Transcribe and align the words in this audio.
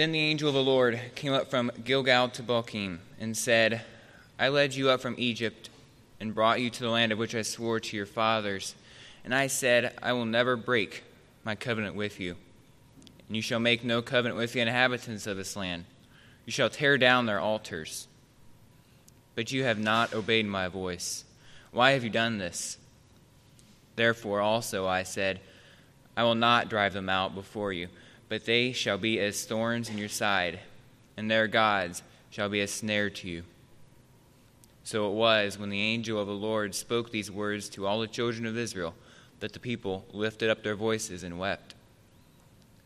Then 0.00 0.12
the 0.12 0.18
angel 0.18 0.48
of 0.48 0.54
the 0.54 0.62
Lord 0.62 0.98
came 1.14 1.34
up 1.34 1.50
from 1.50 1.70
Gilgal 1.84 2.30
to 2.30 2.42
Bochim 2.42 3.00
and 3.20 3.36
said, 3.36 3.82
I 4.38 4.48
led 4.48 4.74
you 4.74 4.88
up 4.88 5.02
from 5.02 5.14
Egypt 5.18 5.68
and 6.18 6.34
brought 6.34 6.62
you 6.62 6.70
to 6.70 6.80
the 6.80 6.88
land 6.88 7.12
of 7.12 7.18
which 7.18 7.34
I 7.34 7.42
swore 7.42 7.80
to 7.80 7.96
your 7.98 8.06
fathers. 8.06 8.74
And 9.26 9.34
I 9.34 9.46
said, 9.48 9.92
I 10.02 10.14
will 10.14 10.24
never 10.24 10.56
break 10.56 11.04
my 11.44 11.54
covenant 11.54 11.96
with 11.96 12.18
you. 12.18 12.36
And 13.28 13.36
you 13.36 13.42
shall 13.42 13.60
make 13.60 13.84
no 13.84 14.00
covenant 14.00 14.38
with 14.38 14.54
the 14.54 14.60
inhabitants 14.60 15.26
of 15.26 15.36
this 15.36 15.54
land. 15.54 15.84
You 16.46 16.52
shall 16.52 16.70
tear 16.70 16.96
down 16.96 17.26
their 17.26 17.38
altars. 17.38 18.08
But 19.34 19.52
you 19.52 19.64
have 19.64 19.78
not 19.78 20.14
obeyed 20.14 20.46
my 20.46 20.68
voice. 20.68 21.26
Why 21.72 21.90
have 21.90 22.04
you 22.04 22.08
done 22.08 22.38
this? 22.38 22.78
Therefore 23.96 24.40
also 24.40 24.86
I 24.86 25.02
said, 25.02 25.40
I 26.16 26.22
will 26.22 26.36
not 26.36 26.70
drive 26.70 26.94
them 26.94 27.10
out 27.10 27.34
before 27.34 27.74
you 27.74 27.88
but 28.30 28.44
they 28.44 28.70
shall 28.70 28.96
be 28.96 29.18
as 29.18 29.44
thorns 29.44 29.90
in 29.90 29.98
your 29.98 30.08
side, 30.08 30.60
and 31.16 31.28
their 31.28 31.48
gods 31.48 32.00
shall 32.30 32.48
be 32.48 32.60
a 32.60 32.68
snare 32.68 33.10
to 33.10 33.28
you. 33.28 33.42
So 34.84 35.10
it 35.10 35.14
was 35.14 35.58
when 35.58 35.68
the 35.68 35.82
angel 35.82 36.18
of 36.18 36.28
the 36.28 36.32
Lord 36.32 36.74
spoke 36.76 37.10
these 37.10 37.30
words 37.30 37.68
to 37.70 37.86
all 37.86 38.00
the 38.00 38.06
children 38.06 38.46
of 38.46 38.56
Israel 38.56 38.94
that 39.40 39.52
the 39.52 39.58
people 39.58 40.04
lifted 40.12 40.48
up 40.48 40.62
their 40.62 40.76
voices 40.76 41.24
and 41.24 41.40
wept. 41.40 41.74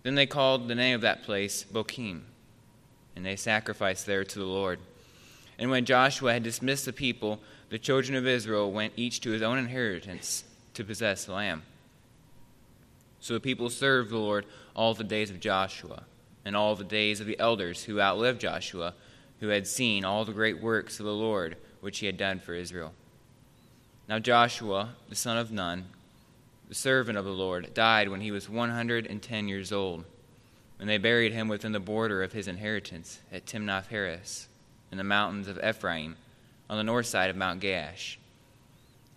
Then 0.03 0.15
they 0.15 0.27
called 0.27 0.67
the 0.67 0.75
name 0.75 0.95
of 0.95 1.03
that 1.03 1.25
place 1.25 1.63
Bochim, 1.71 2.23
and 3.15 3.25
they 3.25 3.37
sacrificed 3.37 4.07
there 4.07 4.25
to 4.25 4.39
the 4.39 4.47
Lord. 4.47 4.81
And 5.59 5.71
when 5.71 5.85
Joshua 5.85 6.33
had 6.33 6.43
dismissed 6.43 6.87
the 6.87 6.93
people, 6.93 7.39
the 7.69 7.79
children 7.79 8.17
of 8.17 8.27
Israel 8.27 8.73
went 8.73 8.95
each 8.97 9.21
to 9.21 9.31
his 9.31 9.43
own 9.43 9.59
inheritance 9.59 10.45
to 10.73 10.85
possess 10.85 11.27
the 11.27 11.33
land. 11.33 11.63
So 13.25 13.33
the 13.33 13.41
people 13.41 13.71
served 13.71 14.11
the 14.11 14.19
Lord 14.19 14.45
all 14.77 14.93
the 14.93 15.03
days 15.03 15.31
of 15.31 15.41
Joshua, 15.41 16.03
and 16.45 16.55
all 16.55 16.77
the 16.77 16.85
days 16.85 17.21
of 17.21 17.27
the 17.27 17.41
elders 17.41 17.85
who 17.85 17.99
outlived 17.99 18.39
Joshua, 18.39 18.93
who 19.41 19.49
had 19.49 19.67
seen 19.67 20.05
all 20.05 20.27
the 20.27 20.35
great 20.35 20.61
works 20.61 21.01
of 21.01 21.07
the 21.07 21.15
Lord 21.15 21.57
which 21.81 22.01
he 22.01 22.07
had 22.07 22.19
done 22.19 22.39
for 22.39 22.53
Israel. 22.53 22.93
Now 24.11 24.19
Joshua, 24.19 24.91
the 25.09 25.15
son 25.15 25.39
of 25.39 25.51
Nun, 25.51 25.87
the 26.69 26.75
servant 26.75 27.17
of 27.17 27.25
the 27.25 27.31
Lord, 27.31 27.73
died 27.73 28.11
when 28.11 28.21
he 28.21 28.31
was 28.31 28.51
110 28.51 29.49
years 29.49 29.73
old, 29.73 30.05
and 30.79 30.87
they 30.87 30.99
buried 30.99 31.33
him 31.33 31.49
within 31.49 31.73
the 31.73 31.81
border 31.81 32.23
of 32.23 32.35
his 32.35 32.47
inheritance 32.47 33.21
at 33.33 33.47
Timnath 33.47 33.87
Heres, 33.87 34.49
in 34.93 34.99
the 34.99 35.03
mountains 35.03 35.49
of 35.49 35.59
Ephraim, 35.65 36.17
on 36.69 36.77
the 36.77 36.85
north 36.85 37.07
side 37.07 37.31
of 37.31 37.37
Mount 37.37 37.63
Gaash. 37.63 38.19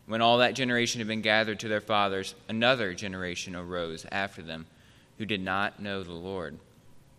When 0.08 0.22
all 0.22 0.38
that 0.38 0.56
generation 0.56 1.00
had 1.00 1.08
been 1.08 1.22
gathered 1.22 1.60
to 1.60 1.68
their 1.68 1.82
fathers, 1.82 2.34
another 2.48 2.94
generation 2.94 3.56
arose 3.56 4.06
after 4.10 4.42
them 4.42 4.66
who 5.18 5.26
did 5.26 5.42
not 5.42 5.82
know 5.82 6.02
the 6.02 6.14
Lord, 6.14 6.58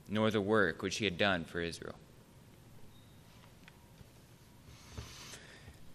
nor 0.09 0.31
the 0.31 0.41
work 0.41 0.83
which 0.83 0.97
he 0.97 1.05
had 1.05 1.19
done 1.19 1.45
for 1.45 1.61
Israel. 1.61 1.95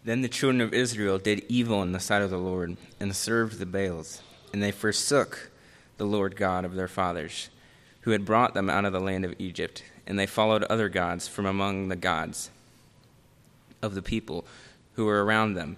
Then 0.05 0.21
the 0.21 0.29
children 0.29 0.61
of 0.61 0.73
Israel 0.73 1.17
did 1.17 1.45
evil 1.49 1.81
in 1.81 1.93
the 1.93 1.99
sight 1.99 2.21
of 2.21 2.29
the 2.29 2.37
Lord, 2.37 2.77
and 2.99 3.15
served 3.15 3.57
the 3.57 3.65
Baals, 3.65 4.21
and 4.51 4.61
they 4.61 4.71
forsook 4.71 5.49
the 5.97 6.05
Lord 6.05 6.35
God 6.35 6.63
of 6.63 6.75
their 6.75 6.87
fathers, 6.87 7.49
who 8.01 8.11
had 8.11 8.25
brought 8.25 8.53
them 8.53 8.69
out 8.69 8.85
of 8.85 8.93
the 8.93 8.99
land 8.99 9.25
of 9.25 9.33
Egypt, 9.39 9.83
and 10.05 10.19
they 10.19 10.27
followed 10.27 10.63
other 10.65 10.89
gods 10.89 11.27
from 11.27 11.47
among 11.47 11.87
the 11.87 11.95
gods 11.95 12.51
of 13.81 13.95
the 13.95 14.01
people 14.01 14.45
who 14.93 15.05
were 15.05 15.25
around 15.25 15.53
them 15.53 15.77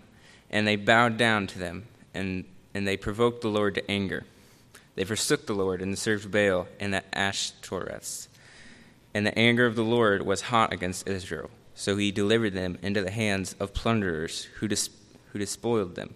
and 0.55 0.65
they 0.65 0.77
bowed 0.77 1.17
down 1.17 1.45
to 1.47 1.59
them, 1.59 1.85
and, 2.13 2.45
and 2.73 2.87
they 2.87 2.95
provoked 2.95 3.41
the 3.41 3.49
Lord 3.49 3.75
to 3.75 3.91
anger. 3.91 4.23
They 4.95 5.03
forsook 5.03 5.47
the 5.47 5.53
Lord 5.53 5.81
and 5.81 5.99
served 5.99 6.31
Baal 6.31 6.69
and 6.79 6.93
the 6.93 7.03
Ashtoreths. 7.11 8.29
And 9.13 9.27
the 9.27 9.37
anger 9.37 9.65
of 9.65 9.75
the 9.75 9.83
Lord 9.83 10.25
was 10.25 10.43
hot 10.43 10.71
against 10.71 11.09
Israel. 11.09 11.49
So 11.73 11.97
he 11.97 12.09
delivered 12.09 12.53
them 12.53 12.77
into 12.81 13.01
the 13.01 13.11
hands 13.11 13.53
of 13.59 13.73
plunderers 13.73 14.45
who, 14.59 14.69
dis- 14.69 14.89
who 15.33 15.39
despoiled 15.39 15.95
them. 15.95 16.13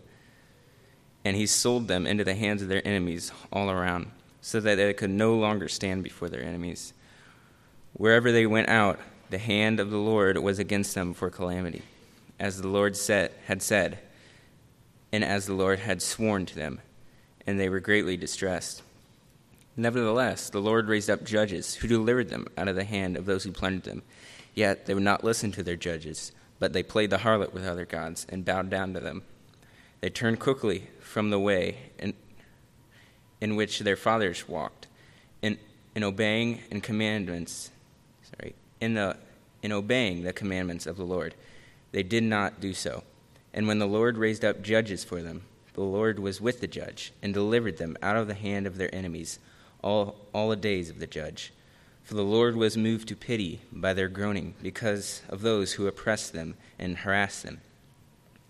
And 1.26 1.36
he 1.36 1.46
sold 1.46 1.90
them 1.90 2.08
into 2.08 2.24
the 2.24 2.34
hands 2.34 2.62
of 2.62 2.70
their 2.70 2.88
enemies 2.88 3.34
all 3.52 3.70
around, 3.70 4.10
so 4.40 4.62
that 4.62 4.76
they 4.76 4.94
could 4.94 5.10
no 5.10 5.36
longer 5.36 5.68
stand 5.68 6.02
before 6.02 6.30
their 6.30 6.44
enemies. 6.44 6.94
Wherever 7.92 8.32
they 8.32 8.46
went 8.46 8.70
out, 8.70 9.02
the 9.32 9.38
hand 9.38 9.82
of 9.82 9.92
the 9.92 9.98
Lord 9.98 10.38
was 10.38 10.60
against 10.60 10.96
them 10.96 11.14
for 11.14 11.30
calamity, 11.30 11.82
as 12.40 12.62
the 12.62 12.70
Lord 12.70 12.96
said, 12.96 13.34
had 13.46 13.62
said 13.62 14.00
and 15.12 15.24
as 15.24 15.46
the 15.46 15.54
Lord 15.54 15.80
had 15.80 16.02
sworn 16.02 16.46
to 16.48 16.56
them, 16.56 16.80
and 17.48 17.60
they 17.60 17.70
were 17.70 17.80
greatly 17.80 18.18
distressed. 18.18 18.84
Nevertheless, 19.76 20.50
the 20.50 20.62
Lord 20.62 20.88
raised 20.88 21.10
up 21.10 21.24
judges 21.24 21.76
who 21.76 21.88
delivered 21.88 22.30
them 22.30 22.48
out 22.58 22.68
of 22.68 22.76
the 22.76 22.84
hand 22.84 23.16
of 23.16 23.26
those 23.26 23.44
who 23.44 23.52
plundered 23.52 23.84
them. 23.84 24.04
Yet 24.54 24.86
they 24.86 24.94
would 24.94 25.04
not 25.04 25.24
listen 25.24 25.52
to 25.54 25.64
their 25.64 25.76
judges, 25.76 26.32
but 26.60 26.74
they 26.74 26.84
played 26.84 27.10
the 27.10 27.20
harlot 27.20 27.54
with 27.54 27.66
other 27.66 27.86
gods 27.86 28.28
and 28.30 28.44
bowed 28.44 28.70
down 28.70 28.94
to 28.94 29.00
them. 29.00 29.24
They 30.02 30.10
turned 30.10 30.40
quickly 30.40 30.90
from 31.00 31.30
the 31.30 31.40
way 31.40 31.78
in, 31.98 32.14
in 33.40 33.56
which 33.56 33.80
their 33.80 33.96
fathers 33.96 34.48
walked, 34.48 34.88
in, 35.42 35.58
in 35.96 36.04
obeying 36.04 36.60
and 36.72 36.84
commandments, 36.84 37.72
sorry, 38.32 38.56
in 38.82 38.94
the 38.94 39.18
in 39.62 39.72
obeying 39.72 40.24
the 40.24 40.34
commandments 40.34 40.86
of 40.86 40.96
the 40.98 41.04
Lord. 41.04 41.36
They 41.92 42.04
did 42.04 42.24
not 42.24 42.62
do 42.62 42.74
so. 42.74 43.04
And 43.54 43.68
when 43.68 43.80
the 43.80 43.88
Lord 43.88 44.18
raised 44.18 44.46
up 44.46 44.62
judges 44.62 45.04
for 45.04 45.22
them, 45.22 45.44
the 45.74 45.82
Lord 45.82 46.20
was 46.20 46.42
with 46.42 46.62
the 46.62 46.68
judge 46.68 47.14
and 47.22 47.34
delivered 47.34 47.78
them 47.78 47.98
out 48.02 48.18
of 48.18 48.28
the 48.28 48.34
hand 48.34 48.68
of 48.68 48.78
their 48.78 48.94
enemies 48.94 49.40
all, 49.82 50.16
all 50.34 50.50
the 50.50 50.56
days 50.56 50.90
of 50.90 51.00
the 51.00 51.08
judge. 51.08 51.54
For 52.04 52.16
the 52.16 52.24
Lord 52.24 52.56
was 52.56 52.76
moved 52.76 53.08
to 53.10 53.16
pity 53.16 53.62
by 53.72 53.94
their 53.94 54.10
groaning 54.10 54.56
because 54.62 55.22
of 55.30 55.42
those 55.42 55.74
who 55.74 55.88
oppressed 55.88 56.34
them 56.34 56.56
and 56.78 56.98
harassed 56.98 57.44
them. 57.44 57.62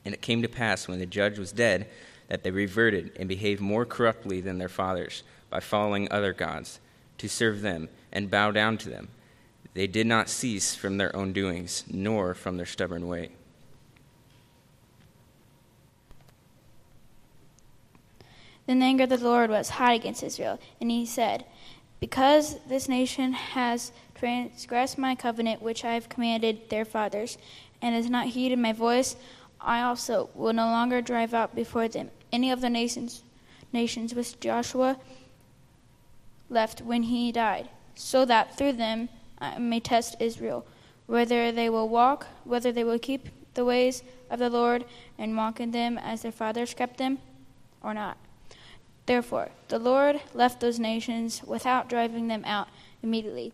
And 0.05 0.13
it 0.13 0.21
came 0.21 0.41
to 0.41 0.47
pass 0.47 0.87
when 0.87 0.99
the 0.99 1.05
judge 1.05 1.37
was 1.37 1.51
dead 1.51 1.87
that 2.29 2.43
they 2.43 2.51
reverted 2.51 3.11
and 3.19 3.27
behaved 3.27 3.59
more 3.59 3.85
corruptly 3.85 4.39
than 4.39 4.57
their 4.57 4.69
fathers 4.69 5.23
by 5.49 5.59
following 5.59 6.09
other 6.11 6.31
gods 6.31 6.79
to 7.17 7.27
serve 7.27 7.61
them 7.61 7.89
and 8.11 8.31
bow 8.31 8.51
down 8.51 8.77
to 8.77 8.89
them. 8.89 9.09
They 9.73 9.87
did 9.87 10.07
not 10.07 10.29
cease 10.29 10.73
from 10.73 10.97
their 10.97 11.15
own 11.15 11.33
doings, 11.33 11.83
nor 11.89 12.33
from 12.33 12.57
their 12.57 12.65
stubborn 12.65 13.07
way. 13.07 13.31
Then 18.69 18.81
the 18.81 18.85
anger 18.85 19.05
of 19.05 19.09
the 19.09 19.17
Lord 19.17 19.49
was 19.49 19.67
hot 19.69 19.95
against 19.95 20.21
Israel, 20.21 20.59
and 20.79 20.91
he 20.91 21.03
said, 21.03 21.43
Because 21.99 22.59
this 22.67 22.87
nation 22.87 23.33
has 23.33 23.91
transgressed 24.13 24.95
my 24.95 25.15
covenant 25.15 25.63
which 25.63 25.83
I 25.83 25.95
have 25.95 26.07
commanded 26.07 26.69
their 26.69 26.85
fathers, 26.85 27.39
and 27.81 27.95
has 27.95 28.11
not 28.11 28.27
heeded 28.27 28.59
my 28.59 28.71
voice, 28.71 29.15
I 29.59 29.81
also 29.81 30.29
will 30.35 30.53
no 30.53 30.65
longer 30.67 31.01
drive 31.01 31.33
out 31.33 31.55
before 31.55 31.87
them 31.87 32.11
any 32.31 32.51
of 32.51 32.61
the 32.61 32.69
nations, 32.69 33.23
nations 33.73 34.13
which 34.13 34.39
Joshua 34.39 34.99
left 36.47 36.81
when 36.81 37.01
he 37.01 37.31
died, 37.31 37.69
so 37.95 38.23
that 38.23 38.55
through 38.55 38.73
them 38.73 39.09
I 39.41 39.57
may 39.57 39.79
test 39.79 40.15
Israel, 40.19 40.63
whether 41.07 41.51
they 41.51 41.71
will 41.71 41.89
walk, 41.89 42.27
whether 42.43 42.71
they 42.71 42.83
will 42.83 42.99
keep 42.99 43.29
the 43.55 43.65
ways 43.65 44.03
of 44.29 44.37
the 44.37 44.51
Lord 44.51 44.85
and 45.17 45.35
walk 45.35 45.59
in 45.59 45.71
them 45.71 45.97
as 45.97 46.21
their 46.21 46.31
fathers 46.31 46.75
kept 46.75 46.97
them, 46.97 47.17
or 47.81 47.95
not. 47.95 48.15
Therefore, 49.09 49.49
the 49.69 49.79
Lord 49.79 50.21
left 50.35 50.59
those 50.59 50.77
nations 50.77 51.41
without 51.43 51.89
driving 51.89 52.27
them 52.27 52.45
out 52.45 52.67
immediately, 53.01 53.53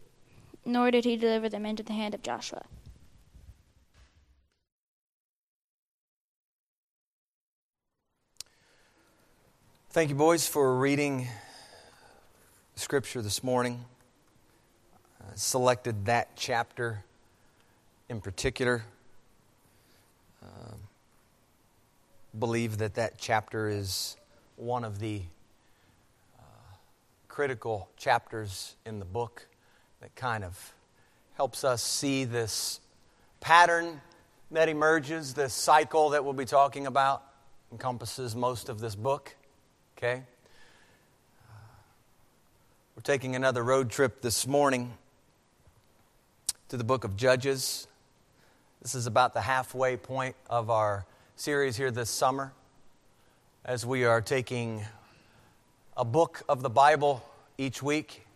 nor 0.65 0.91
did 0.91 1.05
he 1.05 1.15
deliver 1.15 1.47
them 1.47 1.65
into 1.65 1.81
the 1.81 1.93
hand 1.93 2.13
of 2.13 2.21
Joshua. 2.21 2.65
Thank 9.91 10.09
you, 10.09 10.15
boys, 10.17 10.45
for 10.45 10.77
reading 10.77 11.29
Scripture 12.75 13.21
this 13.21 13.41
morning. 13.41 13.85
Uh, 15.21 15.35
selected 15.35 16.03
that 16.03 16.35
chapter 16.35 17.05
in 18.09 18.19
particular. 18.19 18.83
Uh, 20.43 20.73
believe 22.37 22.77
that 22.79 22.95
that 22.95 23.17
chapter 23.17 23.69
is 23.69 24.17
one 24.57 24.83
of 24.83 24.99
the 24.99 25.21
critical 27.35 27.89
chapters 27.97 28.77
in 28.85 28.97
the 28.97 29.03
book 29.03 29.45
that 29.99 30.15
kind 30.15 30.41
of 30.41 30.73
helps 31.33 31.65
us 31.65 31.83
see 31.83 32.23
this 32.23 32.79
pattern 33.41 33.99
that 34.51 34.69
emerges, 34.69 35.33
this 35.33 35.53
cycle 35.53 36.11
that 36.11 36.23
we'll 36.23 36.31
be 36.31 36.45
talking 36.45 36.87
about, 36.87 37.21
encompasses 37.73 38.37
most 38.37 38.69
of 38.69 38.79
this 38.79 38.95
book. 38.95 39.35
Okay? 39.97 40.23
We're 42.95 43.01
taking 43.03 43.35
another 43.35 43.65
road 43.65 43.89
trip 43.89 44.21
this 44.21 44.47
morning 44.47 44.93
to 46.69 46.77
the 46.77 46.85
book 46.85 47.03
of 47.03 47.17
Judges. 47.17 47.85
This 48.81 48.95
is 48.95 49.07
about 49.07 49.33
the 49.33 49.41
halfway 49.41 49.97
point 49.97 50.37
of 50.49 50.69
our 50.69 51.05
series 51.35 51.75
here 51.75 51.91
this 51.91 52.09
summer 52.09 52.53
as 53.65 53.85
we 53.85 54.05
are 54.05 54.21
taking 54.21 54.85
a 55.97 56.03
book 56.03 56.41
of 56.49 56.61
the 56.61 56.69
Bible 56.69 57.23
each 57.57 57.81
week 57.81 58.27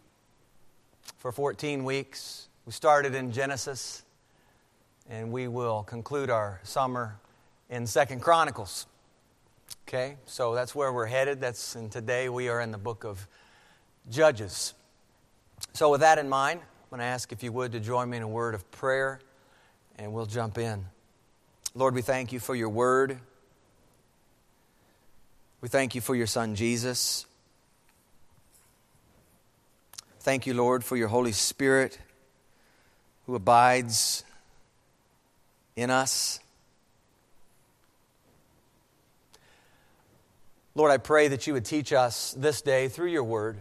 for 1.18 1.34
14 1.34 1.84
weeks. 1.84 2.48
We 2.66 2.72
started 2.72 3.16
in 3.16 3.34
Genesis, 3.34 4.04
and 5.10 5.30
we 5.34 5.50
will 5.50 5.84
conclude 5.84 6.30
our 6.30 6.62
summer 6.64 7.20
in 7.70 7.86
Second 7.86 8.22
Chronicles. 8.22 8.88
Okay, 9.86 10.16
so 10.26 10.56
that's 10.56 10.74
where 10.74 10.94
we're 10.94 11.06
headed. 11.06 11.42
That's 11.42 11.76
and 11.76 11.92
today 11.92 12.30
we 12.30 12.48
are 12.48 12.62
in 12.62 12.72
the 12.72 12.78
book 12.78 13.04
of 13.04 13.28
Judges. 14.10 14.74
So 15.74 15.92
with 15.92 16.00
that 16.00 16.18
in 16.18 16.30
mind, 16.30 16.62
I'm 16.62 16.90
going 16.90 17.00
to 17.00 17.06
ask 17.06 17.34
if 17.34 17.44
you 17.44 17.52
would 17.52 17.74
to 17.74 17.82
join 17.82 18.10
me 18.10 18.18
in 18.18 18.24
a 18.24 18.28
word 18.28 18.56
of 18.56 18.72
prayer, 18.72 19.20
and 19.98 20.14
we'll 20.14 20.28
jump 20.28 20.58
in. 20.58 20.86
Lord, 21.76 21.94
we 21.94 22.04
thank 22.04 22.32
you 22.32 22.40
for 22.40 22.56
your 22.56 22.70
word. 22.70 23.20
We 25.60 25.68
thank 25.68 25.94
you 25.94 26.00
for 26.00 26.16
your 26.16 26.28
son 26.28 26.56
Jesus. 26.56 27.26
Thank 30.22 30.46
you, 30.46 30.54
Lord, 30.54 30.84
for 30.84 30.98
your 30.98 31.08
Holy 31.08 31.32
Spirit 31.32 31.98
who 33.26 33.36
abides 33.36 34.26
in 35.78 35.90
us. 35.90 36.42
Lord, 40.76 40.92
I 40.92 40.98
pray 40.98 41.30
that 41.30 41.48
you 41.48 41.54
would 41.54 41.64
teach 41.64 41.94
us 41.94 42.36
this 42.38 42.62
day 42.62 42.90
through 42.90 43.08
your 43.08 43.24
word, 43.24 43.60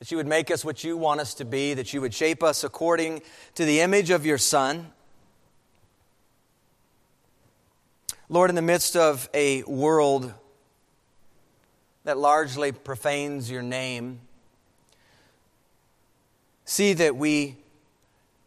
that 0.00 0.10
you 0.10 0.18
would 0.18 0.26
make 0.26 0.50
us 0.50 0.66
what 0.66 0.84
you 0.84 0.98
want 0.98 1.20
us 1.20 1.32
to 1.34 1.46
be, 1.46 1.72
that 1.72 1.94
you 1.94 2.02
would 2.02 2.12
shape 2.12 2.42
us 2.42 2.62
according 2.62 3.22
to 3.54 3.64
the 3.64 3.80
image 3.80 4.10
of 4.10 4.26
your 4.26 4.38
Son. 4.38 4.92
Lord, 8.28 8.50
in 8.50 8.56
the 8.56 8.62
midst 8.62 8.96
of 8.96 9.30
a 9.32 9.62
world 9.62 10.30
that 12.04 12.18
largely 12.18 12.70
profanes 12.70 13.50
your 13.50 13.62
name, 13.62 14.20
See 16.64 16.94
that 16.94 17.16
we 17.16 17.56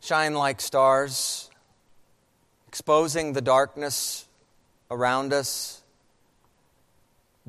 shine 0.02 0.34
like 0.34 0.60
stars, 0.60 1.52
exposing 2.68 3.34
the 3.34 3.42
darkness 3.42 4.28
around 4.90 5.34
us, 5.34 5.82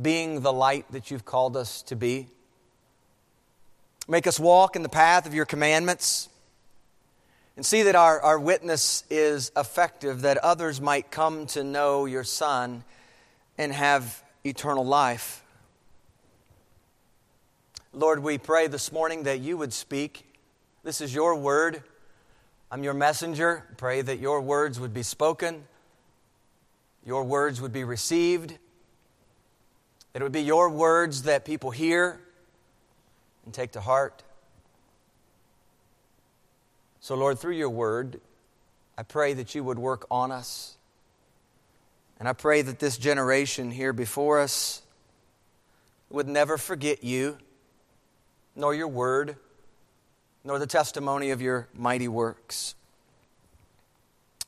being 0.01 0.43
the 0.43 0.53
light 0.53 0.85
that 0.93 1.11
you've 1.11 1.25
called 1.25 1.57
us 1.57 1.83
to 1.83 1.97
be. 1.97 2.29
Make 4.07 4.27
us 4.27 4.39
walk 4.39 4.77
in 4.77 4.83
the 4.83 4.89
path 4.91 5.27
of 5.27 5.35
your 5.35 5.47
commandments 5.47 6.29
and 7.57 7.65
see 7.65 7.83
that 7.85 7.97
our, 7.97 8.21
our 8.21 8.39
witness 8.39 9.05
is 9.09 9.51
effective, 9.57 10.21
that 10.23 10.37
others 10.39 10.81
might 10.81 11.11
come 11.11 11.47
to 11.47 11.65
know 11.65 12.05
your 12.05 12.25
Son 12.25 12.85
and 13.57 13.73
have 13.73 14.23
eternal 14.45 14.85
life. 14.85 15.43
Lord, 17.93 18.23
we 18.23 18.37
pray 18.37 18.67
this 18.67 18.93
morning 18.93 19.25
that 19.25 19.41
you 19.41 19.57
would 19.57 19.73
speak 19.73 20.28
this 20.89 21.03
is 21.03 21.15
your 21.15 21.35
word. 21.35 21.83
I'm 22.71 22.83
your 22.83 22.95
messenger. 22.95 23.63
Pray 23.77 24.01
that 24.01 24.21
your 24.21 24.41
words 24.41 24.81
would 24.81 24.95
be 24.95 25.03
spoken, 25.03 25.65
your 27.05 27.25
words 27.25 27.61
would 27.61 27.75
be 27.75 27.85
received, 27.85 28.57
that 30.13 30.21
it 30.21 30.23
would 30.23 30.33
be 30.33 30.41
your 30.41 30.71
words 30.71 31.25
that 31.25 31.45
people 31.45 31.71
hear 31.71 32.19
and 33.45 33.53
take 33.53 33.73
to 33.73 33.83
heart. 33.83 34.23
So, 37.01 37.17
Lord, 37.17 37.39
through 37.39 37.57
your 37.57 37.69
word, 37.69 38.23
I 38.97 39.03
pray 39.03 39.35
that 39.35 39.55
you 39.55 39.63
would 39.63 39.79
work 39.79 40.07
on 40.11 40.33
us. 40.33 40.79
And 42.19 42.27
I 42.27 42.33
pray 42.33 42.63
that 42.63 42.79
this 42.79 42.97
generation 42.97 43.71
here 43.71 43.93
before 43.93 44.41
us 44.41 44.81
would 46.09 46.29
never 46.29 46.57
forget 46.57 47.05
you, 47.05 47.37
nor 48.57 48.75
your 48.75 48.89
word 48.89 49.37
nor 50.49 50.59
the 50.59 50.67
testimony 50.67 51.31
of 51.31 51.43
your 51.43 51.69
mighty 51.75 52.09
works. 52.09 52.75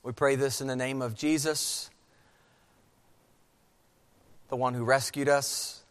We 0.02 0.12
pray 0.12 0.35
this 0.35 0.62
in 0.62 0.67
the 0.67 0.75
name 0.75 1.02
of 1.02 1.14
Jesus, 1.14 1.91
the 4.49 4.56
one 4.56 4.73
who 4.73 4.82
rescued 4.82 5.29
us, 5.29 5.82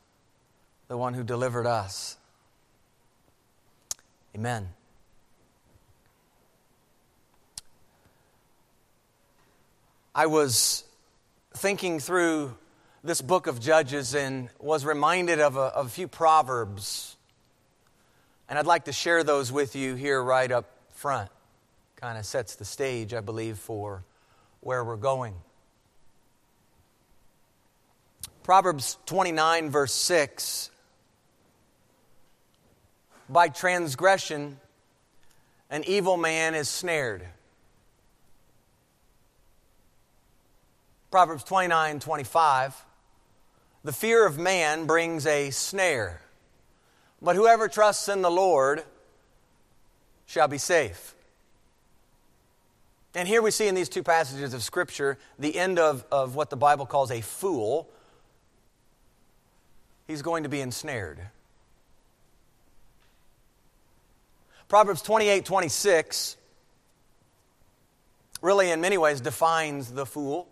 the 0.88 0.98
one 0.98 1.14
who 1.14 1.24
delivered 1.24 1.68
us. 1.68 2.18
Amen. 4.36 4.70
I 10.16 10.26
was 10.26 10.86
thinking 11.54 12.00
through 12.00 12.58
this 13.04 13.22
book 13.22 13.46
of 13.46 13.60
Judges 13.60 14.16
and 14.16 14.50
was 14.60 14.86
reminded 14.86 15.40
of 15.40 15.56
a, 15.56 15.60
of 15.60 15.86
a 15.86 15.90
few 15.90 16.08
proverbs 16.08 17.16
and 18.50 18.58
I'd 18.58 18.66
like 18.66 18.86
to 18.86 18.92
share 18.92 19.24
those 19.24 19.52
with 19.52 19.76
you 19.76 19.94
here 19.94 20.22
right 20.22 20.52
up 20.52 20.66
front. 20.90 21.30
Kind 21.96 22.18
of 22.18 22.26
sets 22.26 22.56
the 22.56 22.66
stage, 22.66 23.14
I 23.14 23.22
believe, 23.22 23.60
for 23.60 24.04
where 24.62 24.84
we're 24.84 24.98
going. 24.98 25.36
Proverbs 28.42 28.98
29, 29.06 29.70
verse 29.70 29.94
6 29.94 30.72
By 33.30 33.50
transgression, 33.50 34.60
an 35.70 35.84
evil 35.86 36.18
man 36.18 36.56
is 36.56 36.68
snared. 36.68 37.28
Proverbs 41.12 41.44
29, 41.44 42.00
25 42.00 42.86
The 43.84 43.94
fear 43.94 44.26
of 44.26 44.40
man 44.40 44.88
brings 44.88 45.28
a 45.28 45.52
snare. 45.52 46.22
But 47.22 47.36
whoever 47.36 47.68
trusts 47.68 48.08
in 48.08 48.22
the 48.22 48.32
Lord 48.32 48.84
shall 50.26 50.48
be 50.48 50.58
safe. 50.58 51.16
And 53.16 53.28
here 53.28 53.42
we 53.42 53.52
see 53.52 53.68
in 53.68 53.76
these 53.76 53.90
two 53.90 54.04
passages 54.04 54.54
of 54.54 54.64
Scripture 54.64 55.18
the 55.38 55.56
end 55.58 55.80
of, 55.80 56.06
of 56.12 56.36
what 56.36 56.50
the 56.50 56.56
Bible 56.56 56.86
calls 56.86 57.12
a 57.12 57.22
fool. 57.22 57.90
He's 60.08 60.22
going 60.22 60.44
to 60.44 60.50
be 60.50 60.62
ensnared. 60.62 61.20
Proverbs 64.68 65.02
28 65.02 65.46
26 65.46 66.38
really, 68.42 68.72
in 68.72 68.82
many 68.82 68.98
ways, 68.98 69.22
defines 69.22 69.92
the 69.92 70.06
fool. 70.06 70.48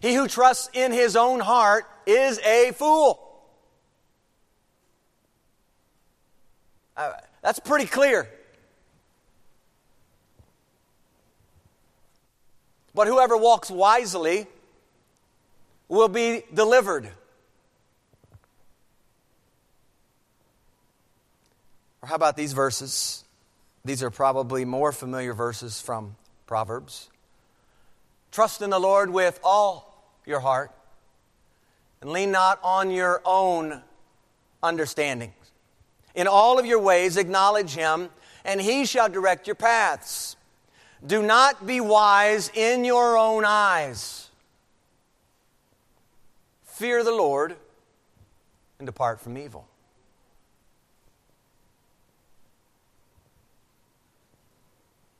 He 0.00 0.14
who 0.14 0.28
trusts 0.28 0.68
in 0.72 0.92
his 0.92 1.16
own 1.16 1.40
heart 1.40 1.84
is 2.06 2.38
a 2.40 2.72
fool. 2.72 3.33
Uh, 6.96 7.12
that's 7.42 7.58
pretty 7.58 7.86
clear. 7.86 8.28
But 12.94 13.08
whoever 13.08 13.36
walks 13.36 13.70
wisely 13.70 14.46
will 15.88 16.08
be 16.08 16.44
delivered. 16.52 17.10
Or 22.02 22.08
how 22.08 22.14
about 22.14 22.36
these 22.36 22.52
verses? 22.52 23.24
These 23.84 24.02
are 24.02 24.10
probably 24.10 24.64
more 24.64 24.92
familiar 24.92 25.34
verses 25.34 25.80
from 25.80 26.16
Proverbs. 26.46 27.08
Trust 28.30 28.62
in 28.62 28.70
the 28.70 28.78
Lord 28.78 29.10
with 29.10 29.40
all 29.42 30.12
your 30.26 30.40
heart 30.40 30.70
and 32.00 32.10
lean 32.10 32.30
not 32.30 32.60
on 32.62 32.90
your 32.90 33.22
own 33.24 33.82
understanding. 34.62 35.32
In 36.14 36.26
all 36.26 36.58
of 36.58 36.66
your 36.66 36.78
ways, 36.78 37.16
acknowledge 37.16 37.74
him, 37.74 38.10
and 38.44 38.60
he 38.60 38.86
shall 38.86 39.08
direct 39.08 39.46
your 39.46 39.56
paths. 39.56 40.36
Do 41.04 41.22
not 41.22 41.66
be 41.66 41.80
wise 41.80 42.50
in 42.54 42.84
your 42.84 43.18
own 43.18 43.44
eyes. 43.44 44.30
Fear 46.64 47.04
the 47.04 47.12
Lord 47.12 47.56
and 48.78 48.86
depart 48.86 49.20
from 49.20 49.36
evil. 49.36 49.68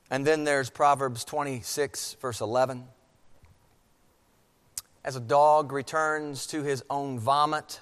And 0.09 0.25
then 0.25 0.43
there's 0.43 0.69
Proverbs 0.69 1.25
26, 1.25 2.17
verse 2.21 2.39
11. 2.39 2.85
As 5.03 5.15
a 5.15 5.19
dog 5.19 5.71
returns 5.71 6.47
to 6.47 6.63
his 6.63 6.83
own 6.89 7.19
vomit, 7.19 7.79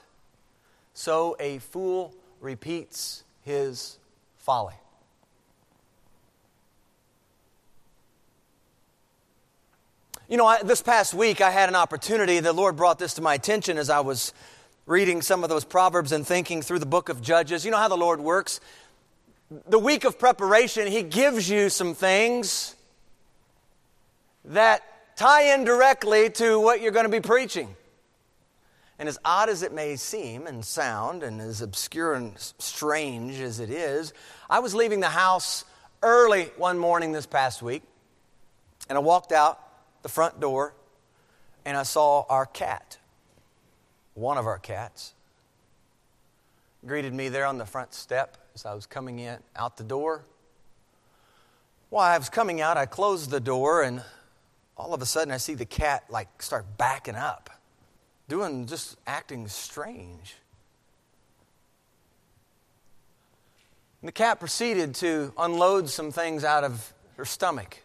so 0.93 1.35
a 1.39 1.59
fool 1.59 2.13
repeats 2.43 3.23
his 3.41 3.97
folly. 4.37 4.75
You 10.27 10.37
know, 10.37 10.45
I, 10.45 10.61
this 10.63 10.81
past 10.81 11.13
week 11.13 11.41
I 11.41 11.51
had 11.51 11.69
an 11.69 11.75
opportunity. 11.75 12.39
The 12.39 12.53
Lord 12.53 12.75
brought 12.75 12.99
this 12.99 13.13
to 13.15 13.21
my 13.21 13.35
attention 13.35 13.77
as 13.77 13.89
I 13.89 14.01
was 14.01 14.33
reading 14.85 15.21
some 15.21 15.43
of 15.43 15.49
those 15.49 15.63
Proverbs 15.63 16.11
and 16.11 16.25
thinking 16.27 16.61
through 16.61 16.79
the 16.79 16.85
book 16.85 17.09
of 17.09 17.21
Judges. 17.21 17.63
You 17.63 17.71
know 17.71 17.77
how 17.77 17.87
the 17.87 17.97
Lord 17.97 18.19
works? 18.19 18.59
The 19.67 19.79
week 19.79 20.03
of 20.03 20.19
preparation, 20.19 20.87
He 20.87 21.03
gives 21.03 21.49
you 21.49 21.69
some 21.69 21.93
things 21.93 22.75
that 24.45 24.81
tie 25.15 25.53
in 25.53 25.63
directly 25.63 26.29
to 26.31 26.59
what 26.59 26.81
you're 26.81 26.91
going 26.91 27.05
to 27.05 27.11
be 27.11 27.21
preaching. 27.21 27.75
And 29.03 29.09
as 29.09 29.19
odd 29.25 29.49
as 29.49 29.63
it 29.63 29.73
may 29.73 29.97
seem 29.97 30.47
and 30.47 30.63
sound, 30.63 31.23
and 31.23 31.41
as 31.41 31.61
obscure 31.61 32.13
and 32.13 32.39
strange 32.57 33.37
as 33.41 33.59
it 33.59 33.69
is, 33.69 34.13
I 34.49 34.59
was 34.59 34.73
leaving 34.73 35.01
the 35.01 35.09
house 35.09 35.65
early 36.01 36.45
one 36.55 36.79
morning 36.79 37.11
this 37.11 37.25
past 37.25 37.61
week, 37.61 37.83
and 38.87 38.97
I 38.97 39.01
walked 39.01 39.33
out 39.33 39.59
the 40.03 40.07
front 40.07 40.39
door, 40.39 40.73
and 41.65 41.75
I 41.75 41.83
saw 41.83 42.23
our 42.29 42.45
cat, 42.45 42.97
one 44.13 44.37
of 44.37 44.47
our 44.47 44.57
cats, 44.57 45.13
greeted 46.87 47.13
me 47.13 47.27
there 47.27 47.45
on 47.45 47.57
the 47.57 47.65
front 47.65 47.93
step 47.93 48.37
as 48.55 48.65
I 48.65 48.73
was 48.73 48.85
coming 48.85 49.19
in 49.19 49.37
out 49.53 49.75
the 49.75 49.83
door. 49.83 50.23
While 51.89 52.09
I 52.09 52.17
was 52.17 52.29
coming 52.29 52.61
out, 52.61 52.77
I 52.77 52.85
closed 52.85 53.31
the 53.31 53.41
door, 53.41 53.83
and 53.83 54.01
all 54.77 54.93
of 54.93 55.01
a 55.01 55.05
sudden 55.05 55.33
I 55.33 55.37
see 55.39 55.55
the 55.55 55.65
cat 55.65 56.05
like 56.09 56.41
start 56.41 56.77
backing 56.77 57.15
up 57.15 57.49
doing 58.27 58.65
just 58.65 58.97
acting 59.05 59.47
strange. 59.47 60.35
And 64.01 64.07
the 64.07 64.11
cat 64.13 64.39
proceeded 64.39 64.95
to 64.95 65.33
unload 65.37 65.89
some 65.89 66.11
things 66.11 66.43
out 66.43 66.63
of 66.63 66.93
her 67.17 67.25
stomach. 67.25 67.77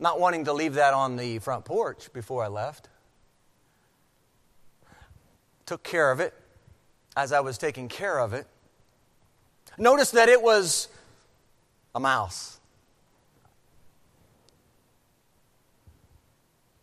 Not 0.00 0.18
wanting 0.18 0.46
to 0.46 0.52
leave 0.52 0.74
that 0.74 0.94
on 0.94 1.16
the 1.16 1.38
front 1.38 1.64
porch 1.64 2.12
before 2.12 2.42
I 2.42 2.48
left. 2.48 2.88
Took 5.64 5.84
care 5.84 6.10
of 6.10 6.18
it 6.18 6.34
as 7.16 7.32
I 7.32 7.38
was 7.38 7.56
taking 7.56 7.88
care 7.88 8.18
of 8.18 8.32
it. 8.32 8.46
Noticed 9.78 10.12
that 10.14 10.28
it 10.28 10.42
was 10.42 10.88
a 11.94 12.00
mouse. 12.00 12.58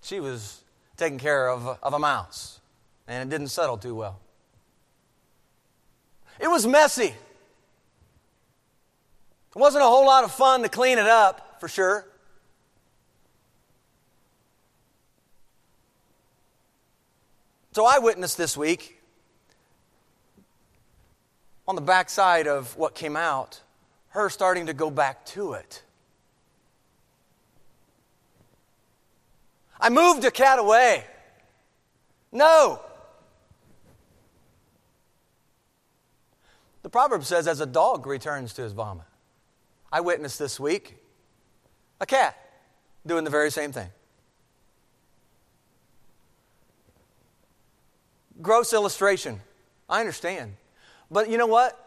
She 0.10 0.20
was 0.20 0.64
taking 0.98 1.20
care 1.20 1.50
of, 1.50 1.78
of 1.84 1.94
a 1.94 2.00
mouse, 2.00 2.60
and 3.08 3.30
it 3.30 3.32
didn't 3.32 3.50
settle 3.50 3.78
too 3.78 3.94
well. 3.94 4.20
It 6.40 6.48
was 6.48 6.66
messy. 6.66 7.14
It 7.14 7.16
wasn't 9.56 9.84
a 9.84 9.88
whole 9.88 10.08
lot 10.08 10.24
of 10.24 10.32
fun 10.32 10.64
to 10.64 10.70
clean 10.70 10.98
it 10.98 11.06
up, 11.06 11.58
for 11.60 11.68
sure. 11.68 12.08
So 17.74 17.86
I 17.86 18.00
witnessed 18.00 18.38
this 18.38 18.58
week 18.58 19.00
on 21.68 21.76
the 21.76 21.82
backside 21.82 22.48
of 22.48 22.76
what 22.76 22.96
came 22.96 23.16
out, 23.16 23.62
her 24.10 24.32
starting 24.32 24.66
to 24.66 24.74
go 24.74 24.90
back 24.90 25.24
to 25.28 25.54
it. 25.54 25.84
I 29.80 29.90
moved 29.90 30.26
a 30.26 30.32
cat 30.32 30.60
away. 30.60 31.06
No. 32.32 32.82
The 36.82 36.90
proverb 36.90 37.24
says, 37.24 37.48
as 37.48 37.60
a 37.60 37.66
dog 37.66 38.06
returns 38.08 38.54
to 38.54 38.62
his 38.62 38.74
vomit. 38.74 39.06
I 39.92 40.02
witnessed 40.02 40.40
this 40.40 40.60
week 40.60 40.98
a 42.00 42.06
cat 42.06 42.38
doing 43.06 43.24
the 43.24 43.30
very 43.30 43.52
same 43.52 43.72
thing. 43.72 43.90
Gross 48.42 48.72
illustration. 48.74 49.42
I 49.90 50.00
understand. 50.00 50.54
But 51.12 51.30
you 51.30 51.38
know 51.38 51.48
what? 51.48 51.86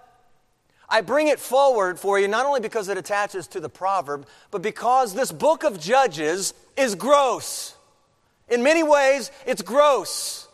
I 0.89 1.01
bring 1.01 1.29
it 1.29 1.41
forward 1.41 1.99
for 1.99 2.19
you 2.19 2.29
not 2.29 2.45
only 2.45 2.61
because 2.61 2.89
it 2.89 2.99
attaches 2.99 3.47
to 3.49 3.61
the 3.61 3.69
proverb, 3.71 4.27
but 4.51 4.61
because 4.61 5.15
this 5.15 5.33
book 5.33 5.65
of 5.65 5.81
Judges 5.81 6.53
is 6.77 6.95
gross. 6.95 7.77
In 8.53 8.63
many 8.63 8.83
ways, 8.83 9.31
it's 9.47 9.63
gross. 9.63 10.47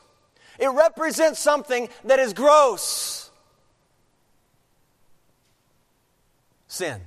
It 0.56 0.68
represents 0.68 1.40
something 1.40 1.88
that 2.04 2.20
is 2.20 2.32
gross 2.32 3.28
sin. 6.68 7.00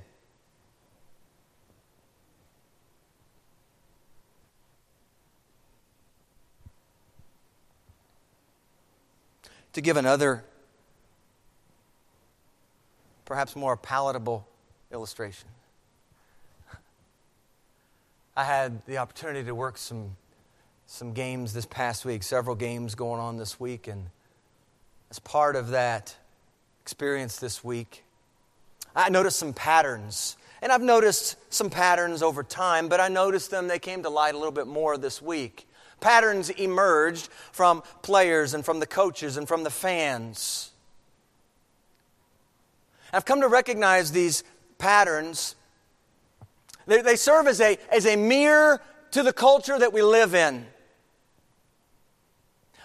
To 9.72 9.80
give 9.80 9.96
another, 9.96 10.44
perhaps 13.24 13.56
more 13.56 13.78
palatable 13.78 14.46
illustration, 14.92 15.48
I 18.36 18.44
had 18.44 18.84
the 18.84 18.98
opportunity 18.98 19.42
to 19.44 19.54
work 19.54 19.78
some 19.78 20.16
some 20.92 21.14
games 21.14 21.54
this 21.54 21.64
past 21.64 22.04
week, 22.04 22.22
several 22.22 22.54
games 22.54 22.94
going 22.94 23.18
on 23.18 23.38
this 23.38 23.58
week. 23.58 23.88
And 23.88 24.08
as 25.10 25.18
part 25.18 25.56
of 25.56 25.68
that 25.68 26.14
experience 26.82 27.36
this 27.36 27.64
week, 27.64 28.04
I 28.94 29.08
noticed 29.08 29.38
some 29.38 29.54
patterns. 29.54 30.36
And 30.60 30.70
I've 30.70 30.82
noticed 30.82 31.36
some 31.50 31.70
patterns 31.70 32.22
over 32.22 32.42
time, 32.42 32.90
but 32.90 33.00
I 33.00 33.08
noticed 33.08 33.50
them, 33.50 33.68
they 33.68 33.78
came 33.78 34.02
to 34.02 34.10
light 34.10 34.34
a 34.34 34.36
little 34.36 34.52
bit 34.52 34.66
more 34.66 34.98
this 34.98 35.22
week. 35.22 35.66
Patterns 36.02 36.50
emerged 36.50 37.30
from 37.52 37.82
players 38.02 38.52
and 38.52 38.62
from 38.62 38.78
the 38.78 38.86
coaches 38.86 39.38
and 39.38 39.48
from 39.48 39.64
the 39.64 39.70
fans. 39.70 40.72
I've 43.14 43.24
come 43.24 43.40
to 43.40 43.48
recognize 43.48 44.12
these 44.12 44.44
patterns. 44.76 45.56
They, 46.86 47.00
they 47.00 47.16
serve 47.16 47.46
as 47.46 47.62
a, 47.62 47.78
as 47.90 48.04
a 48.04 48.16
mirror 48.16 48.82
to 49.12 49.22
the 49.22 49.32
culture 49.32 49.78
that 49.78 49.94
we 49.94 50.02
live 50.02 50.34
in 50.34 50.66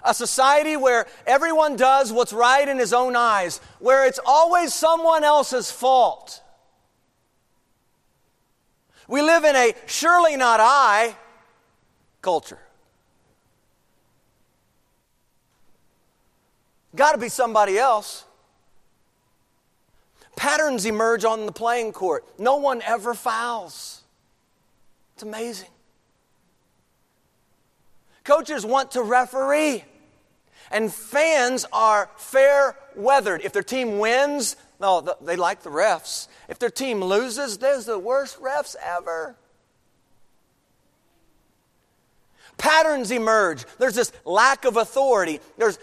a 0.03 0.13
society 0.13 0.77
where 0.77 1.07
everyone 1.25 1.75
does 1.75 2.11
what's 2.11 2.33
right 2.33 2.67
in 2.67 2.77
his 2.77 2.93
own 2.93 3.15
eyes, 3.15 3.59
where 3.79 4.05
it's 4.05 4.19
always 4.25 4.73
someone 4.73 5.23
else's 5.23 5.71
fault. 5.71 6.41
We 9.07 9.21
live 9.21 9.43
in 9.45 9.55
a 9.55 9.73
surely 9.85 10.35
not 10.35 10.59
I 10.61 11.15
culture. 12.21 12.59
Got 16.95 17.13
to 17.13 17.17
be 17.17 17.29
somebody 17.29 17.77
else. 17.77 18.25
Patterns 20.35 20.85
emerge 20.85 21.25
on 21.25 21.45
the 21.45 21.51
playing 21.51 21.93
court. 21.93 22.25
No 22.39 22.57
one 22.57 22.81
ever 22.83 23.13
fouls. 23.13 24.01
It's 25.13 25.23
amazing. 25.23 25.69
Coaches 28.27 28.65
want 28.65 28.91
to 28.91 29.01
referee. 29.01 29.85
And 30.69 30.93
fans 30.93 31.65
are 31.71 32.09
fair 32.17 32.75
weathered. 32.93 33.41
If 33.41 33.53
their 33.53 33.63
team 33.63 33.99
wins, 33.99 34.57
no, 34.81 35.15
they 35.21 35.37
like 35.37 35.63
the 35.63 35.69
refs. 35.69 36.27
If 36.49 36.59
their 36.59 36.69
team 36.69 37.01
loses, 37.01 37.57
there's 37.57 37.85
the 37.85 37.97
worst 37.97 38.37
refs 38.41 38.75
ever. 38.85 39.37
Patterns 42.57 43.11
emerge. 43.11 43.63
There's 43.79 43.95
this 43.95 44.11
lack 44.25 44.65
of 44.65 44.75
authority. 44.75 45.39
There's 45.57 45.79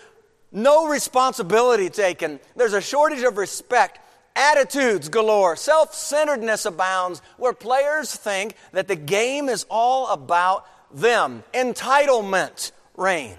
no 0.52 0.86
responsibility 0.86 1.88
taken. 1.88 2.40
There's 2.56 2.74
a 2.74 2.82
shortage 2.82 3.22
of 3.22 3.38
respect. 3.38 4.00
Attitudes 4.36 5.08
galore. 5.08 5.56
Self 5.56 5.94
centeredness 5.94 6.66
abounds, 6.66 7.22
where 7.38 7.54
players 7.54 8.14
think 8.14 8.54
that 8.72 8.86
the 8.86 8.96
game 8.96 9.48
is 9.48 9.64
all 9.70 10.08
about 10.08 10.66
them. 10.94 11.44
Entitlement 11.52 12.72
reigns. 12.96 13.38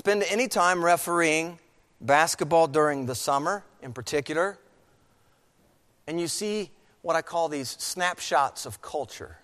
spend 0.00 0.24
any 0.30 0.48
time 0.48 0.82
refereeing 0.82 1.58
basketball 2.00 2.66
during 2.66 3.04
the 3.04 3.14
summer 3.14 3.62
in 3.82 3.92
particular, 3.92 4.58
and 6.06 6.18
you 6.18 6.26
see 6.26 6.70
what 7.02 7.16
I 7.16 7.20
call 7.20 7.50
these 7.50 7.68
snapshots 7.78 8.64
of 8.64 8.80
culture. 8.80 9.36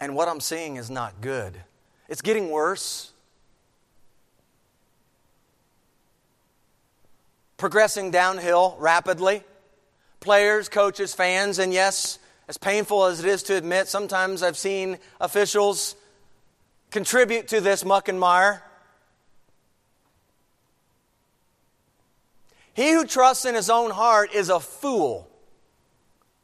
And 0.00 0.14
what 0.14 0.28
I'm 0.28 0.40
seeing 0.40 0.76
is 0.76 0.88
not 0.90 1.20
good. 1.20 1.60
It's 2.08 2.22
getting 2.22 2.48
worse. 2.48 3.12
Progressing 7.58 8.10
downhill 8.10 8.76
rapidly. 8.78 9.42
Players, 10.20 10.68
coaches, 10.68 11.14
fans, 11.14 11.58
and 11.58 11.72
yes, 11.72 12.18
as 12.48 12.58
painful 12.58 13.04
as 13.04 13.20
it 13.20 13.26
is 13.26 13.42
to 13.44 13.56
admit, 13.56 13.88
sometimes 13.88 14.42
I've 14.42 14.56
seen 14.56 14.98
officials 15.20 15.96
contribute 16.90 17.48
to 17.48 17.60
this 17.60 17.84
muck 17.84 18.08
and 18.08 18.18
mire. 18.18 18.62
He 22.74 22.92
who 22.92 23.06
trusts 23.06 23.44
in 23.44 23.54
his 23.54 23.70
own 23.70 23.90
heart 23.90 24.34
is 24.34 24.48
a 24.48 24.60
fool. 24.60 25.28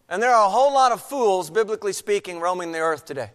And 0.08 0.22
there 0.22 0.30
are 0.30 0.46
a 0.46 0.50
whole 0.50 0.72
lot 0.72 0.92
of 0.92 1.02
fools, 1.02 1.50
biblically 1.50 1.92
speaking, 1.92 2.40
roaming 2.40 2.72
the 2.72 2.78
earth 2.80 3.04
today. 3.04 3.30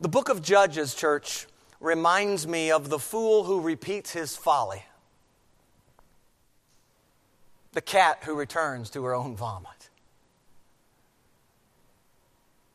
The 0.00 0.08
book 0.08 0.28
of 0.28 0.42
Judges, 0.42 0.94
church, 0.94 1.46
reminds 1.80 2.46
me 2.46 2.70
of 2.70 2.88
the 2.88 2.98
fool 2.98 3.44
who 3.44 3.60
repeats 3.60 4.10
his 4.10 4.36
folly. 4.36 4.82
The 7.74 7.82
cat 7.82 8.20
who 8.22 8.34
returns 8.34 8.88
to 8.90 9.04
her 9.04 9.14
own 9.14 9.36
vomit, 9.36 9.90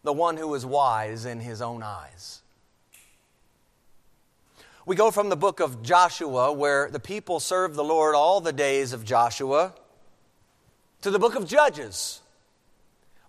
the 0.03 0.13
one 0.13 0.37
who 0.37 0.53
is 0.53 0.65
wise 0.65 1.25
in 1.25 1.39
his 1.39 1.61
own 1.61 1.81
eyes. 1.81 2.41
We 4.85 4.95
go 4.95 5.11
from 5.11 5.29
the 5.29 5.37
book 5.37 5.59
of 5.59 5.83
Joshua, 5.83 6.51
where 6.51 6.89
the 6.89 6.99
people 6.99 7.39
served 7.39 7.75
the 7.75 7.83
Lord 7.83 8.15
all 8.15 8.41
the 8.41 8.53
days 8.53 8.91
of 8.91 9.05
Joshua, 9.05 9.73
to 11.01 11.11
the 11.11 11.19
book 11.19 11.35
of 11.35 11.47
Judges, 11.47 12.21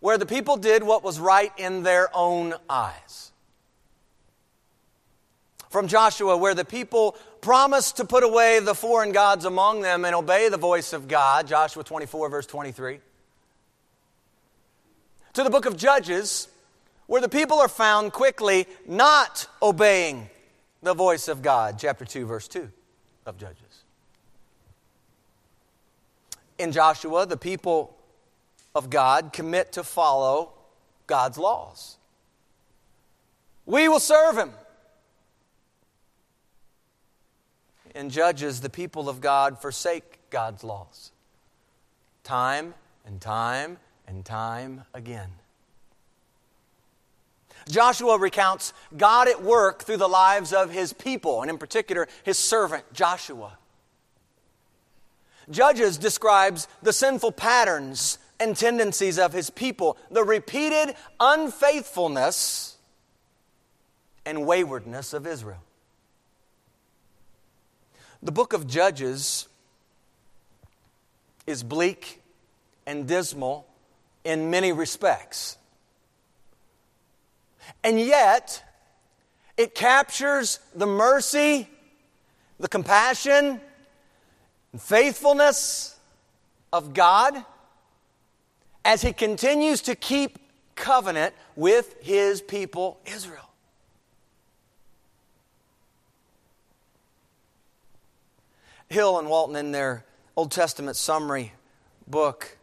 where 0.01 0.19
the 0.19 0.27
people 0.27 0.57
did 0.57 0.83
what 0.83 1.05
was 1.05 1.21
right 1.21 1.53
in 1.57 1.83
their 1.83 2.09
own 2.17 2.55
eyes. 2.69 3.31
From 5.69 5.87
Joshua, 5.87 6.37
where 6.37 6.55
the 6.55 6.65
people 6.65 7.17
promised 7.41 7.97
to 7.97 8.05
put 8.05 8.23
away 8.23 8.61
the 8.61 8.75
foreign 8.75 9.13
gods 9.13 9.45
among 9.45 9.83
them 9.83 10.05
and 10.05 10.15
obey 10.15 10.49
the 10.49 10.57
voice 10.57 10.93
of 10.93 11.09
God, 11.09 11.47
Joshua 11.47 11.83
24, 11.85 12.29
verse 12.29 12.47
23. 12.47 13.01
To 15.35 15.45
the 15.45 15.51
book 15.51 15.67
of 15.67 15.77
Judges, 15.77 16.49
where 17.07 17.21
the 17.21 17.29
people 17.29 17.59
are 17.59 17.69
found 17.69 18.13
quickly 18.13 18.67
not 18.87 19.47
obeying 19.63 20.29
the 20.83 20.95
voice 20.95 21.29
of 21.29 21.43
God, 21.43 21.77
chapter 21.79 22.05
2, 22.05 22.27
verse 22.27 22.49
2 22.49 22.71
of 23.27 23.39
Judges. 23.39 23.85
In 26.59 26.73
Joshua, 26.73 27.27
the 27.27 27.37
people 27.37 27.97
of 28.75 28.91
God 28.91 29.33
commit 29.33 29.73
to 29.73 29.83
follow 29.83 30.53
God's 31.07 31.39
laws. 31.39 31.97
We 33.67 33.89
will 33.89 34.01
serve 34.01 34.37
Him. 34.37 34.51
In 38.01 38.09
Judges, 38.09 38.63
the 38.63 38.71
people 38.71 39.11
of 39.11 39.21
God 39.21 39.61
forsake 39.61 40.31
God's 40.31 40.65
laws. 40.65 41.13
Time 42.25 42.73
and 43.05 43.21
time 43.21 43.77
and 44.07 44.25
time 44.25 44.85
again. 44.95 45.29
Joshua 47.69 48.19
recounts 48.19 48.73
God 48.97 49.29
at 49.29 49.43
work 49.43 49.83
through 49.83 49.99
the 49.99 50.09
lives 50.09 50.55
of 50.55 50.71
his 50.71 50.95
people, 50.95 51.43
and 51.43 51.51
in 51.51 51.59
particular, 51.59 52.09
his 52.23 52.39
servant 52.39 52.91
Joshua. 52.95 53.59
Judges 55.51 55.99
describes 55.99 56.69
the 56.81 56.95
sinful 56.95 57.33
patterns 57.33 58.19
and 58.41 58.57
tendencies 58.57 59.19
of 59.19 59.35
his 59.35 59.51
people, 59.51 59.99
the 60.11 60.25
repeated 60.25 60.95
unfaithfulness 61.21 62.79
and 64.25 64.47
waywardness 64.47 65.13
of 65.13 65.27
Israel. 65.27 65.63
The 68.23 68.33
book 68.33 68.53
of 68.53 68.67
Judges 68.67 69.49
is 71.47 71.63
bleak 71.63 72.21
and 72.87 73.07
dismal 73.07 73.67
in 74.25 74.51
many 74.51 74.73
respects. 74.73 75.57
And 77.83 77.99
yet, 77.99 78.63
it 79.57 79.75
captures 79.75 80.61
the 80.75 80.87
mercy, 80.87 81.69
the 82.59 82.69
compassion, 82.69 83.61
and 84.73 84.83
faithfulness 84.83 85.99
of 86.73 86.93
God 86.95 87.45
as 88.85 89.03
He 89.03 89.13
continues 89.13 89.83
to 89.83 89.95
keep 89.95 90.39
covenant 90.75 91.35
with 91.57 91.97
His 92.01 92.41
people, 92.41 93.01
Israel. 93.07 93.50
Hill 98.91 99.21
and 99.21 99.29
Walton, 99.29 99.55
in 99.55 99.71
their 99.71 100.05
Old 100.37 100.51
Testament 100.51 100.97
summary 100.97 101.53
book, 102.09 102.59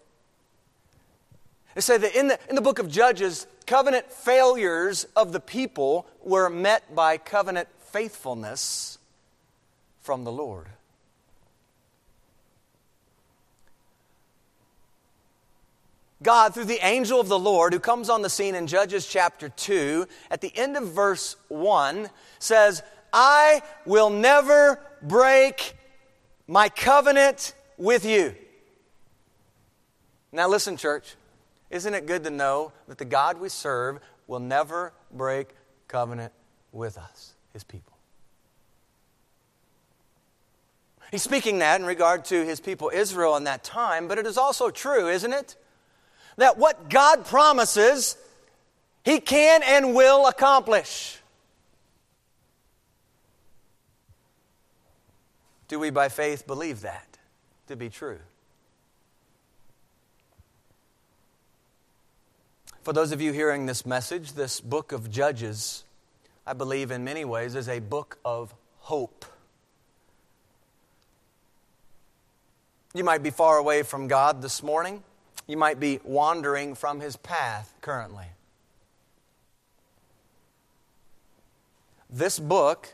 they 1.74 1.80
say 1.80 1.98
that 1.98 2.16
in 2.16 2.28
the, 2.28 2.40
in 2.50 2.56
the 2.56 2.62
book 2.62 2.80
of 2.80 2.92
Judges, 2.92 3.48
covenant 3.66 4.12
failures 4.12 5.06
of 5.16 5.32
the 5.32 5.40
people 5.40 6.06
were 6.22 6.50
met 6.50 6.94
by 6.94 7.18
covenant 7.18 7.70
faithfulness 7.80 8.98
from 10.02 10.26
the 10.26 10.32
Lord. 10.32 10.68
God, 16.22 16.54
through 16.54 16.66
the 16.66 16.86
angel 16.86 17.22
of 17.22 17.30
the 17.30 17.40
Lord 17.40 17.72
who 17.72 17.80
comes 17.80 18.10
on 18.10 18.22
the 18.22 18.30
scene 18.30 18.56
in 18.56 18.68
Judges 18.68 19.08
chapter 19.08 19.48
2, 19.48 20.06
at 20.30 20.42
the 20.42 20.52
end 20.58 20.76
of 20.76 20.90
verse 20.90 21.38
1, 21.48 22.10
says, 22.40 22.84
I 23.14 23.62
will 23.86 24.10
never 24.10 24.82
break 25.02 25.77
my 26.48 26.70
covenant 26.70 27.54
with 27.78 28.06
you. 28.06 28.36
Now, 30.32 30.48
listen, 30.48 30.78
church. 30.78 31.16
Isn't 31.70 31.94
it 31.94 32.06
good 32.06 32.24
to 32.24 32.30
know 32.30 32.72
that 32.88 32.98
the 32.98 33.06
God 33.06 33.40
we 33.40 33.50
serve 33.50 34.00
will 34.26 34.40
never 34.40 34.94
break 35.12 35.50
covenant 35.88 36.32
with 36.72 36.98
us, 36.98 37.34
his 37.52 37.64
people? 37.64 37.98
He's 41.12 41.24
speaking 41.24 41.60
that 41.60 41.80
in 41.80 41.86
regard 41.86 42.26
to 42.26 42.46
his 42.46 42.60
people 42.60 42.92
Israel 42.94 43.36
in 43.38 43.46
that 43.46 43.64
time, 43.64 44.08
but 44.08 44.18
it 44.18 44.26
is 44.26 44.38
also 44.38 44.70
true, 44.70 45.08
isn't 45.08 45.32
it? 45.32 45.56
That 46.38 46.58
what 46.58 46.90
God 46.90 47.26
promises, 47.26 48.18
he 49.04 49.20
can 49.20 49.64
and 49.64 49.96
will 49.96 50.28
accomplish. 50.28 51.20
Do 55.68 55.80
we 55.80 55.90
by 55.90 56.10
faith 56.10 56.48
believe 56.48 56.82
that 56.82 57.18
to 57.68 57.76
be 57.76 57.90
true? 57.90 58.20
For 62.84 62.94
those 62.94 63.12
of 63.12 63.20
you 63.20 63.34
hearing 63.34 63.66
this 63.66 63.86
message, 63.86 64.32
this 64.32 64.62
book 64.62 64.94
of 64.94 65.12
Judges, 65.12 65.84
I 66.46 66.54
believe 66.54 66.90
in 66.90 67.04
many 67.04 67.26
ways 67.26 67.54
is 67.54 67.68
a 67.68 67.80
book 67.80 68.18
of 68.24 68.54
hope. 68.80 69.26
You 72.94 73.04
might 73.04 73.22
be 73.22 73.30
far 73.30 73.58
away 73.58 73.84
from 73.84 74.08
God 74.08 74.42
this 74.42 74.64
morning. 74.64 75.04
You 75.48 75.58
might 75.58 75.82
be 75.82 76.00
wandering 76.06 76.76
from 76.76 77.02
His 77.02 77.18
path 77.18 77.74
currently. 77.82 78.28
This 82.10 82.40
book 82.40 82.94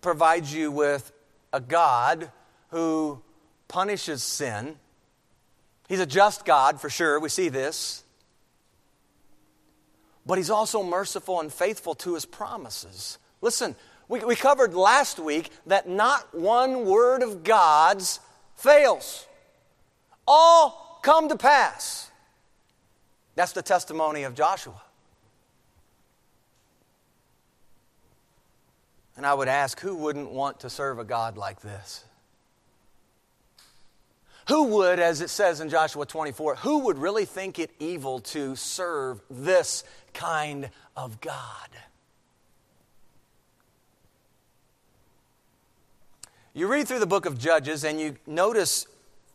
provides 0.00 0.54
you 0.54 0.72
with 0.72 1.12
a 1.52 1.60
God 1.60 2.30
who 2.70 3.20
punishes 3.68 4.22
sin. 4.22 4.76
He's 5.88 6.00
a 6.00 6.06
just 6.06 6.44
God, 6.44 6.80
for 6.80 6.90
sure. 6.90 7.18
We 7.18 7.28
see 7.28 7.48
this 7.48 8.04
but 10.30 10.38
He's 10.38 10.50
also 10.50 10.82
merciful 10.82 11.40
and 11.40 11.52
faithful 11.52 11.94
to 11.96 12.14
His 12.14 12.24
promises. 12.24 13.18
Listen, 13.40 13.74
we, 14.08 14.24
we 14.24 14.36
covered 14.36 14.74
last 14.74 15.18
week 15.18 15.50
that 15.66 15.88
not 15.88 16.32
one 16.32 16.84
word 16.84 17.22
of 17.22 17.42
God's 17.42 18.20
fails, 18.54 19.26
all 20.28 21.00
come 21.02 21.28
to 21.30 21.36
pass. 21.36 22.10
That's 23.34 23.50
the 23.50 23.62
testimony 23.62 24.22
of 24.22 24.34
Joshua. 24.34 24.80
And 29.20 29.26
I 29.26 29.34
would 29.34 29.48
ask, 29.48 29.78
who 29.78 29.96
wouldn't 29.96 30.30
want 30.30 30.60
to 30.60 30.70
serve 30.70 30.98
a 30.98 31.04
God 31.04 31.36
like 31.36 31.60
this? 31.60 32.06
Who 34.48 34.62
would, 34.68 34.98
as 34.98 35.20
it 35.20 35.28
says 35.28 35.60
in 35.60 35.68
Joshua 35.68 36.06
24, 36.06 36.54
who 36.54 36.78
would 36.86 36.96
really 36.96 37.26
think 37.26 37.58
it 37.58 37.70
evil 37.78 38.20
to 38.20 38.56
serve 38.56 39.20
this 39.28 39.84
kind 40.14 40.70
of 40.96 41.20
God? 41.20 41.68
You 46.54 46.66
read 46.66 46.88
through 46.88 47.00
the 47.00 47.06
book 47.06 47.26
of 47.26 47.38
Judges 47.38 47.84
and 47.84 48.00
you 48.00 48.16
notice 48.26 48.86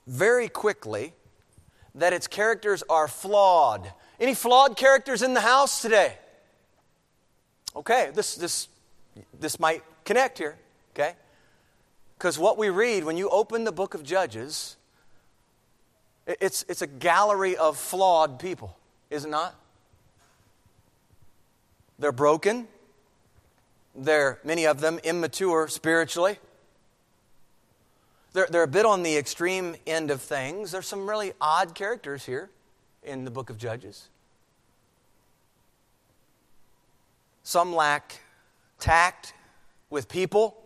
very 0.07 0.47
quickly 0.47 1.13
that 1.93 2.11
its 2.11 2.25
characters 2.25 2.81
are 2.89 3.07
flawed. 3.07 3.93
Any 4.19 4.33
flawed 4.33 4.77
characters 4.77 5.21
in 5.21 5.35
the 5.35 5.41
house 5.41 5.83
today? 5.83 6.17
Okay, 7.75 8.09
this, 8.15 8.33
this, 8.33 8.67
this 9.39 9.59
might 9.59 9.83
connect 10.03 10.37
here, 10.37 10.57
okay? 10.93 11.13
Because 12.17 12.39
what 12.39 12.57
we 12.57 12.69
read 12.69 13.03
when 13.03 13.17
you 13.17 13.29
open 13.29 13.63
the 13.63 13.71
book 13.71 13.93
of 13.93 14.03
Judges 14.03 14.77
it's, 16.27 16.65
it's 16.67 16.81
a 16.81 16.87
gallery 16.87 17.55
of 17.55 17.77
flawed 17.77 18.39
people, 18.39 18.77
is 19.09 19.25
it 19.25 19.29
not? 19.29 19.55
They're 21.99 22.11
broken. 22.11 22.67
They're, 23.95 24.39
many 24.43 24.65
of 24.65 24.81
them, 24.81 24.99
immature 25.03 25.67
spiritually. 25.67 26.37
They're, 28.33 28.47
they're 28.49 28.63
a 28.63 28.67
bit 28.67 28.85
on 28.85 29.03
the 29.03 29.15
extreme 29.15 29.75
end 29.87 30.11
of 30.11 30.21
things. 30.21 30.71
There's 30.71 30.87
some 30.87 31.09
really 31.09 31.33
odd 31.39 31.73
characters 31.75 32.25
here 32.25 32.49
in 33.03 33.23
the 33.23 33.31
book 33.31 33.49
of 33.49 33.57
Judges. 33.57 34.09
Some 37.43 37.73
lack 37.73 38.19
tact 38.79 39.33
with 39.89 40.07
people. 40.07 40.57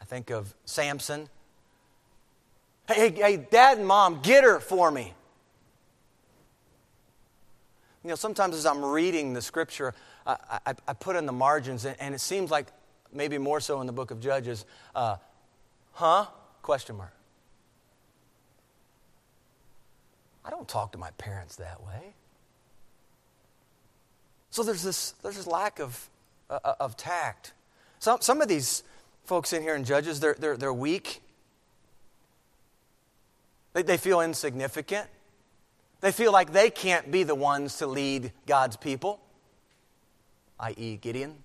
I 0.00 0.04
think 0.04 0.30
of 0.30 0.54
Samson 0.64 1.28
Hey, 2.92 3.12
hey, 3.12 3.36
dad 3.36 3.78
and 3.78 3.86
mom, 3.86 4.20
get 4.20 4.42
her 4.42 4.58
for 4.58 4.90
me. 4.90 5.14
You 8.02 8.08
know, 8.08 8.16
sometimes 8.16 8.56
as 8.56 8.66
I'm 8.66 8.84
reading 8.84 9.32
the 9.32 9.42
scripture, 9.42 9.94
I, 10.26 10.36
I, 10.66 10.74
I 10.88 10.92
put 10.94 11.14
in 11.16 11.26
the 11.26 11.32
margins, 11.32 11.84
and, 11.84 11.96
and, 12.00 12.14
it 12.14 12.20
seems 12.20 12.50
like 12.50 12.66
maybe 13.12 13.38
more 13.38 13.60
so 13.60 13.80
in 13.80 13.86
the 13.86 13.92
book 13.92 14.10
of 14.10 14.20
Judges, 14.20 14.64
uh, 14.94 15.16
huh? 15.92 16.26
Question 16.62 16.96
mark. 16.96 17.12
I 20.44 20.50
don't 20.50 20.66
talk 20.66 20.92
to 20.92 20.98
my 20.98 21.10
parents 21.12 21.56
that 21.56 21.80
way. 21.84 22.14
So 24.50 24.64
there's 24.64 24.82
this, 24.82 25.12
there's 25.22 25.36
this 25.36 25.46
lack 25.46 25.78
of, 25.78 26.09
uh, 26.50 26.58
uh, 26.64 26.74
of 26.80 26.96
tact. 26.96 27.52
Some, 28.00 28.20
some 28.20 28.42
of 28.42 28.48
these 28.48 28.82
folks 29.24 29.52
in 29.52 29.62
here 29.62 29.76
in 29.76 29.84
Judges, 29.84 30.20
they're, 30.20 30.34
they're, 30.38 30.56
they're 30.56 30.74
weak. 30.74 31.22
They, 33.72 33.82
they 33.82 33.96
feel 33.96 34.20
insignificant. 34.20 35.06
They 36.00 36.12
feel 36.12 36.32
like 36.32 36.52
they 36.52 36.70
can't 36.70 37.10
be 37.10 37.22
the 37.22 37.34
ones 37.34 37.78
to 37.78 37.86
lead 37.86 38.32
God's 38.46 38.76
people, 38.76 39.20
i.e., 40.58 40.96
Gideon. 40.96 41.36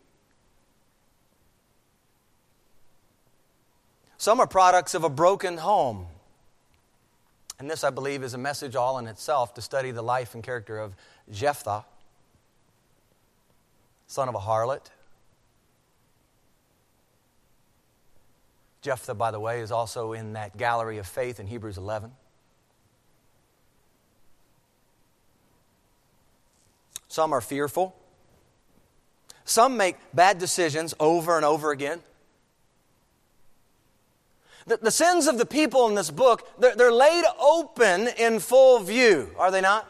Some 4.18 4.40
are 4.40 4.48
products 4.48 4.96
of 4.96 5.04
a 5.04 5.10
broken 5.10 5.58
home. 5.58 6.08
And 7.60 7.70
this, 7.70 7.84
I 7.84 7.90
believe, 7.90 8.24
is 8.24 8.34
a 8.34 8.38
message 8.38 8.76
all 8.76 8.98
in 8.98 9.08
itself 9.08 9.54
to 9.54 9.62
study 9.62 9.92
the 9.92 10.02
life 10.02 10.34
and 10.34 10.44
character 10.44 10.80
of 10.80 10.96
Jephthah, 11.32 11.86
son 14.08 14.30
of 14.30 14.36
a 14.36 14.40
harlot. 14.40 14.88
Jephthah, 18.82 19.16
by 19.16 19.32
the 19.32 19.40
way, 19.40 19.62
is 19.62 19.72
also 19.72 20.14
in 20.14 20.34
that 20.34 20.58
gallery 20.58 21.00
of 21.00 21.08
faith 21.08 21.40
in 21.40 21.48
Hebrews 21.48 21.78
11. 21.78 22.12
Some 27.08 27.34
are 27.34 27.42
fearful. 27.42 27.96
Some 29.44 29.78
make 29.78 29.96
bad 30.14 30.38
decisions 30.38 30.94
over 31.00 31.36
and 31.36 31.46
over 31.46 31.72
again. 31.72 32.02
The, 34.68 34.78
the 34.78 34.92
sins 34.92 35.28
of 35.28 35.38
the 35.38 35.46
people 35.46 35.88
in 35.88 35.96
this 35.96 36.12
book, 36.12 36.48
they're, 36.60 36.76
they're 36.76 36.92
laid 36.92 37.24
open 37.40 38.08
in 38.20 38.40
full 38.40 38.80
view, 38.80 39.30
are 39.38 39.50
they 39.50 39.62
not? 39.62 39.90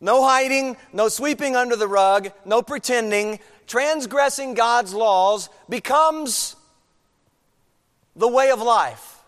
No 0.00 0.24
hiding, 0.24 0.76
no 0.92 1.08
sweeping 1.08 1.56
under 1.56 1.76
the 1.76 1.88
rug, 1.88 2.30
no 2.44 2.62
pretending. 2.62 3.38
Transgressing 3.66 4.54
God's 4.54 4.94
laws 4.94 5.48
becomes 5.68 6.56
the 8.14 8.28
way 8.28 8.50
of 8.50 8.60
life. 8.60 9.20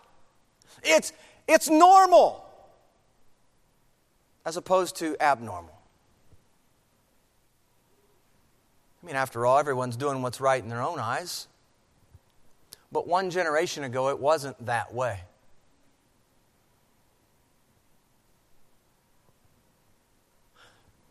It's, 0.83 1.11
it's 1.47 1.69
normal 1.69 2.45
as 4.45 4.57
opposed 4.57 4.95
to 4.97 5.15
abnormal. 5.21 5.77
I 9.01 9.05
mean, 9.05 9.15
after 9.15 9.45
all, 9.45 9.57
everyone's 9.57 9.95
doing 9.95 10.21
what's 10.21 10.41
right 10.41 10.61
in 10.61 10.69
their 10.69 10.81
own 10.81 10.99
eyes. 10.99 11.47
But 12.91 13.07
one 13.07 13.29
generation 13.29 13.83
ago, 13.83 14.09
it 14.09 14.19
wasn't 14.19 14.65
that 14.65 14.93
way. 14.93 15.21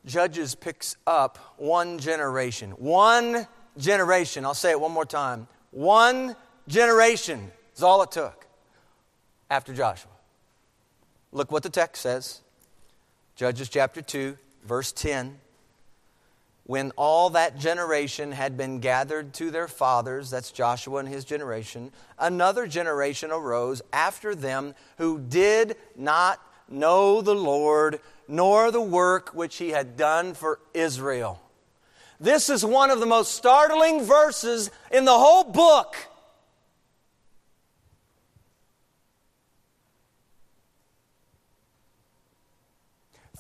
Judges 0.05 0.55
picks 0.55 0.97
up 1.07 1.39
one 1.57 1.99
generation. 1.99 2.71
One 2.73 3.47
generation. 3.77 4.45
I'll 4.45 4.55
say 4.55 4.71
it 4.71 4.81
one 4.81 4.93
more 4.93 5.05
time. 5.05 5.49
One 5.71 6.37
generation 6.67 7.51
is 7.75 7.83
all 7.83 8.03
it 8.03 8.11
took 8.11 8.47
after 9.51 9.75
Joshua. 9.75 10.11
Look 11.33 11.53
what 11.53 11.63
the 11.63 11.71
text 11.71 12.03
says. 12.03 12.41
Judges 13.37 13.69
chapter 13.69 14.03
2, 14.03 14.37
verse 14.65 14.93
10. 14.93 15.39
When 16.65 16.91
all 16.97 17.31
that 17.31 17.59
generation 17.59 18.33
had 18.33 18.57
been 18.59 18.81
gathered 18.81 19.33
to 19.35 19.51
their 19.51 19.69
fathers, 19.69 20.29
that's 20.29 20.53
Joshua 20.53 20.99
and 20.99 21.09
his 21.09 21.25
generation, 21.25 21.93
another 22.19 22.67
generation 22.67 23.31
arose 23.31 23.81
after 23.91 24.35
them 24.35 24.75
who 24.99 25.19
did 25.19 25.77
not 25.97 26.43
know 26.69 27.23
the 27.23 27.35
Lord, 27.35 28.01
nor 28.29 28.71
the 28.71 28.81
work 28.81 29.31
which 29.31 29.57
he 29.57 29.71
had 29.71 29.97
done 29.97 30.35
for 30.35 30.61
Israel. 30.75 31.41
This 32.21 32.51
is 32.51 32.65
one 32.65 32.91
of 32.91 33.01
the 33.01 33.07
most 33.07 33.35
startling 33.35 34.05
verses 34.05 34.71
in 34.91 35.05
the 35.05 35.19
whole 35.19 35.45
book. 35.45 35.97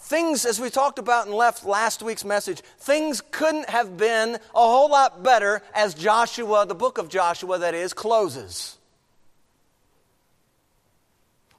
Things, 0.09 0.46
as 0.46 0.59
we 0.59 0.70
talked 0.70 0.98
about 0.98 1.27
and 1.27 1.35
left 1.35 1.66
last 1.66 2.03
week's 2.03 2.24
message, 2.24 2.61
things 2.79 3.20
couldn't 3.31 3.68
have 3.68 3.98
been 3.98 4.37
a 4.37 4.38
whole 4.55 4.88
lot 4.88 5.22
better 5.22 5.61
as 5.74 5.92
Joshua, 5.92 6.64
the 6.64 6.74
book 6.74 6.96
of 6.96 7.11
Joshua, 7.11 7.59
that 7.59 7.74
is, 7.74 7.92
closes. 7.92 8.78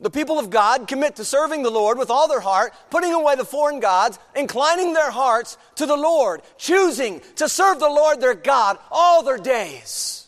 The 0.01 0.09
people 0.09 0.39
of 0.39 0.49
God 0.49 0.88
commit 0.88 1.17
to 1.17 1.25
serving 1.25 1.62
the 1.62 1.69
Lord 1.69 1.97
with 1.97 2.09
all 2.09 2.29
their 2.29 2.39
heart, 2.39 2.73
putting 2.89 3.13
away 3.13 3.35
the 3.35 3.43
foreign 3.43 3.81
gods, 3.81 4.17
inclining 4.33 4.93
their 4.93 5.12
hearts 5.12 5.57
to 5.75 5.85
the 5.85 5.97
Lord, 5.97 6.41
choosing 6.57 7.21
to 7.35 7.49
serve 7.49 7.79
the 7.79 7.89
Lord 7.89 8.21
their 8.21 8.33
God 8.33 8.77
all 8.91 9.23
their 9.23 9.38
days. 9.38 10.25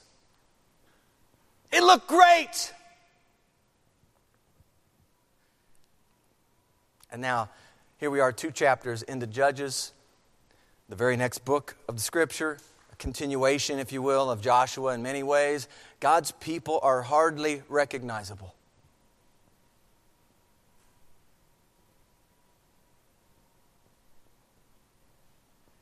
It 1.71 1.83
looked 1.83 2.07
great. 2.07 2.73
And 7.09 7.21
now, 7.21 7.49
here 7.97 8.09
we 8.09 8.19
are, 8.19 8.33
two 8.33 8.51
chapters 8.51 9.03
into 9.03 9.25
Judges, 9.25 9.93
the 10.89 10.97
very 10.97 11.15
next 11.15 11.45
book 11.45 11.77
of 11.87 11.95
the 11.95 12.01
Scripture, 12.01 12.57
a 12.91 12.95
continuation, 12.97 13.79
if 13.79 13.93
you 13.93 14.01
will, 14.01 14.29
of 14.29 14.41
Joshua 14.41 14.93
in 14.93 15.01
many 15.01 15.23
ways. 15.23 15.69
God's 16.01 16.31
people 16.31 16.79
are 16.83 17.01
hardly 17.01 17.63
recognizable. 17.69 18.53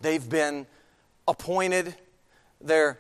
They've 0.01 0.27
been 0.27 0.65
appointed 1.27 1.95
their 2.62 2.99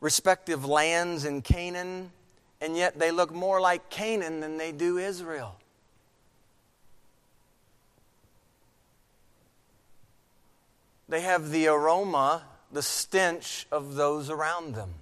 respective 0.00 0.64
lands 0.64 1.24
in 1.24 1.42
Canaan, 1.42 2.12
and 2.60 2.76
yet 2.76 2.98
they 2.98 3.10
look 3.10 3.32
more 3.32 3.60
like 3.60 3.90
Canaan 3.90 4.40
than 4.40 4.56
they 4.56 4.72
do 4.72 4.98
Israel. 4.98 5.56
They 11.08 11.22
have 11.22 11.50
the 11.50 11.66
aroma, 11.66 12.44
the 12.70 12.82
stench 12.82 13.66
of 13.72 13.96
those 13.96 14.30
around 14.30 14.76
them. 14.76 14.94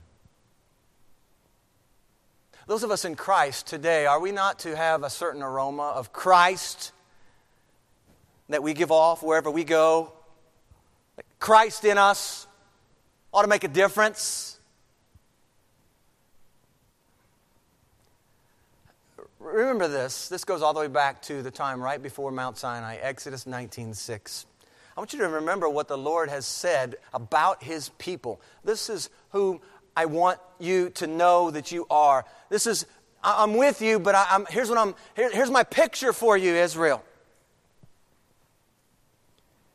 Those 2.66 2.82
of 2.82 2.90
us 2.90 3.04
in 3.04 3.14
Christ 3.14 3.66
today, 3.66 4.06
are 4.06 4.20
we 4.20 4.32
not 4.32 4.58
to 4.60 4.74
have 4.74 5.02
a 5.02 5.10
certain 5.10 5.42
aroma 5.42 5.90
of 5.90 6.12
Christ 6.12 6.92
that 8.48 8.62
we 8.62 8.72
give 8.74 8.90
off 8.90 9.22
wherever 9.22 9.50
we 9.50 9.64
go? 9.64 10.12
Christ 11.38 11.85
in 11.85 11.98
us 11.98 12.46
ought 13.33 13.42
to 13.42 13.48
make 13.48 13.64
a 13.64 13.68
difference. 13.68 14.59
Remember 19.38 19.88
this. 19.88 20.29
This 20.29 20.44
goes 20.44 20.62
all 20.62 20.74
the 20.74 20.81
way 20.81 20.88
back 20.88 21.22
to 21.22 21.42
the 21.42 21.51
time 21.51 21.81
right 21.81 22.03
before 22.03 22.31
Mount 22.31 22.59
Sinai, 22.59 22.96
Exodus 22.96 23.44
19:6. 23.44 24.46
I 24.96 25.01
want 25.01 25.12
you 25.12 25.20
to 25.20 25.29
remember 25.29 25.68
what 25.68 25.87
the 25.87 25.96
Lord 25.96 26.29
has 26.29 26.44
said 26.44 26.96
about 27.14 27.62
his 27.62 27.90
people. 27.98 28.40
This 28.64 28.90
is 28.90 29.11
who 29.31 29.61
I 29.96 30.07
want 30.07 30.40
you 30.59 30.90
to 30.90 31.07
know 31.07 31.53
that 31.53 31.70
you 31.70 31.87
are. 31.88 32.24
This 32.48 32.66
is, 32.66 32.85
I'm 33.22 33.57
with 33.57 33.81
you, 33.81 34.01
but 34.01 34.16
I, 34.16 34.27
am 34.31 34.46
here's, 34.51 34.68
what 34.68 34.79
I'm, 34.79 34.96
here, 35.14 35.31
here's 35.33 35.53
my 35.53 35.62
picture 35.62 36.12
for 36.12 36.37
you, 36.37 36.53
Israel. 36.53 37.05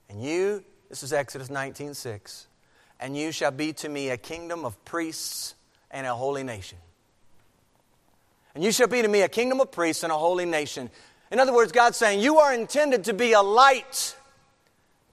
And 0.10 0.22
you, 0.22 0.66
this 0.94 1.02
is 1.02 1.12
Exodus 1.12 1.50
19 1.50 1.96
6, 1.96 2.46
and 3.00 3.18
you 3.18 3.32
shall 3.32 3.50
be 3.50 3.74
to 3.74 3.90
me 3.90 4.12
a 4.12 4.18
kingdom 4.18 4.64
of 4.64 4.86
priests 4.86 5.56
and 5.90 6.06
a 6.06 6.14
holy 6.14 6.44
nation. 6.44 6.78
And 8.54 8.64
you 8.64 8.72
shall 8.72 8.86
be 8.86 9.02
to 9.02 9.08
me 9.08 9.22
a 9.22 9.28
kingdom 9.28 9.60
of 9.60 9.72
priests 9.72 10.04
and 10.04 10.14
a 10.14 10.16
holy 10.16 10.46
nation. 10.46 10.92
In 11.32 11.40
other 11.40 11.52
words, 11.52 11.72
God's 11.72 11.98
saying, 11.98 12.20
You 12.20 12.38
are 12.38 12.54
intended 12.54 13.06
to 13.06 13.14
be 13.16 13.32
a 13.32 13.42
light 13.42 14.16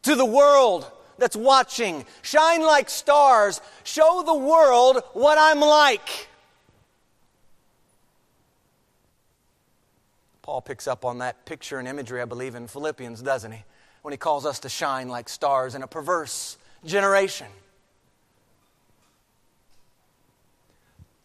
to 0.03 0.15
the 0.15 0.27
world 0.27 0.85
that's 1.17 1.35
watching. 1.35 2.05
Shine 2.21 2.61
like 2.61 2.91
stars. 2.91 3.63
Show 3.83 4.23
the 4.27 4.35
world 4.35 5.03
what 5.15 5.39
I'm 5.39 5.61
like. 5.61 6.29
Paul 10.43 10.61
picks 10.61 10.87
up 10.87 11.07
on 11.07 11.21
that 11.21 11.47
picture 11.47 11.79
and 11.79 11.89
imagery, 11.89 12.21
I 12.21 12.27
believe, 12.27 12.55
in 12.55 12.67
Philippians, 12.67 13.23
doesn't 13.23 13.53
he? 13.53 13.65
When 14.03 14.13
he 14.13 14.19
calls 14.19 14.47
us 14.47 14.61
to 14.61 14.69
shine 14.69 15.09
like 15.09 15.29
stars 15.29 15.75
in 15.75 15.83
a 15.83 15.87
perverse 15.87 16.57
generation. 16.85 17.47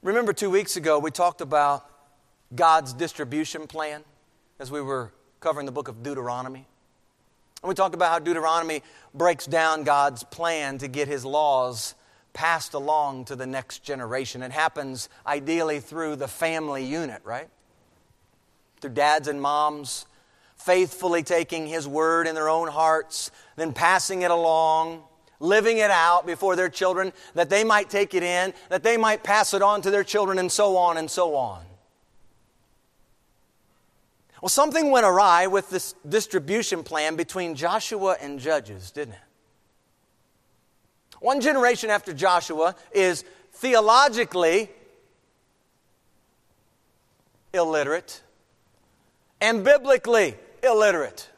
Remember, 0.02 0.34
two 0.34 0.50
weeks 0.50 0.78
ago, 0.78 1.00
we 1.00 1.10
talked 1.10 1.42
about 1.42 1.90
God's 2.54 2.94
distribution 2.94 3.66
plan 3.66 4.04
as 4.60 4.70
we 4.70 4.82
were 4.82 5.12
covering 5.40 5.66
the 5.66 5.72
book 5.72 5.88
of 5.88 6.04
Deuteronomy. 6.04 6.68
And 7.64 7.70
we 7.70 7.74
talked 7.74 7.96
about 7.96 8.12
how 8.12 8.20
Deuteronomy 8.20 8.84
breaks 9.14 9.48
down 9.48 9.84
God's 9.84 10.24
plan 10.24 10.78
to 10.78 10.88
get 10.88 11.08
his 11.08 11.26
laws 11.26 11.96
passed 12.34 12.74
along 12.74 13.26
to 13.26 13.36
the 13.36 13.48
next 13.48 13.82
generation. 13.82 14.44
It 14.44 14.52
happens 14.52 15.10
ideally 15.26 15.80
through 15.80 16.18
the 16.18 16.28
family 16.28 16.86
unit, 16.86 17.22
right? 17.24 17.48
Through 18.82 18.92
dads 18.92 19.28
and 19.28 19.42
moms 19.42 20.06
faithfully 20.66 21.22
taking 21.22 21.68
his 21.68 21.88
word 21.88 22.26
in 22.26 22.34
their 22.34 22.50
own 22.50 22.68
hearts, 22.68 23.30
then 23.56 23.72
passing 23.72 24.24
it 24.24 24.32
along, 24.32 25.04
living 25.40 25.78
it 25.78 25.92
out 25.92 26.26
before 26.26 26.56
their 26.56 26.70
children, 26.70 27.14
that 27.36 27.52
they 27.52 27.64
might 27.64 27.88
take 27.88 28.16
it 28.16 28.24
in, 28.24 28.52
that 28.70 28.82
they 28.82 28.98
might 28.98 29.24
pass 29.24 29.54
it 29.54 29.62
on 29.62 29.80
to 29.84 29.92
their 29.92 30.04
children, 30.04 30.40
and 30.40 30.52
so 30.52 30.76
on 30.76 30.98
and 30.98 31.10
so 31.10 31.36
on. 31.36 31.64
Well, 34.42 34.50
something 34.50 34.90
went 34.90 35.06
awry 35.06 35.46
with 35.46 35.70
this 35.70 35.94
distribution 36.10 36.82
plan 36.82 37.16
between 37.16 37.54
Joshua 37.54 38.18
and 38.20 38.40
Judges, 38.40 38.90
didn't 38.90 39.14
it? 39.14 39.20
One 41.20 41.42
generation 41.42 41.92
after 41.92 42.12
Joshua 42.12 42.76
is 42.92 43.24
theologically 43.54 44.72
illiterate 47.54 48.24
and 49.40 49.64
biblically 49.64 50.36
illiterate. 50.66 51.30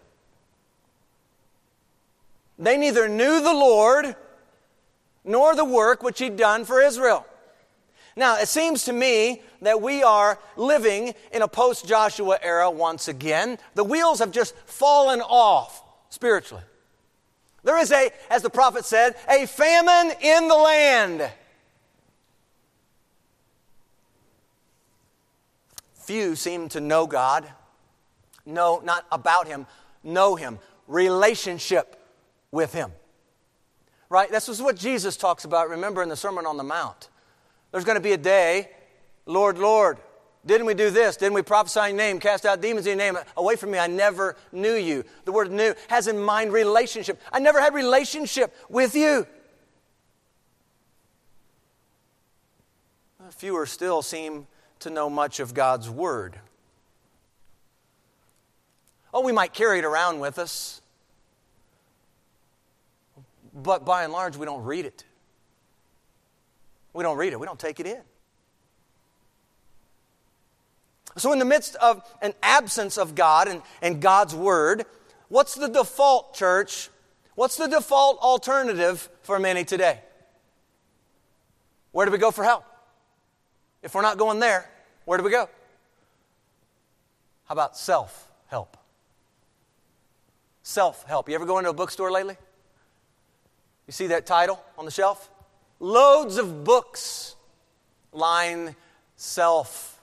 They 2.60 2.78
neither 2.78 3.08
knew 3.08 3.42
the 3.42 3.54
Lord 3.54 4.16
nor 5.24 5.56
the 5.56 5.66
work 5.66 6.02
which 6.02 6.20
He'd 6.20 6.38
done 6.38 6.66
for 6.66 6.82
Israel. 6.82 7.26
Now, 8.16 8.40
it 8.40 8.48
seems 8.48 8.86
to 8.86 8.94
me 8.94 9.44
that 9.62 9.80
we 9.80 10.02
are 10.02 10.40
living 10.56 11.14
in 11.32 11.44
a 11.44 11.48
post 11.48 11.88
Joshua 11.88 12.40
era 12.42 12.70
once 12.72 13.08
again. 13.08 13.60
The 13.76 13.84
wheels 13.84 14.20
have 14.20 14.32
just 14.32 14.56
fallen 14.66 15.22
off 15.22 15.84
spiritually. 16.10 16.64
There 17.64 17.78
is 17.78 17.92
a, 17.92 18.10
as 18.32 18.42
the 18.42 18.50
prophet 18.50 18.86
said, 18.86 19.16
a 19.30 19.46
famine 19.46 20.16
in 20.22 20.48
the 20.48 20.56
land. 20.56 21.30
Few 25.94 26.36
seem 26.36 26.70
to 26.70 26.80
know 26.80 27.06
God. 27.06 27.46
Know, 28.48 28.82
not 28.84 29.06
about 29.12 29.46
Him, 29.48 29.68
know 30.04 30.36
Him. 30.36 30.58
Relationship 30.88 32.02
with 32.50 32.74
Him. 32.74 32.92
Right? 34.10 34.32
This 34.32 34.48
is 34.48 34.62
what 34.62 34.78
Jesus 34.78 35.18
talks 35.18 35.44
about, 35.44 35.70
remember, 35.70 36.02
in 36.02 36.08
the 36.08 36.16
Sermon 36.16 36.46
on 36.46 36.56
the 36.56 36.64
Mount. 36.64 37.10
There's 37.72 37.84
going 37.84 37.98
to 37.98 38.02
be 38.02 38.14
a 38.14 38.18
day, 38.18 38.70
Lord, 39.26 39.58
Lord, 39.58 39.98
didn't 40.46 40.66
we 40.66 40.76
do 40.76 40.90
this? 40.90 41.18
Didn't 41.18 41.34
we 41.34 41.42
prophesy 41.42 41.82
in 41.82 41.88
your 41.88 41.98
name, 41.98 42.20
cast 42.22 42.46
out 42.46 42.62
demons 42.62 42.88
in 42.88 42.98
your 42.98 43.14
name? 43.14 43.22
Away 43.36 43.58
from 43.58 43.72
me, 43.72 43.80
I 43.80 43.88
never 43.88 44.38
knew 44.54 44.76
you. 44.76 45.04
The 45.26 45.34
word 45.34 45.52
"knew" 45.52 45.76
has 45.90 46.08
in 46.08 46.18
mind 46.18 46.54
relationship. 46.54 47.22
I 47.34 47.40
never 47.40 47.60
had 47.60 47.74
relationship 47.74 48.56
with 48.70 48.96
you. 48.96 49.28
Fewer 53.32 53.66
still 53.66 54.02
seem 54.02 54.48
to 54.80 54.90
know 54.90 55.10
much 55.10 55.42
of 55.42 55.54
God's 55.54 55.90
word. 55.90 56.40
Oh, 59.18 59.22
we 59.22 59.32
might 59.32 59.52
carry 59.52 59.80
it 59.80 59.84
around 59.84 60.20
with 60.20 60.38
us, 60.38 60.80
but 63.52 63.84
by 63.84 64.04
and 64.04 64.14
large, 64.14 64.38
we 64.38 64.46
don't 64.46 64.64
read 64.64 64.86
it. 64.86 65.06
We 66.94 67.02
don't 67.02 67.18
read 67.18 67.34
it, 67.34 67.40
we 67.40 67.48
don't 67.48 67.58
take 67.58 67.80
it 67.80 67.88
in. 67.88 68.00
So, 71.16 71.34
in 71.34 71.40
the 71.40 71.46
midst 71.46 71.78
of 71.78 72.04
an 72.22 72.36
absence 72.44 72.96
of 73.00 73.16
God 73.16 73.48
and, 73.48 73.64
and 73.82 74.04
God's 74.04 74.36
Word, 74.36 74.86
what's 75.30 75.56
the 75.56 75.68
default, 75.68 76.36
church? 76.36 76.92
What's 77.34 77.58
the 77.58 77.66
default 77.66 78.20
alternative 78.20 79.10
for 79.24 79.40
many 79.40 79.66
today? 79.66 80.00
Where 81.92 82.06
do 82.06 82.12
we 82.12 82.20
go 82.20 82.30
for 82.30 82.44
help? 82.44 82.66
If 83.82 83.96
we're 83.96 84.04
not 84.04 84.20
going 84.20 84.40
there, 84.40 84.70
where 85.06 85.18
do 85.18 85.24
we 85.24 85.32
go? 85.32 85.50
How 87.46 87.54
about 87.54 87.76
self 87.76 88.32
help? 88.46 88.78
Self 90.68 91.06
help. 91.08 91.30
You 91.30 91.36
ever 91.36 91.46
go 91.46 91.60
into 91.60 91.70
a 91.70 91.74
bookstore 91.74 92.12
lately? 92.12 92.36
You 93.88 93.94
see 93.94 94.08
that 94.08 94.26
title 94.26 94.62
on 94.78 94.84
the 94.84 94.92
shelf? 94.92 95.30
Loads 95.80 96.36
of 96.36 96.66
books 96.66 97.38
line 98.12 98.76
self 99.16 100.02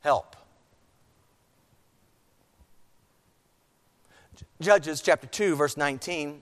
help. 0.00 0.36
Judges 4.58 5.02
chapter 5.02 5.26
2, 5.26 5.54
verse 5.54 5.76
19, 5.76 6.40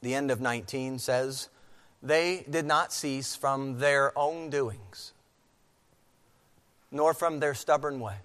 the 0.00 0.14
end 0.14 0.30
of 0.30 0.40
19 0.40 1.00
says, 1.00 1.48
They 2.00 2.46
did 2.48 2.64
not 2.64 2.92
cease 2.92 3.34
from 3.34 3.80
their 3.80 4.16
own 4.16 4.50
doings, 4.50 5.14
nor 6.92 7.12
from 7.12 7.40
their 7.40 7.54
stubborn 7.54 7.98
way. 7.98 8.18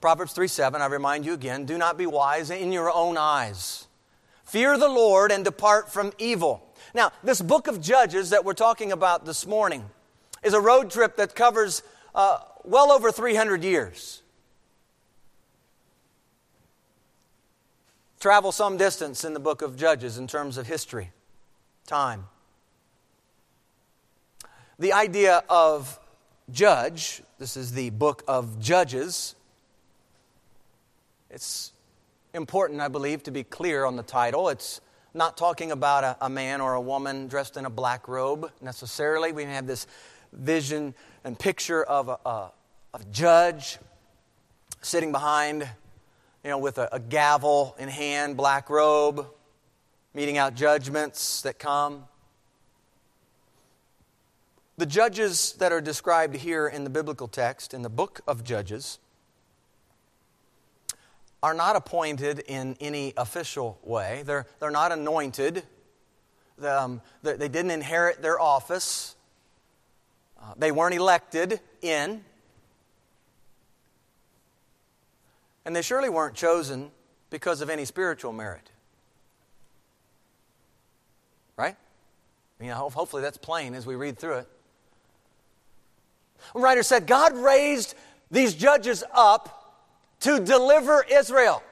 Proverbs 0.00 0.32
3 0.32 0.48
7, 0.48 0.80
I 0.80 0.86
remind 0.86 1.26
you 1.26 1.34
again, 1.34 1.64
do 1.64 1.76
not 1.76 1.98
be 1.98 2.06
wise 2.06 2.50
in 2.50 2.72
your 2.72 2.90
own 2.90 3.16
eyes. 3.16 3.86
Fear 4.44 4.78
the 4.78 4.88
Lord 4.88 5.30
and 5.30 5.44
depart 5.44 5.92
from 5.92 6.12
evil. 6.18 6.66
Now, 6.94 7.12
this 7.22 7.40
book 7.40 7.68
of 7.68 7.80
Judges 7.80 8.30
that 8.30 8.44
we're 8.44 8.54
talking 8.54 8.90
about 8.90 9.24
this 9.24 9.46
morning 9.46 9.88
is 10.42 10.54
a 10.54 10.60
road 10.60 10.90
trip 10.90 11.16
that 11.16 11.34
covers 11.34 11.82
uh, 12.14 12.38
well 12.64 12.90
over 12.90 13.12
300 13.12 13.62
years. 13.62 14.22
Travel 18.18 18.52
some 18.52 18.76
distance 18.76 19.24
in 19.24 19.34
the 19.34 19.40
book 19.40 19.62
of 19.62 19.76
Judges 19.76 20.18
in 20.18 20.26
terms 20.26 20.58
of 20.58 20.66
history, 20.66 21.10
time. 21.86 22.26
The 24.78 24.92
idea 24.92 25.42
of 25.48 25.98
judge, 26.50 27.22
this 27.38 27.56
is 27.56 27.72
the 27.72 27.90
book 27.90 28.24
of 28.26 28.58
Judges. 28.60 29.34
It's 31.30 31.72
important, 32.34 32.80
I 32.80 32.88
believe, 32.88 33.22
to 33.24 33.30
be 33.30 33.44
clear 33.44 33.84
on 33.84 33.94
the 33.94 34.02
title. 34.02 34.48
It's 34.48 34.80
not 35.14 35.36
talking 35.36 35.70
about 35.70 36.02
a, 36.02 36.16
a, 36.20 36.28
man 36.28 36.60
or 36.60 36.74
a 36.74 36.80
woman 36.80 37.28
dressed 37.28 37.56
in 37.56 37.66
a 37.66 37.70
black 37.70 38.08
robe 38.08 38.50
necessarily. 38.60 39.30
We 39.30 39.44
have 39.44 39.66
this 39.66 39.86
vision 40.32 40.92
and 41.22 41.38
picture 41.38 41.84
of 41.84 42.08
a, 42.08 42.18
a, 42.26 42.52
a 42.94 43.00
judge 43.12 43.78
sitting 44.82 45.12
behind, 45.12 45.68
you 46.42 46.50
know, 46.50 46.58
with 46.58 46.78
a, 46.78 46.88
a 46.90 46.98
gavel 46.98 47.76
in 47.78 47.88
hand, 47.88 48.36
black 48.36 48.68
robe, 48.68 49.26
meting 50.14 50.36
out 50.36 50.56
judgments 50.56 51.42
that 51.42 51.60
come. 51.60 52.04
The 54.78 54.86
judges 54.86 55.52
that 55.58 55.70
are 55.70 55.80
described 55.80 56.34
here 56.34 56.66
in 56.66 56.82
the 56.82 56.90
biblical 56.90 57.28
text, 57.28 57.72
in 57.72 57.82
the 57.82 57.90
book 57.90 58.20
of 58.26 58.42
Judges, 58.42 58.98
are 61.42 61.54
not 61.54 61.76
appointed 61.76 62.40
in 62.40 62.76
any 62.80 63.14
official 63.16 63.78
way. 63.82 64.22
They're, 64.26 64.46
they're 64.58 64.70
not 64.70 64.92
anointed. 64.92 65.62
Um, 66.62 67.00
they, 67.22 67.36
they 67.36 67.48
didn't 67.48 67.70
inherit 67.70 68.20
their 68.20 68.38
office. 68.38 69.16
Uh, 70.40 70.54
they 70.56 70.70
weren't 70.70 70.94
elected 70.94 71.60
in. 71.80 72.22
And 75.64 75.76
they 75.76 75.82
surely 75.82 76.08
weren't 76.08 76.34
chosen 76.34 76.90
because 77.30 77.60
of 77.60 77.70
any 77.70 77.84
spiritual 77.84 78.32
merit. 78.32 78.70
Right? 81.56 81.76
I 82.58 82.62
mean, 82.62 82.72
hopefully 82.72 83.22
that's 83.22 83.38
plain 83.38 83.74
as 83.74 83.86
we 83.86 83.94
read 83.94 84.18
through 84.18 84.38
it. 84.38 84.48
A 86.54 86.60
writer 86.60 86.82
said 86.82 87.06
God 87.06 87.34
raised 87.34 87.94
these 88.30 88.54
judges 88.54 89.04
up 89.14 89.59
to 90.20 90.40
deliver 90.40 91.04
Israel. 91.10 91.62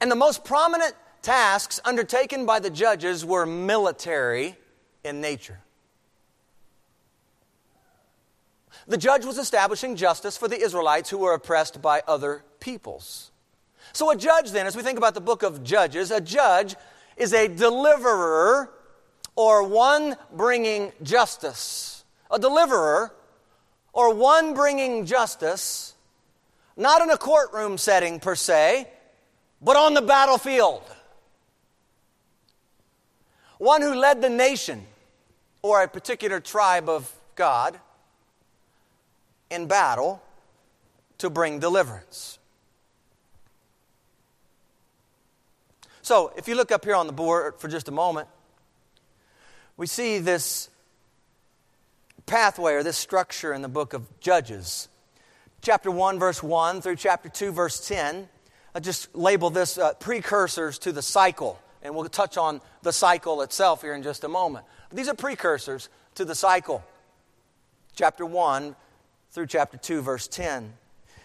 And 0.00 0.10
the 0.10 0.16
most 0.16 0.44
prominent 0.44 0.94
tasks 1.22 1.80
undertaken 1.84 2.46
by 2.46 2.60
the 2.60 2.70
judges 2.70 3.24
were 3.24 3.46
military 3.46 4.56
in 5.04 5.20
nature. 5.20 5.60
The 8.88 8.96
judge 8.96 9.24
was 9.24 9.38
establishing 9.38 9.96
justice 9.96 10.36
for 10.36 10.48
the 10.48 10.60
Israelites 10.60 11.10
who 11.10 11.18
were 11.18 11.34
oppressed 11.34 11.82
by 11.82 12.02
other 12.06 12.44
peoples. 12.60 13.32
So, 13.92 14.10
a 14.10 14.16
judge, 14.16 14.50
then, 14.52 14.66
as 14.66 14.76
we 14.76 14.82
think 14.82 14.98
about 14.98 15.14
the 15.14 15.20
book 15.20 15.42
of 15.42 15.64
Judges, 15.64 16.10
a 16.10 16.20
judge 16.20 16.76
is 17.16 17.32
a 17.32 17.48
deliverer 17.48 18.70
or 19.34 19.62
one 19.62 20.16
bringing 20.32 20.92
justice. 21.02 22.04
A 22.30 22.38
deliverer 22.38 23.12
or 23.96 24.12
one 24.12 24.52
bringing 24.52 25.06
justice, 25.06 25.94
not 26.76 27.00
in 27.00 27.08
a 27.08 27.16
courtroom 27.16 27.78
setting 27.78 28.20
per 28.20 28.34
se, 28.34 28.86
but 29.62 29.74
on 29.74 29.94
the 29.94 30.02
battlefield. 30.02 30.82
One 33.56 33.80
who 33.80 33.94
led 33.94 34.20
the 34.20 34.28
nation 34.28 34.84
or 35.62 35.82
a 35.82 35.88
particular 35.88 36.40
tribe 36.40 36.90
of 36.90 37.10
God 37.36 37.80
in 39.50 39.66
battle 39.66 40.22
to 41.16 41.30
bring 41.30 41.58
deliverance. 41.58 42.38
So, 46.02 46.34
if 46.36 46.48
you 46.48 46.54
look 46.54 46.70
up 46.70 46.84
here 46.84 46.94
on 46.94 47.06
the 47.06 47.14
board 47.14 47.54
for 47.56 47.68
just 47.68 47.88
a 47.88 47.92
moment, 47.92 48.28
we 49.78 49.86
see 49.86 50.18
this 50.18 50.68
pathway 52.26 52.74
or 52.74 52.82
this 52.82 52.96
structure 52.96 53.52
in 53.52 53.62
the 53.62 53.68
book 53.68 53.92
of 53.92 54.20
Judges. 54.20 54.88
Chapter 55.62 55.90
1, 55.90 56.18
verse 56.18 56.42
1 56.42 56.82
through 56.82 56.96
chapter 56.96 57.28
2, 57.28 57.52
verse 57.52 57.86
10. 57.86 58.28
I 58.74 58.80
just 58.80 59.14
label 59.14 59.50
this 59.50 59.78
uh, 59.78 59.94
precursors 59.94 60.78
to 60.80 60.92
the 60.92 61.02
cycle, 61.02 61.58
and 61.82 61.94
we'll 61.94 62.08
touch 62.08 62.36
on 62.36 62.60
the 62.82 62.92
cycle 62.92 63.42
itself 63.42 63.82
here 63.82 63.94
in 63.94 64.02
just 64.02 64.24
a 64.24 64.28
moment. 64.28 64.66
But 64.88 64.96
these 64.96 65.08
are 65.08 65.14
precursors 65.14 65.88
to 66.16 66.24
the 66.24 66.34
cycle. 66.34 66.84
Chapter 67.94 68.26
1 68.26 68.76
through 69.30 69.46
chapter 69.46 69.78
2, 69.78 70.02
verse 70.02 70.28
10. 70.28 70.72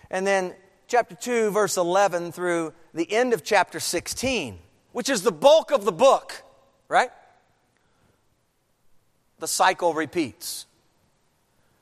And 0.10 0.26
then 0.26 0.54
chapter 0.88 1.16
2, 1.16 1.52
verse 1.52 1.78
11 1.78 2.32
through 2.32 2.74
the 2.94 3.12
end 3.12 3.34
of 3.34 3.44
chapter 3.44 3.80
16 3.80 4.60
which 4.92 5.10
is 5.10 5.24
the 5.24 5.32
bulk 5.32 5.72
of 5.72 5.86
the 5.86 5.92
book, 5.92 6.44
right? 6.88 7.12
The 9.40 9.48
cycle 9.48 9.94
repeats. 9.94 10.66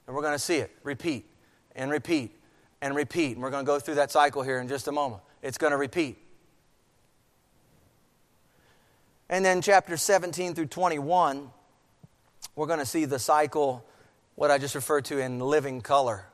And 0.10 0.16
we're 0.16 0.24
going 0.24 0.34
to 0.34 0.40
see 0.40 0.56
it 0.56 0.72
repeat 0.82 1.30
and 1.76 1.92
repeat 1.92 2.32
and 2.82 2.96
repeat. 2.96 3.34
And 3.34 3.44
we're 3.44 3.52
going 3.52 3.64
to 3.64 3.68
go 3.72 3.80
through 3.80 3.94
that 3.94 4.10
cycle 4.10 4.42
here 4.42 4.60
in 4.60 4.68
just 4.68 4.88
a 4.88 4.92
moment. 4.92 5.22
It's 5.44 5.60
going 5.60 5.70
to 5.70 5.78
repeat. 5.78 6.18
And 9.30 9.46
then 9.46 9.62
chapter 9.62 9.98
17 9.98 10.56
through 10.56 10.66
21, 10.66 11.52
we're 12.56 12.66
going 12.66 12.80
to 12.80 12.88
see 12.88 13.06
the 13.06 13.20
cycle, 13.20 13.86
what 14.34 14.50
I 14.50 14.58
just 14.58 14.74
referred 14.74 15.06
to 15.06 15.20
in 15.20 15.40
living 15.42 15.80
color. 15.80 16.26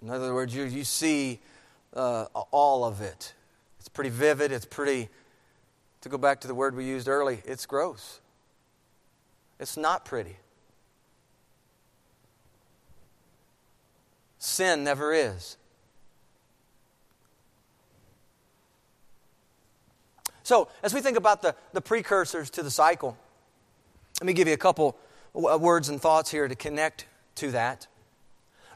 In 0.00 0.08
other 0.08 0.32
words, 0.32 0.54
you, 0.54 0.64
you 0.64 0.84
see 0.84 1.40
uh, 1.92 2.24
all 2.50 2.84
of 2.84 3.02
it. 3.02 3.34
It's 3.78 3.90
pretty 3.90 4.08
vivid. 4.08 4.50
It's 4.50 4.64
pretty, 4.64 5.10
to 6.00 6.08
go 6.08 6.16
back 6.16 6.40
to 6.40 6.48
the 6.48 6.54
word 6.54 6.74
we 6.74 6.86
used 6.86 7.06
early, 7.06 7.42
it's 7.44 7.66
gross. 7.66 8.20
It's 9.60 9.76
not 9.76 10.06
pretty. 10.06 10.38
Sin 14.44 14.84
never 14.84 15.14
is. 15.14 15.56
So, 20.42 20.68
as 20.82 20.92
we 20.92 21.00
think 21.00 21.16
about 21.16 21.40
the, 21.40 21.54
the 21.72 21.80
precursors 21.80 22.50
to 22.50 22.62
the 22.62 22.70
cycle, 22.70 23.16
let 24.20 24.26
me 24.26 24.34
give 24.34 24.46
you 24.46 24.52
a 24.52 24.58
couple 24.58 24.98
uh, 25.34 25.56
words 25.56 25.88
and 25.88 25.98
thoughts 25.98 26.30
here 26.30 26.46
to 26.46 26.54
connect 26.54 27.06
to 27.36 27.52
that. 27.52 27.86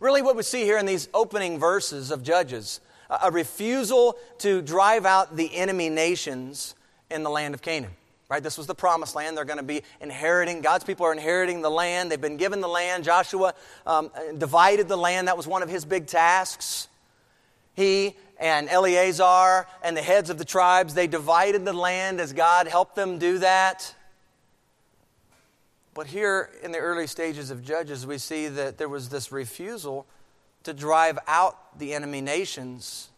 Really, 0.00 0.22
what 0.22 0.36
we 0.36 0.42
see 0.42 0.62
here 0.62 0.78
in 0.78 0.86
these 0.86 1.10
opening 1.12 1.58
verses 1.58 2.10
of 2.10 2.22
Judges 2.22 2.80
a 3.10 3.30
refusal 3.30 4.16
to 4.38 4.62
drive 4.62 5.04
out 5.04 5.36
the 5.36 5.54
enemy 5.54 5.90
nations 5.90 6.74
in 7.10 7.22
the 7.22 7.30
land 7.30 7.52
of 7.52 7.60
Canaan. 7.60 7.92
Right? 8.28 8.42
This 8.42 8.58
was 8.58 8.66
the 8.66 8.74
promised 8.74 9.14
land. 9.14 9.36
They're 9.36 9.46
going 9.46 9.58
to 9.58 9.62
be 9.62 9.82
inheriting. 10.00 10.60
God's 10.60 10.84
people 10.84 11.06
are 11.06 11.12
inheriting 11.12 11.62
the 11.62 11.70
land. 11.70 12.10
They've 12.10 12.20
been 12.20 12.36
given 12.36 12.60
the 12.60 12.68
land. 12.68 13.04
Joshua 13.04 13.54
um, 13.86 14.10
divided 14.36 14.86
the 14.86 14.98
land. 14.98 15.28
That 15.28 15.36
was 15.36 15.46
one 15.46 15.62
of 15.62 15.70
his 15.70 15.86
big 15.86 16.06
tasks. 16.06 16.88
He 17.74 18.16
and 18.38 18.68
Eleazar 18.68 19.66
and 19.82 19.96
the 19.96 20.02
heads 20.02 20.30
of 20.30 20.36
the 20.36 20.44
tribes, 20.44 20.94
they 20.94 21.06
divided 21.06 21.64
the 21.64 21.72
land 21.72 22.20
as 22.20 22.32
God 22.32 22.68
helped 22.68 22.96
them 22.96 23.18
do 23.18 23.38
that. 23.38 23.94
But 25.94 26.06
here 26.06 26.50
in 26.62 26.70
the 26.70 26.78
early 26.78 27.06
stages 27.06 27.50
of 27.50 27.64
Judges, 27.64 28.06
we 28.06 28.18
see 28.18 28.46
that 28.48 28.78
there 28.78 28.88
was 28.88 29.08
this 29.08 29.32
refusal 29.32 30.06
to 30.64 30.74
drive 30.74 31.18
out 31.26 31.78
the 31.78 31.94
enemy 31.94 32.20
nations 32.20 33.08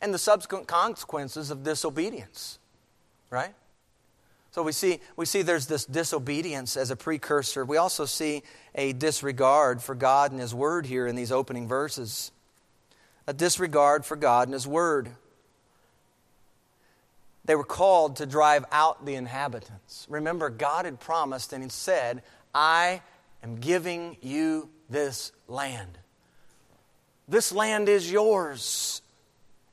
and 0.00 0.12
the 0.12 0.18
subsequent 0.18 0.68
consequences 0.68 1.50
of 1.50 1.64
disobedience. 1.64 2.58
Right? 3.30 3.54
So 4.50 4.62
we 4.62 4.72
see, 4.72 5.00
we 5.16 5.26
see 5.26 5.42
there's 5.42 5.66
this 5.66 5.84
disobedience 5.84 6.76
as 6.76 6.90
a 6.90 6.96
precursor. 6.96 7.64
We 7.64 7.76
also 7.76 8.06
see 8.06 8.42
a 8.74 8.92
disregard 8.92 9.82
for 9.82 9.94
God 9.94 10.32
and 10.32 10.40
His 10.40 10.54
Word 10.54 10.86
here 10.86 11.06
in 11.06 11.16
these 11.16 11.30
opening 11.30 11.68
verses. 11.68 12.32
A 13.26 13.32
disregard 13.32 14.06
for 14.06 14.16
God 14.16 14.48
and 14.48 14.54
His 14.54 14.66
Word. 14.66 15.10
They 17.44 17.54
were 17.54 17.64
called 17.64 18.16
to 18.16 18.26
drive 18.26 18.64
out 18.72 19.04
the 19.04 19.14
inhabitants. 19.14 20.06
Remember, 20.08 20.50
God 20.50 20.86
had 20.86 20.98
promised 20.98 21.52
and 21.52 21.62
He 21.62 21.70
said, 21.70 22.22
I 22.54 23.02
am 23.42 23.56
giving 23.56 24.16
you 24.22 24.70
this 24.88 25.32
land. 25.46 25.98
This 27.28 27.52
land 27.52 27.88
is 27.88 28.10
yours. 28.10 29.02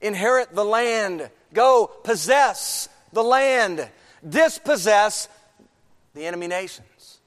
Inherit 0.01 0.53
the 0.53 0.65
land. 0.65 1.29
Go 1.53 1.87
possess 1.87 2.89
the 3.13 3.23
land. 3.23 3.89
Dispossess 4.27 5.27
the 6.13 6.25
enemy 6.25 6.47
nations. 6.47 7.19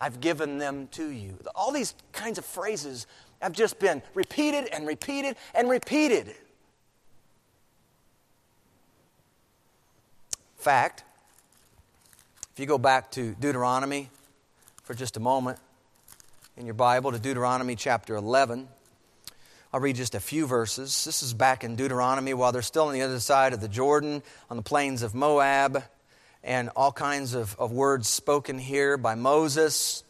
I've 0.00 0.20
given 0.20 0.58
them 0.58 0.88
to 0.92 1.08
you. 1.08 1.38
All 1.54 1.72
these 1.72 1.94
kinds 2.12 2.38
of 2.38 2.44
phrases 2.44 3.06
have 3.40 3.52
just 3.52 3.78
been 3.78 4.02
repeated 4.14 4.68
and 4.72 4.86
repeated 4.86 5.36
and 5.54 5.68
repeated. 5.68 6.34
Fact, 10.56 11.04
if 12.52 12.60
you 12.60 12.66
go 12.66 12.78
back 12.78 13.10
to 13.12 13.34
Deuteronomy 13.40 14.10
for 14.82 14.94
just 14.94 15.16
a 15.16 15.20
moment 15.20 15.58
in 16.56 16.66
your 16.66 16.74
Bible 16.74 17.12
to 17.12 17.18
Deuteronomy 17.18 17.76
chapter 17.76 18.16
11. 18.16 18.68
I'll 19.72 19.80
read 19.80 19.96
just 19.96 20.14
a 20.14 20.20
few 20.20 20.46
verses. 20.46 21.04
This 21.04 21.22
is 21.22 21.34
back 21.34 21.62
in 21.62 21.76
Deuteronomy 21.76 22.34
while 22.34 22.50
they're 22.50 22.62
still 22.62 22.86
on 22.86 22.94
the 22.94 23.02
other 23.02 23.20
side 23.20 23.52
of 23.52 23.60
the 23.60 23.68
Jordan, 23.68 24.22
on 24.50 24.56
the 24.56 24.62
plains 24.62 25.02
of 25.02 25.14
Moab, 25.14 25.84
and 26.48 26.70
all 26.74 26.90
kinds 26.90 27.34
of, 27.34 27.54
of 27.58 27.72
words 27.72 28.08
spoken 28.08 28.58
here 28.58 28.96
by 28.96 29.14
Moses. 29.14 30.02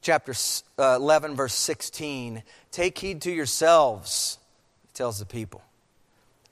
Chapter 0.00 0.34
uh, 0.76 0.96
11, 0.96 1.36
verse 1.36 1.54
16 1.54 2.42
Take 2.72 2.98
heed 2.98 3.22
to 3.22 3.30
yourselves, 3.30 4.38
he 4.82 4.88
tells 4.92 5.20
the 5.20 5.24
people, 5.24 5.62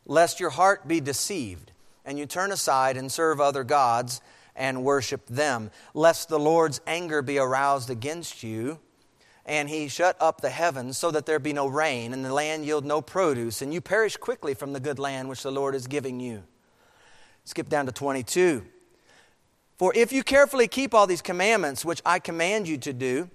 lest 0.06 0.38
your 0.38 0.50
heart 0.50 0.86
be 0.86 1.00
deceived, 1.00 1.72
and 2.04 2.20
you 2.20 2.24
turn 2.24 2.52
aside 2.52 2.96
and 2.96 3.10
serve 3.10 3.40
other 3.40 3.64
gods 3.64 4.20
and 4.54 4.84
worship 4.84 5.26
them, 5.26 5.72
lest 5.92 6.28
the 6.28 6.38
Lord's 6.38 6.80
anger 6.86 7.20
be 7.20 7.36
aroused 7.36 7.90
against 7.90 8.44
you 8.44 8.78
and 9.46 9.68
he 9.68 9.88
shut 9.88 10.16
up 10.20 10.40
the 10.40 10.50
heavens 10.50 10.96
so 10.96 11.10
that 11.10 11.26
there 11.26 11.40
be 11.40 11.52
no 11.52 11.66
rain, 11.66 12.12
and 12.12 12.24
the 12.24 12.32
land 12.32 12.64
yield 12.64 12.84
no 12.84 13.00
produce, 13.00 13.62
and 13.62 13.74
you 13.74 13.80
perish 13.80 14.16
quickly 14.16 14.54
from 14.54 14.72
the 14.72 14.78
good 14.78 15.00
land 15.00 15.28
which 15.28 15.42
the 15.42 15.50
Lord 15.50 15.74
is 15.74 15.88
giving 15.88 16.20
you. 16.20 16.44
Skip 17.44 17.68
down 17.68 17.86
to 17.86 17.92
22. 17.92 18.64
For 19.78 19.92
if 19.96 20.12
you 20.12 20.22
carefully 20.22 20.68
keep 20.68 20.92
all 20.92 21.06
these 21.06 21.22
commandments 21.22 21.84
which 21.84 22.02
I 22.04 22.18
command 22.18 22.68
you 22.68 22.76
to 22.78 22.92
do, 22.92 23.30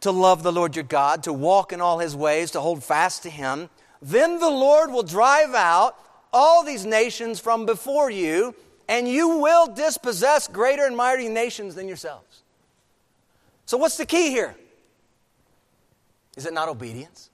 to 0.00 0.10
love 0.10 0.42
the 0.42 0.52
Lord 0.52 0.74
your 0.74 0.84
God, 0.84 1.22
to 1.24 1.32
walk 1.32 1.72
in 1.72 1.80
all 1.80 1.98
his 1.98 2.16
ways, 2.16 2.50
to 2.52 2.60
hold 2.60 2.82
fast 2.82 3.22
to 3.22 3.30
him, 3.30 3.68
then 4.00 4.40
the 4.40 4.50
Lord 4.50 4.90
will 4.90 5.02
drive 5.02 5.54
out 5.54 5.96
all 6.32 6.64
these 6.64 6.84
nations 6.84 7.38
from 7.38 7.66
before 7.66 8.10
you, 8.10 8.54
and 8.88 9.06
you 9.06 9.38
will 9.38 9.66
dispossess 9.66 10.48
greater 10.48 10.84
and 10.86 10.96
mightier 10.96 11.30
nations 11.30 11.74
than 11.74 11.86
yourselves. 11.86 12.42
So, 13.66 13.76
what's 13.76 13.96
the 13.96 14.06
key 14.06 14.30
here? 14.30 14.56
Is 16.36 16.46
it 16.46 16.52
not 16.52 16.68
obedience? 16.68 17.30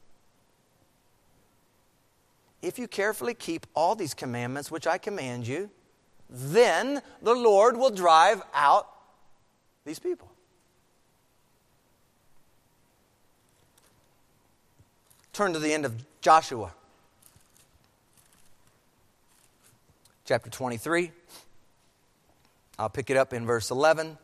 If 2.60 2.78
you 2.78 2.88
carefully 2.88 3.34
keep 3.34 3.66
all 3.74 3.94
these 3.94 4.14
commandments 4.14 4.70
which 4.70 4.86
I 4.86 4.98
command 4.98 5.46
you, 5.46 5.70
then 6.28 7.00
the 7.22 7.34
Lord 7.34 7.76
will 7.76 7.90
drive 7.90 8.42
out 8.52 8.88
these 9.84 9.98
people. 9.98 10.30
Turn 15.32 15.52
to 15.52 15.59
the 15.61 15.72
end 15.72 15.84
of 15.84 15.94
Joshua, 16.20 16.72
chapter 20.24 20.50
23. 20.50 21.12
I'll 22.76 22.88
pick 22.88 23.09
it 23.09 23.16
up 23.16 23.32
in 23.32 23.46
verse 23.46 23.70
11. 23.70 24.18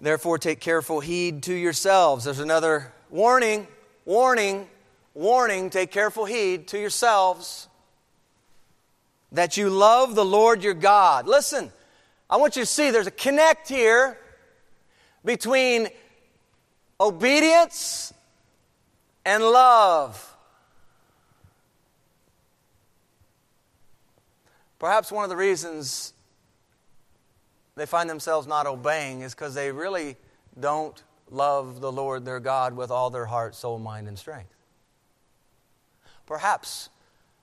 Therefore, 0.00 0.38
take 0.38 0.60
careful 0.60 1.00
heed 1.00 1.42
to 1.44 1.54
yourselves. 1.54 2.24
There's 2.24 2.38
another 2.38 2.92
warning, 3.10 3.66
warning, 4.04 4.68
warning. 5.14 5.70
Take 5.70 5.90
careful 5.90 6.24
heed 6.24 6.68
to 6.68 6.78
yourselves 6.78 7.68
that 9.32 9.56
you 9.56 9.70
love 9.70 10.14
the 10.14 10.24
Lord 10.24 10.62
your 10.62 10.74
God. 10.74 11.26
Listen, 11.26 11.72
I 12.28 12.36
want 12.36 12.56
you 12.56 12.62
to 12.62 12.66
see 12.66 12.90
there's 12.90 13.06
a 13.06 13.12
connect 13.12 13.68
here 13.68 14.18
between 15.24 15.88
obedience 17.00 18.12
and 19.24 19.42
love. 19.42 20.30
Perhaps 24.78 25.10
one 25.10 25.24
of 25.24 25.30
the 25.30 25.36
reasons 25.36 26.12
they 27.74 27.86
find 27.86 28.08
themselves 28.08 28.46
not 28.46 28.66
obeying 28.66 29.22
is 29.22 29.34
because 29.34 29.54
they 29.54 29.72
really 29.72 30.16
don't 30.58 31.02
love 31.30 31.80
the 31.80 31.90
Lord 31.90 32.24
their 32.24 32.38
God 32.38 32.76
with 32.76 32.90
all 32.90 33.10
their 33.10 33.26
heart, 33.26 33.54
soul, 33.54 33.78
mind, 33.78 34.06
and 34.06 34.18
strength. 34.18 34.53
Perhaps 36.26 36.88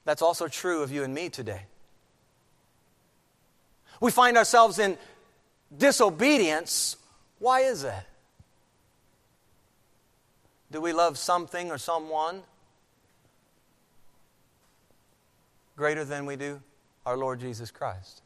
that's 0.06 0.22
also 0.22 0.48
true 0.48 0.82
of 0.82 0.92
you 0.92 1.04
and 1.04 1.14
me 1.14 1.30
today. 1.30 1.62
We 4.00 4.12
find 4.12 4.38
ourselves 4.38 4.80
in 4.80 4.98
disobedience. 5.78 6.98
Why 7.40 7.62
is 7.62 7.84
that? 7.84 8.08
Do 10.72 10.82
we 10.82 10.94
love 10.94 11.18
something 11.18 11.70
or 11.70 11.78
someone 11.78 12.42
greater 15.76 16.06
than 16.06 16.26
we 16.26 16.36
do 16.36 16.62
our 17.06 17.18
Lord 17.18 17.40
Jesus 17.40 17.70
Christ? 17.70 18.22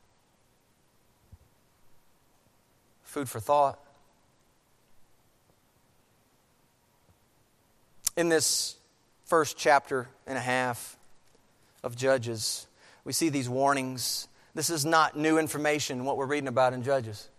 Food 3.04 3.28
for 3.28 3.40
thought. 3.40 3.80
In 8.16 8.30
this 8.30 8.78
first 9.26 9.58
chapter 9.58 10.08
and 10.26 10.38
a 10.38 10.42
half 10.42 10.98
of 11.84 11.96
Judges, 11.96 12.68
we 13.04 13.14
see 13.14 13.30
these 13.30 13.50
warnings. 13.50 14.28
This 14.54 14.70
is 14.70 14.86
not 14.86 15.18
new 15.18 15.38
information, 15.38 16.06
what 16.06 16.18
we're 16.18 16.26
reading 16.26 16.48
about 16.48 16.74
in 16.74 16.84
Judges. 16.84 17.30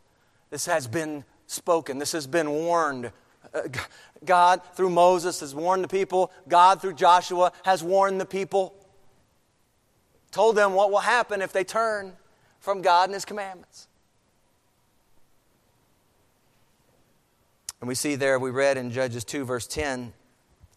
This 0.51 0.67
has 0.67 0.87
been 0.87 1.25
spoken, 1.47 1.99
this 1.99 2.13
has 2.13 2.27
been 2.27 2.51
warned. 2.51 3.11
Uh, 3.55 3.63
God, 4.25 4.61
through 4.75 4.91
Moses, 4.91 5.41
has 5.41 5.55
warned 5.55 5.85
the 5.85 5.89
people. 5.89 6.33
God, 6.49 6.81
through 6.81 6.95
Joshua, 6.95 7.53
has 7.65 7.83
warned 7.83 8.21
the 8.21 8.27
people. 8.27 8.75
Told 10.33 10.57
them 10.57 10.75
what 10.75 10.91
will 10.91 10.99
happen 10.99 11.41
if 11.41 11.53
they 11.53 11.65
turn 11.65 12.13
from 12.59 12.83
God 12.83 13.05
and 13.05 13.15
His 13.15 13.25
commandments. 13.25 13.89
And 17.81 17.89
we 17.89 17.95
see 17.95 18.17
there, 18.17 18.39
we 18.39 18.51
read 18.51 18.77
in 18.77 18.91
Judges 18.91 19.25
2, 19.25 19.45
verse 19.45 19.67
10, 19.67 20.13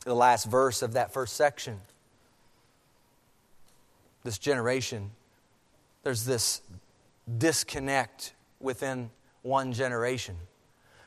the 0.06 0.16
last 0.16 0.46
verse 0.46 0.82
of 0.82 0.94
that 0.94 1.14
first 1.14 1.36
section. 1.36 1.80
This 4.24 4.38
generation, 4.38 5.12
there's 6.04 6.26
this 6.26 6.62
disconnect 7.38 8.34
within 8.60 9.10
one 9.42 9.74
generation. 9.74 10.36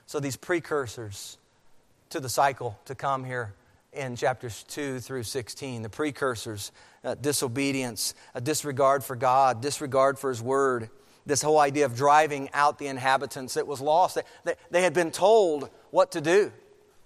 So 0.07 0.21
these 0.21 0.37
precursors 0.37 1.39
to 2.11 2.21
the 2.21 2.29
cycle 2.29 2.79
to 2.85 2.95
come 2.95 3.25
here 3.25 3.55
in 3.93 4.17
chapters 4.17 4.65
2 4.69 5.01
through 5.01 5.23
16, 5.23 5.83
the 5.83 5.89
precursors, 5.89 6.73
uh, 7.05 7.15
disobedience, 7.15 8.15
a 8.35 8.41
disregard 8.41 9.05
for 9.05 9.17
God, 9.17 9.61
disregard 9.61 10.19
for 10.19 10.31
His 10.31 10.43
Word, 10.43 10.89
this 11.27 11.43
whole 11.43 11.59
idea 11.59 11.85
of 11.85 11.95
driving 11.95 12.49
out 12.53 12.79
the 12.79 12.87
inhabitants 12.87 13.55
that 13.55 13.67
was 13.67 13.81
lost. 13.81 14.17
They, 14.17 14.23
they, 14.45 14.55
they 14.71 14.83
had 14.83 14.95
been 14.95 15.11
told 15.11 15.69
what 15.91 16.13
to 16.13 16.21
do, 16.21 16.53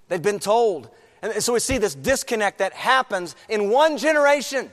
they'd 0.08 0.22
been 0.22 0.38
told 0.38 0.90
and 1.32 1.42
so 1.42 1.52
we 1.52 1.60
see 1.60 1.78
this 1.78 1.94
disconnect 1.94 2.58
that 2.58 2.72
happens 2.72 3.36
in 3.48 3.70
one 3.70 3.98
generation. 3.98 4.70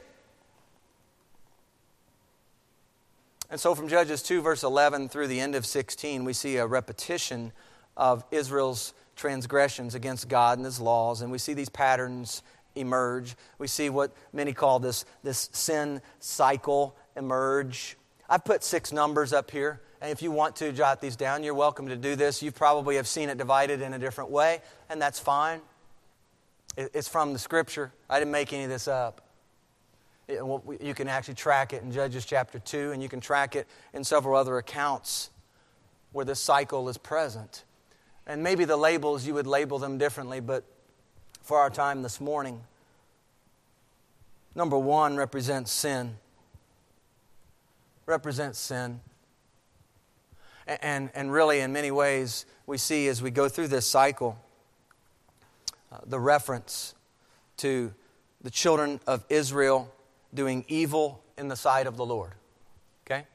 And 3.49 3.59
so 3.59 3.75
from 3.75 3.87
Judges 3.87 4.23
2, 4.23 4.41
verse 4.41 4.63
11 4.63 5.09
through 5.09 5.27
the 5.27 5.39
end 5.39 5.53
of 5.53 5.65
16, 5.65 6.23
we 6.23 6.33
see 6.33 6.57
a 6.57 6.65
repetition 6.65 7.51
of 7.95 8.25
Israel's 8.31 8.93
transgressions 9.15 9.93
against 9.93 10.27
God 10.27 10.57
and 10.57 10.65
his 10.65 10.79
laws, 10.79 11.21
and 11.21 11.31
we 11.31 11.37
see 11.37 11.53
these 11.53 11.69
patterns 11.69 12.41
emerge. 12.75 13.35
We 13.59 13.67
see 13.67 13.89
what 13.91 14.11
many 14.33 14.53
call 14.53 14.79
this, 14.79 15.05
this 15.23 15.49
sin 15.53 16.01
cycle 16.19 16.95
emerge. 17.15 17.95
I've 18.27 18.43
put 18.43 18.63
six 18.63 18.91
numbers 18.91 19.33
up 19.33 19.51
here, 19.51 19.81
and 20.01 20.11
if 20.11 20.21
you 20.21 20.31
want 20.31 20.55
to 20.55 20.71
jot 20.71 20.99
these 20.99 21.15
down, 21.15 21.43
you're 21.43 21.53
welcome 21.53 21.87
to 21.89 21.95
do 21.95 22.15
this. 22.15 22.41
You 22.41 22.51
probably 22.51 22.95
have 22.95 23.07
seen 23.07 23.29
it 23.29 23.37
divided 23.37 23.81
in 23.81 23.93
a 23.93 23.99
different 23.99 24.31
way, 24.31 24.61
and 24.89 25.01
that's 25.01 25.19
fine. 25.19 25.61
It's 26.75 27.07
from 27.07 27.33
the 27.33 27.39
scripture. 27.39 27.91
I 28.09 28.19
didn't 28.19 28.31
make 28.31 28.51
any 28.51 28.63
of 28.63 28.69
this 28.69 28.87
up. 28.87 29.21
You 30.27 30.93
can 30.95 31.07
actually 31.07 31.35
track 31.35 31.73
it 31.73 31.83
in 31.83 31.91
Judges 31.91 32.25
chapter 32.25 32.57
2, 32.57 32.91
and 32.91 33.03
you 33.03 33.09
can 33.09 33.19
track 33.19 33.55
it 33.55 33.67
in 33.93 34.03
several 34.03 34.35
other 34.35 34.57
accounts 34.57 35.29
where 36.13 36.25
this 36.25 36.39
cycle 36.39 36.89
is 36.89 36.97
present. 36.97 37.65
And 38.25 38.41
maybe 38.41 38.65
the 38.65 38.77
labels, 38.77 39.27
you 39.27 39.33
would 39.33 39.47
label 39.47 39.77
them 39.79 39.97
differently, 39.97 40.39
but 40.39 40.63
for 41.41 41.59
our 41.59 41.69
time 41.69 42.01
this 42.01 42.21
morning, 42.21 42.61
number 44.55 44.77
one 44.77 45.17
represents 45.17 45.71
sin. 45.71 46.15
Represents 48.05 48.57
sin. 48.57 49.01
And, 50.65 51.11
and 51.13 51.31
really, 51.31 51.59
in 51.59 51.73
many 51.73 51.91
ways, 51.91 52.45
we 52.65 52.77
see 52.77 53.09
as 53.09 53.21
we 53.21 53.29
go 53.29 53.49
through 53.49 53.67
this 53.67 53.85
cycle, 53.85 54.37
the 56.05 56.19
reference 56.19 56.95
to 57.57 57.93
the 58.41 58.51
children 58.51 58.99
of 59.07 59.25
Israel 59.29 59.91
doing 60.33 60.65
evil 60.67 61.23
in 61.37 61.47
the 61.47 61.55
sight 61.55 61.87
of 61.87 61.97
the 61.97 62.05
Lord. 62.05 62.31
Okay? 63.05 63.25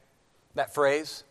That 0.55 0.73
phrase, 0.73 1.23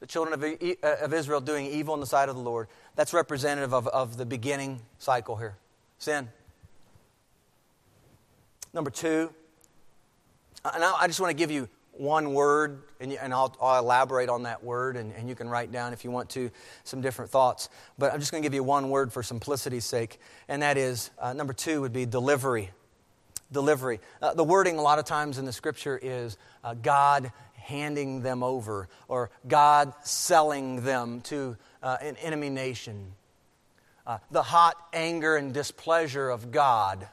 the 0.00 0.06
children 0.06 0.34
of, 0.34 0.42
uh, 0.42 1.04
of 1.04 1.14
Israel 1.14 1.40
doing 1.40 1.66
evil 1.66 1.94
in 1.94 2.00
the 2.00 2.06
sight 2.06 2.28
of 2.28 2.34
the 2.34 2.42
Lord, 2.42 2.68
that's 2.94 3.12
representative 3.12 3.72
of, 3.72 3.86
of 3.88 4.16
the 4.16 4.26
beginning 4.26 4.80
cycle 4.98 5.36
here 5.36 5.56
sin. 6.02 6.28
Number 8.74 8.90
two, 8.90 9.32
and 10.64 10.82
I 10.82 11.06
just 11.06 11.20
want 11.20 11.30
to 11.30 11.34
give 11.34 11.52
you 11.52 11.68
one 11.92 12.32
word, 12.32 12.82
and, 13.00 13.12
and 13.12 13.34
I'll, 13.34 13.54
I'll, 13.60 13.78
elaborate 13.78 14.28
on 14.28 14.44
that 14.44 14.64
word, 14.64 14.96
and, 14.96 15.12
and 15.12 15.28
you 15.28 15.34
can 15.34 15.48
write 15.48 15.70
down 15.70 15.92
if 15.92 16.04
you 16.04 16.10
want 16.10 16.30
to 16.30 16.50
some 16.84 17.00
different 17.00 17.30
thoughts. 17.30 17.68
But 17.98 18.12
I'm 18.12 18.20
just 18.20 18.32
going 18.32 18.42
to 18.42 18.46
give 18.46 18.54
you 18.54 18.62
one 18.62 18.88
word 18.90 19.12
for 19.12 19.22
simplicity's 19.22 19.84
sake, 19.84 20.18
and 20.48 20.62
that 20.62 20.76
is 20.76 21.10
uh, 21.18 21.32
number 21.32 21.52
two 21.52 21.82
would 21.82 21.92
be 21.92 22.06
delivery. 22.06 22.70
Delivery. 23.52 24.00
Uh, 24.22 24.32
the 24.32 24.44
wording 24.44 24.78
a 24.78 24.82
lot 24.82 24.98
of 24.98 25.04
times 25.04 25.36
in 25.36 25.44
the 25.44 25.52
scripture 25.52 25.98
is 26.02 26.38
uh, 26.64 26.74
God 26.74 27.30
handing 27.52 28.22
them 28.22 28.42
over, 28.42 28.88
or 29.08 29.30
God 29.46 29.92
selling 30.02 30.82
them 30.84 31.20
to 31.22 31.56
uh, 31.82 31.98
an 32.00 32.16
enemy 32.16 32.48
nation. 32.48 33.12
Uh, 34.06 34.18
the 34.30 34.42
hot 34.42 34.76
anger 34.92 35.36
and 35.36 35.52
displeasure 35.52 36.30
of 36.30 36.50
God 36.50 37.06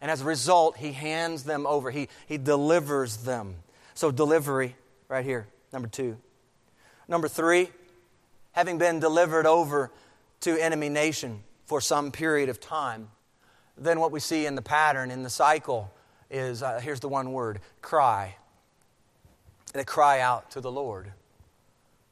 and 0.00 0.10
as 0.10 0.22
a 0.22 0.24
result, 0.24 0.76
he 0.76 0.92
hands 0.92 1.44
them 1.44 1.66
over, 1.66 1.90
he, 1.90 2.08
he 2.26 2.38
delivers 2.38 3.18
them. 3.18 3.56
So, 3.94 4.10
delivery, 4.10 4.76
right 5.08 5.24
here, 5.24 5.46
number 5.72 5.88
two. 5.88 6.16
Number 7.06 7.28
three, 7.28 7.70
having 8.52 8.78
been 8.78 9.00
delivered 9.00 9.46
over 9.46 9.90
to 10.40 10.56
enemy 10.56 10.88
nation 10.88 11.42
for 11.66 11.80
some 11.80 12.10
period 12.10 12.48
of 12.48 12.60
time, 12.60 13.08
then 13.76 14.00
what 14.00 14.12
we 14.12 14.20
see 14.20 14.46
in 14.46 14.54
the 14.54 14.62
pattern, 14.62 15.10
in 15.10 15.22
the 15.22 15.30
cycle, 15.30 15.92
is 16.30 16.62
uh, 16.62 16.80
here's 16.80 17.00
the 17.00 17.08
one 17.08 17.32
word 17.32 17.60
cry. 17.82 18.36
They 19.72 19.84
cry 19.84 20.20
out 20.20 20.50
to 20.52 20.60
the 20.60 20.70
Lord. 20.70 21.12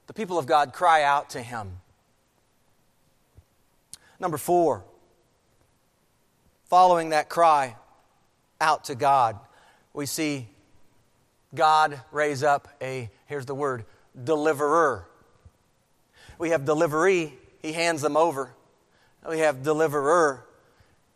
The 0.07 0.15
people 0.15 0.39
of 0.39 0.47
God 0.47 0.73
cry 0.73 1.03
out 1.03 1.31
to 1.31 1.43
Him. 1.43 1.81
Number 4.21 4.39
four, 4.39 4.85
following 6.69 7.11
that 7.11 7.29
cry 7.29 7.75
out 8.61 8.85
to 8.85 8.95
God, 8.95 9.39
we 9.93 10.07
see 10.07 10.49
God 11.55 12.01
raise 12.13 12.43
up 12.43 12.69
a, 12.81 13.11
here's 13.27 13.47
the 13.47 13.55
word, 13.55 13.85
deliverer. 14.23 15.07
We 16.39 16.51
have 16.51 16.65
delivery, 16.65 17.33
he 17.63 17.73
hands 17.73 18.03
them 18.03 18.17
over. 18.17 18.51
We 19.29 19.41
have 19.41 19.63
deliverer, 19.63 20.47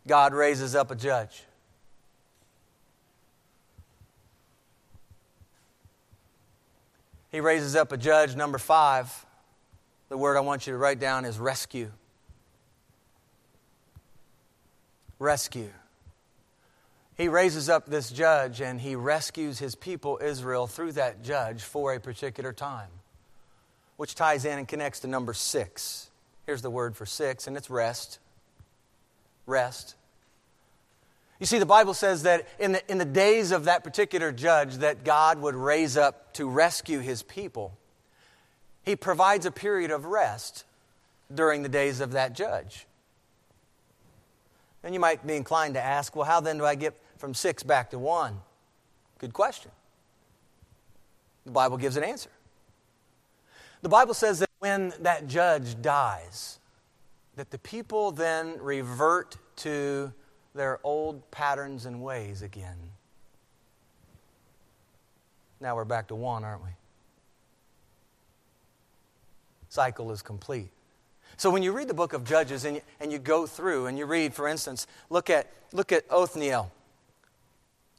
God 0.07 0.33
raises 0.33 0.75
up 0.75 0.91
a 0.91 0.95
judge. 0.95 1.43
He 7.31 7.39
raises 7.39 7.75
up 7.75 7.91
a 7.91 7.97
judge, 7.97 8.35
number 8.35 8.57
five. 8.59 9.25
The 10.09 10.17
word 10.17 10.37
I 10.37 10.41
want 10.41 10.67
you 10.67 10.73
to 10.73 10.77
write 10.77 10.99
down 10.99 11.25
is 11.25 11.39
rescue 11.39 11.91
rescue. 15.23 15.71
He 17.15 17.27
raises 17.27 17.69
up 17.69 17.85
this 17.85 18.11
judge 18.11 18.61
and 18.61 18.79
he 18.79 18.95
rescues 18.95 19.57
his 19.57 19.75
people, 19.75 20.19
Israel, 20.21 20.67
through 20.67 20.93
that 20.93 21.23
judge 21.23 21.63
for 21.63 21.93
a 21.93 21.99
particular 21.99 22.53
time, 22.53 22.89
which 23.97 24.15
ties 24.15 24.45
in 24.45 24.59
and 24.59 24.67
connects 24.67 24.99
to 24.99 25.07
number 25.07 25.33
six. 25.33 26.09
Here's 26.45 26.61
the 26.61 26.69
word 26.69 26.95
for 26.95 27.05
six, 27.05 27.47
and 27.47 27.55
it's 27.55 27.69
rest. 27.69 28.19
Rest. 29.45 29.95
You 31.39 31.45
see, 31.45 31.59
the 31.59 31.65
Bible 31.65 31.93
says 31.93 32.23
that 32.23 32.47
in 32.59 32.73
the, 32.73 32.91
in 32.91 32.97
the 32.97 33.05
days 33.05 33.51
of 33.51 33.65
that 33.65 33.83
particular 33.83 34.31
judge 34.31 34.75
that 34.75 35.03
God 35.03 35.39
would 35.41 35.55
raise 35.55 35.97
up 35.97 36.33
to 36.33 36.49
rescue 36.49 36.99
his 36.99 37.23
people, 37.23 37.77
he 38.83 38.95
provides 38.95 39.45
a 39.45 39.51
period 39.51 39.91
of 39.91 40.05
rest 40.05 40.65
during 41.33 41.63
the 41.63 41.69
days 41.69 42.01
of 42.01 42.11
that 42.11 42.33
judge. 42.33 42.85
And 44.83 44.93
you 44.93 44.99
might 44.99 45.25
be 45.25 45.35
inclined 45.35 45.75
to 45.75 45.81
ask, 45.81 46.15
well, 46.15 46.25
how 46.25 46.41
then 46.41 46.57
do 46.57 46.65
I 46.65 46.75
get 46.75 46.93
from 47.17 47.33
six 47.33 47.63
back 47.63 47.89
to 47.91 47.99
one? 47.99 48.41
Good 49.17 49.33
question. 49.33 49.71
The 51.45 51.51
Bible 51.51 51.77
gives 51.77 51.95
an 51.95 52.03
answer. 52.03 52.29
The 53.81 53.89
Bible 53.89 54.13
says 54.13 54.39
that 54.39 54.49
when 54.59 54.93
that 55.01 55.27
judge 55.27 55.81
dies, 55.81 56.59
that 57.35 57.51
the 57.51 57.59
people 57.59 58.11
then 58.11 58.57
revert 58.59 59.37
to 59.57 60.13
their 60.53 60.79
old 60.83 61.29
patterns 61.31 61.85
and 61.85 62.01
ways 62.01 62.41
again. 62.41 62.77
Now 65.59 65.77
we're 65.77 65.85
back 65.85 66.09
to 66.09 66.15
one, 66.15 66.43
aren't 66.43 66.61
we? 66.61 66.71
Cycle 69.69 70.11
is 70.11 70.21
complete. 70.21 70.72
So 71.43 71.49
when 71.49 71.61
you 71.61 71.73
read 71.73 71.89
the 71.89 71.93
book 71.93 72.13
of 72.13 72.23
Judges 72.23 72.63
and 72.63 72.77
you, 72.77 72.81
and 73.01 73.11
you 73.11 73.19
go 73.19 73.45
through 73.45 73.87
and 73.87 73.97
you 73.97 74.05
read, 74.05 74.33
for 74.33 74.47
instance, 74.47 74.87
look 75.09 75.29
at, 75.29 75.51
look 75.73 75.91
at 75.91 76.05
Othniel, 76.09 76.71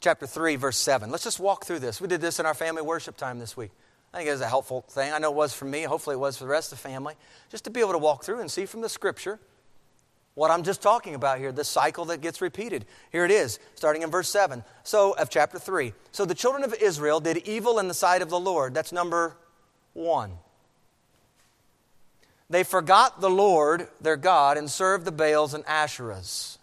chapter 0.01 0.27
3, 0.27 0.57
verse 0.57 0.79
7. 0.79 1.11
Let's 1.11 1.25
just 1.25 1.39
walk 1.39 1.67
through 1.67 1.81
this. 1.81 2.01
We 2.01 2.09
did 2.09 2.23
this 2.23 2.41
in 2.41 2.47
our 2.47 2.55
family 2.55 2.81
worship 2.81 3.19
time 3.19 3.39
this 3.39 3.55
week. 3.55 3.71
I 4.15 4.17
think 4.17 4.31
it 4.31 4.33
was 4.33 4.41
a 4.41 4.49
helpful 4.49 4.81
thing. 4.89 5.13
I 5.13 5.19
know 5.19 5.31
it 5.31 5.37
was 5.37 5.53
for 5.53 5.67
me. 5.67 5.83
Hopefully 5.83 6.15
it 6.15 6.21
was 6.21 6.39
for 6.39 6.45
the 6.45 6.51
rest 6.51 6.73
of 6.73 6.79
the 6.79 6.89
family. 6.89 7.17
Just 7.51 7.65
to 7.65 7.71
be 7.71 7.81
able 7.81 7.93
to 7.93 7.99
walk 7.99 8.25
through 8.25 8.41
and 8.41 8.51
see 8.51 8.65
from 8.65 8.81
the 8.81 8.89
scripture 8.89 9.39
what 10.37 10.51
I'm 10.51 10.63
just 10.63 10.81
talking 10.81 11.15
about 11.15 11.39
here, 11.39 11.53
the 11.53 11.65
cycle 11.65 12.07
that 12.07 12.23
gets 12.23 12.41
repeated. 12.41 12.87
Here 13.13 13.27
it 13.27 13.31
is, 13.31 13.59
starting 13.75 14.01
in 14.01 14.11
verse 14.11 14.31
7. 14.31 14.65
So, 14.85 15.13
of 15.19 15.29
chapter 15.29 15.59
3. 15.59 15.93
So 16.13 16.25
the 16.25 16.35
children 16.35 16.65
of 16.65 16.73
Israel 16.81 17.21
did 17.21 17.47
evil 17.47 17.79
in 17.79 17.89
the 17.89 17.95
sight 17.95 18.23
of 18.23 18.31
the 18.31 18.41
Lord. 18.41 18.73
That's 18.73 18.91
number 18.91 19.37
one. 19.93 20.39
They 22.51 22.63
forgot 22.63 23.21
the 23.21 23.31
Lord, 23.31 23.89
their 24.01 24.17
God, 24.17 24.57
and 24.59 24.71
served 24.71 25.05
the 25.05 25.13
Baals 25.13 25.55
and 25.55 25.65
Asherahs. 25.65 26.59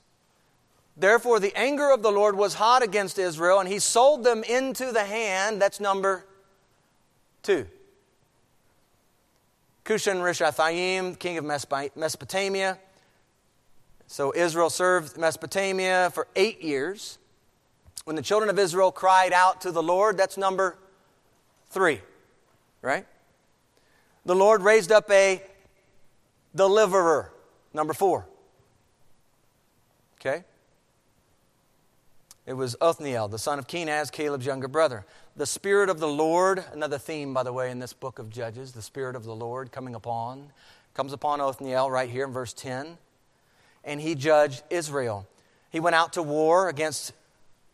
Therefore, 0.95 1.39
the 1.39 1.55
anger 1.55 1.91
of 1.91 2.03
the 2.03 2.11
Lord 2.11 2.35
was 2.35 2.53
hot 2.53 2.83
against 2.83 3.17
Israel, 3.17 3.59
and 3.59 3.67
he 3.67 3.79
sold 3.79 4.23
them 4.23 4.43
into 4.43 4.91
the 4.91 5.03
hand. 5.03 5.61
That's 5.61 5.79
number 5.79 6.25
two. 7.41 7.65
Cushan 9.83 10.17
Rishathaim, 10.17 11.17
king 11.17 11.37
of 11.37 11.45
Mesopotamia. 11.45 12.77
So 14.05 14.33
Israel 14.35 14.69
served 14.69 15.17
Mesopotamia 15.17 16.11
for 16.13 16.27
eight 16.35 16.61
years. 16.61 17.17
When 18.03 18.15
the 18.15 18.21
children 18.21 18.49
of 18.49 18.59
Israel 18.59 18.91
cried 18.91 19.33
out 19.33 19.61
to 19.61 19.71
the 19.71 19.81
Lord, 19.81 20.17
that's 20.17 20.37
number 20.37 20.77
three, 21.69 22.01
right? 22.81 23.05
The 24.25 24.35
Lord 24.35 24.61
raised 24.61 24.91
up 24.91 25.09
a 25.09 25.41
deliverer, 26.55 27.31
number 27.73 27.93
four. 27.93 28.25
Okay? 30.19 30.43
It 32.45 32.53
was 32.53 32.75
Othniel, 32.81 33.27
the 33.27 33.39
son 33.39 33.59
of 33.59 33.67
Kenaz, 33.67 34.11
Caleb's 34.11 34.45
younger 34.45 34.67
brother. 34.67 35.05
The 35.35 35.45
Spirit 35.45 35.89
of 35.89 35.99
the 35.99 36.07
Lord, 36.07 36.63
another 36.73 36.97
theme, 36.97 37.33
by 37.33 37.43
the 37.43 37.53
way, 37.53 37.71
in 37.71 37.79
this 37.79 37.93
book 37.93 38.19
of 38.19 38.29
Judges, 38.29 38.71
the 38.73 38.81
Spirit 38.81 39.15
of 39.15 39.23
the 39.23 39.35
Lord 39.35 39.71
coming 39.71 39.95
upon, 39.95 40.49
comes 40.93 41.13
upon 41.13 41.39
Othniel 41.39 41.89
right 41.89 42.09
here 42.09 42.25
in 42.25 42.31
verse 42.31 42.53
10. 42.53 42.97
And 43.83 44.01
he 44.01 44.15
judged 44.15 44.63
Israel. 44.69 45.27
He 45.71 45.79
went 45.79 45.95
out 45.95 46.13
to 46.13 46.23
war 46.23 46.67
against 46.67 47.13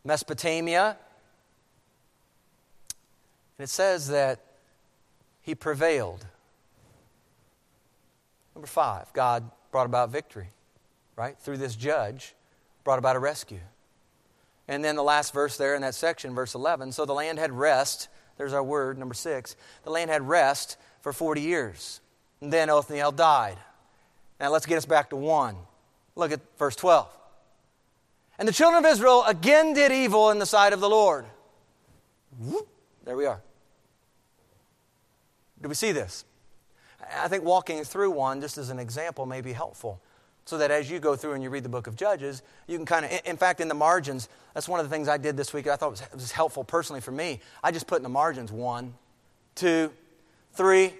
Mesopotamia. 0.05 0.97
And 3.57 3.63
it 3.63 3.69
says 3.69 4.09
that 4.09 4.39
he 5.41 5.55
prevailed. 5.55 6.25
Number 8.58 8.66
five, 8.66 9.14
God 9.14 9.51
brought 9.70 9.86
about 9.86 10.10
victory, 10.10 10.49
right? 11.16 11.38
Through 11.38 11.58
this 11.58 11.76
judge, 11.76 12.34
brought 12.84 12.97
about 12.97 13.16
a 13.16 13.20
rescue. 13.20 13.60
And 14.68 14.84
then 14.84 14.95
the 14.95 15.03
last 15.03 15.32
verse 15.32 15.58
there 15.58 15.76
in 15.76 15.84
that 15.84 15.93
section, 15.93 16.34
verse 16.34 16.55
11. 16.55 16.93
So 16.93 17.05
the 17.05 17.14
land 17.14 17.38
had 17.38 17.51
rest. 17.51 18.10
There's 18.36 18.53
our 18.53 18.64
word, 18.64 18.97
number 18.97 19.14
six. 19.14 19.55
The 19.84 19.91
land 19.91 20.10
had 20.10 20.28
rest 20.28 20.78
for 21.01 21.14
40 21.14 21.41
years. 21.41 22.01
And 22.41 22.51
then 22.51 22.72
Othniel 22.72 23.12
died. 23.12 23.60
Now 24.39 24.49
let's 24.49 24.66
get 24.66 24.80
us 24.80 24.88
back 24.88 25.12
to 25.12 25.16
one. 25.16 25.55
Look 26.16 26.32
at 26.32 26.39
verse 26.58 26.76
12. 26.76 27.08
And 28.39 28.47
the 28.47 28.53
children 28.53 28.84
of 28.84 28.91
Israel 28.91 29.24
again 29.28 29.76
did 29.76 29.91
evil 29.91 30.32
in 30.32 30.39
the 30.39 30.47
sight 30.47 30.74
of 30.74 30.80
the 30.80 30.89
Lord. 30.89 31.28
There 33.05 33.16
we 33.16 33.28
are. 33.28 33.39
Do 35.62 35.70
we 35.70 35.76
see 35.76 35.91
this? 35.91 36.26
I 37.16 37.28
think 37.28 37.43
walking 37.43 37.84
through 37.84 38.12
one, 38.12 38.41
just 38.41 38.58
as 38.58 38.70
an 38.70 38.80
example, 38.80 39.26
may 39.26 39.41
be 39.41 39.53
helpful. 39.53 40.01
So 40.45 40.58
that 40.60 40.72
as 40.72 40.89
you 40.89 40.99
go 40.99 41.16
through 41.16 41.34
and 41.34 41.43
you 41.43 41.49
read 41.49 41.64
the 41.64 41.70
book 41.70 41.88
of 41.88 41.97
Judges, 41.97 42.41
you 42.68 42.78
can 42.78 42.86
kind 42.86 43.05
of, 43.05 43.12
in 43.26 43.36
fact, 43.36 43.60
in 43.60 43.68
the 43.68 43.74
margins, 43.74 44.30
that's 44.53 44.70
one 44.70 44.80
of 44.80 44.86
the 44.86 44.89
things 44.89 45.10
I 45.10 45.18
did 45.18 45.36
this 45.36 45.53
week 45.53 45.68
I 45.68 45.76
thought 45.76 45.91
was, 45.91 46.03
was 46.14 46.32
helpful 46.32 46.64
personally 46.64 47.01
for 47.01 47.12
me. 47.12 47.41
I 47.62 47.72
just 47.72 47.86
put 47.86 47.97
in 47.97 48.03
the 48.03 48.10
margins 48.10 48.51
one, 48.51 48.93
two, 49.55 49.91
three, 50.53 50.93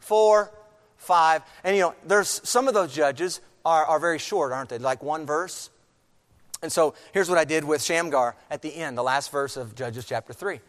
four, 0.00 0.52
five. 0.96 1.42
And 1.62 1.76
you 1.76 1.82
know, 1.82 1.94
there's 2.04 2.40
some 2.48 2.66
of 2.66 2.74
those 2.74 2.92
judges 2.92 3.40
are, 3.64 3.86
are 3.86 4.00
very 4.00 4.18
short, 4.18 4.52
aren't 4.52 4.68
they? 4.68 4.78
Like 4.78 5.02
one 5.02 5.26
verse. 5.26 5.70
And 6.62 6.72
so 6.72 6.94
here's 7.12 7.28
what 7.28 7.38
I 7.38 7.44
did 7.44 7.64
with 7.64 7.82
Shamgar 7.82 8.34
at 8.50 8.62
the 8.62 8.74
end, 8.74 8.98
the 8.98 9.02
last 9.02 9.30
verse 9.30 9.56
of 9.56 9.74
Judges 9.74 10.04
chapter 10.04 10.32
3. 10.32 10.60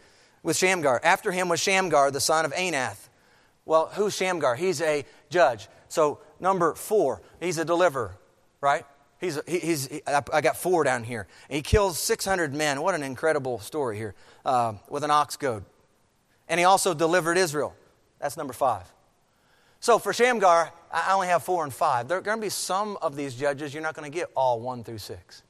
With 0.44 0.56
Shamgar. 0.56 1.02
After 1.04 1.32
him 1.32 1.50
was 1.50 1.60
Shamgar, 1.60 2.12
the 2.12 2.22
son 2.22 2.46
of 2.46 2.54
Anath. 2.54 3.09
Well, 3.70 3.92
who's 3.94 4.16
Shamgar? 4.16 4.56
He's 4.56 4.82
a 4.82 5.06
judge. 5.30 5.68
So, 5.90 6.18
number 6.40 6.74
four, 6.74 7.22
he's 7.40 7.60
a 7.60 7.66
deliverer, 7.66 8.18
right? 8.62 8.84
He's, 9.22 9.40
he's, 9.48 9.86
he, 9.86 10.02
I 10.08 10.42
got 10.42 10.58
four 10.58 10.84
down 10.84 11.04
here. 11.04 11.28
And 11.50 11.56
he 11.56 11.62
kills 11.62 12.00
600 12.00 12.52
men. 12.52 12.82
What 12.82 12.96
an 12.96 13.04
incredible 13.04 13.60
story 13.60 13.96
here 13.96 14.16
uh, 14.44 14.74
with 14.90 15.04
an 15.04 15.12
ox 15.12 15.38
goad. 15.38 15.66
And 16.48 16.60
he 16.60 16.64
also 16.64 16.96
delivered 16.96 17.38
Israel. 17.38 17.76
That's 18.18 18.38
number 18.38 18.54
five. 18.54 18.92
So 19.80 20.00
for 20.00 20.14
Shamgar, 20.14 20.74
I 20.92 21.14
only 21.14 21.28
have 21.28 21.44
four 21.44 21.64
and 21.64 21.72
five. 21.72 22.08
There 22.08 22.18
are 22.18 22.22
going 22.22 22.40
to 22.40 22.42
be 22.42 22.50
some 22.50 22.98
of 23.04 23.16
these 23.16 23.36
judges 23.36 23.72
you're 23.72 23.84
not 23.84 23.94
going 23.94 24.12
to 24.12 24.18
get 24.18 24.32
all 24.36 24.60
one 24.60 24.84
through 24.84 24.98
six. 24.98 25.44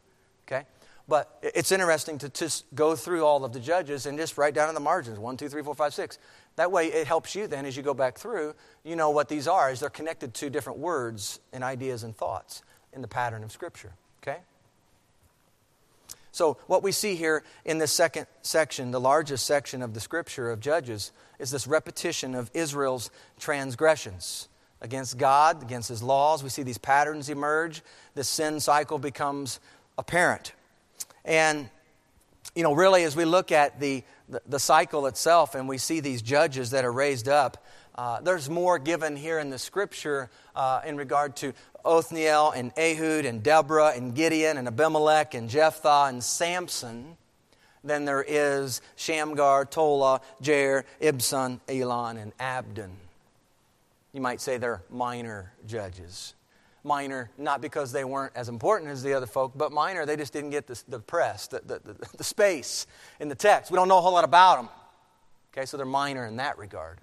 Okay? 0.46 0.66
But 1.08 1.40
it's 1.42 1.72
interesting 1.72 2.18
to 2.18 2.28
just 2.30 2.66
go 2.76 2.98
through 2.98 3.26
all 3.26 3.46
of 3.46 3.54
the 3.54 3.62
judges 3.62 4.06
and 4.06 4.18
just 4.18 4.38
write 4.38 4.54
down 4.54 4.68
in 4.68 4.76
the 4.76 4.82
margins 4.82 5.18
one, 5.18 5.38
two, 5.38 5.48
three, 5.48 5.64
four, 5.64 5.74
five, 5.74 5.94
six. 5.94 6.20
That 6.60 6.74
way 6.74 6.88
it 6.88 7.08
helps 7.08 7.36
you 7.36 7.48
then 7.48 7.66
as 7.66 7.78
you 7.78 7.84
go 7.84 7.94
back 7.94 8.18
through, 8.18 8.54
you 8.84 8.98
know 8.98 9.12
what 9.12 9.30
these 9.30 9.48
are, 9.48 9.70
as 9.70 9.80
they're 9.80 9.90
connected 9.90 10.34
to 10.34 10.50
different 10.50 10.78
words 10.78 11.40
and 11.54 11.64
ideas 11.64 12.04
and 12.04 12.14
thoughts 12.14 12.64
in 12.92 13.02
the 13.02 13.08
pattern 13.08 13.46
of 13.46 13.54
Scripture. 13.54 13.94
Okay? 14.22 14.40
So, 16.34 16.58
what 16.68 16.84
we 16.84 16.92
see 16.92 17.16
here 17.16 17.46
in 17.64 17.78
this 17.78 17.94
second 17.94 18.28
section, 18.42 18.92
the 18.92 19.00
largest 19.00 19.46
section 19.46 19.82
of 19.82 19.94
the 19.94 20.02
Scripture 20.02 20.52
of 20.52 20.60
Judges, 20.60 21.14
is 21.40 21.50
this 21.50 21.66
repetition 21.66 22.36
of 22.36 22.52
Israel's 22.54 23.10
transgressions 23.40 24.50
against 24.82 25.18
God, 25.18 25.64
against 25.64 25.88
His 25.88 26.04
laws. 26.04 26.44
We 26.44 26.50
see 26.50 26.64
these 26.64 26.78
patterns 26.78 27.30
emerge. 27.30 27.82
The 28.16 28.26
sin 28.26 28.60
cycle 28.60 29.00
becomes 29.00 29.62
apparent. 29.98 30.52
And, 31.24 31.70
you 32.56 32.64
know, 32.64 32.74
really, 32.74 33.04
as 33.04 33.16
we 33.16 33.26
look 33.26 33.52
at 33.52 33.80
the, 33.80 34.04
the, 34.48 34.60
cycle 34.60 35.06
itself 35.08 35.56
and 35.56 35.68
we 35.68 35.78
see 35.78 36.00
these 36.00 36.22
judges 36.22 36.72
that 36.72 36.84
are 36.84 36.92
raised 36.92 37.28
up, 37.28 37.64
uh, 37.96 38.22
there's 38.22 38.50
more 38.50 38.80
given 38.80 39.16
here 39.16 39.40
in 39.40 39.50
the 39.50 39.60
scripture 39.60 40.30
uh, 40.56 40.82
in 40.86 40.98
regard 40.98 41.36
to 41.38 41.54
Othniel 41.86 42.52
and 42.52 42.72
Ehud 42.78 43.26
and 43.26 43.44
Deborah 43.44 43.94
and 43.96 44.16
Gideon 44.16 44.58
and 44.58 44.68
Abimelech 44.68 45.34
and 45.34 45.50
Jephthah 45.50 46.08
and 46.10 46.24
Samson 46.24 47.18
than 47.84 48.06
there 48.06 48.26
is 48.28 48.82
Shamgar, 48.96 49.66
Tola, 49.66 50.22
Jair, 50.42 50.84
Ibzan, 51.02 51.60
Elon, 51.70 52.18
and 52.18 52.34
Abdon. 52.40 52.92
You 54.12 54.22
might 54.22 54.42
say 54.42 54.58
they're 54.58 54.82
minor 54.90 55.54
judges 55.66 56.34
minor, 56.84 57.30
not 57.38 57.62
because 57.62 57.92
they 57.92 58.04
weren't 58.04 58.34
as 58.36 58.50
important 58.50 58.92
as 58.92 59.04
the 59.04 59.14
other 59.14 59.26
folk, 59.26 59.54
but 59.56 59.72
minor, 59.72 60.06
they 60.06 60.16
just 60.16 60.34
didn't 60.34 60.52
get 60.52 60.68
the, 60.68 60.82
the 60.88 61.00
press, 61.00 61.48
the, 61.48 61.62
the, 61.66 61.96
the, 62.18 62.24
space 62.24 62.88
in 63.20 63.28
the 63.28 63.36
text. 63.36 63.72
We 63.72 63.76
don't 63.76 63.88
know 63.88 63.98
a 63.98 64.02
whole 64.02 64.14
lot 64.14 64.24
about 64.24 64.58
them. 64.58 64.70
Okay, 65.54 65.66
so 65.66 65.78
they're 65.78 65.86
minor 65.86 66.26
in 66.26 66.38
that 66.38 66.58
regard. 66.58 67.00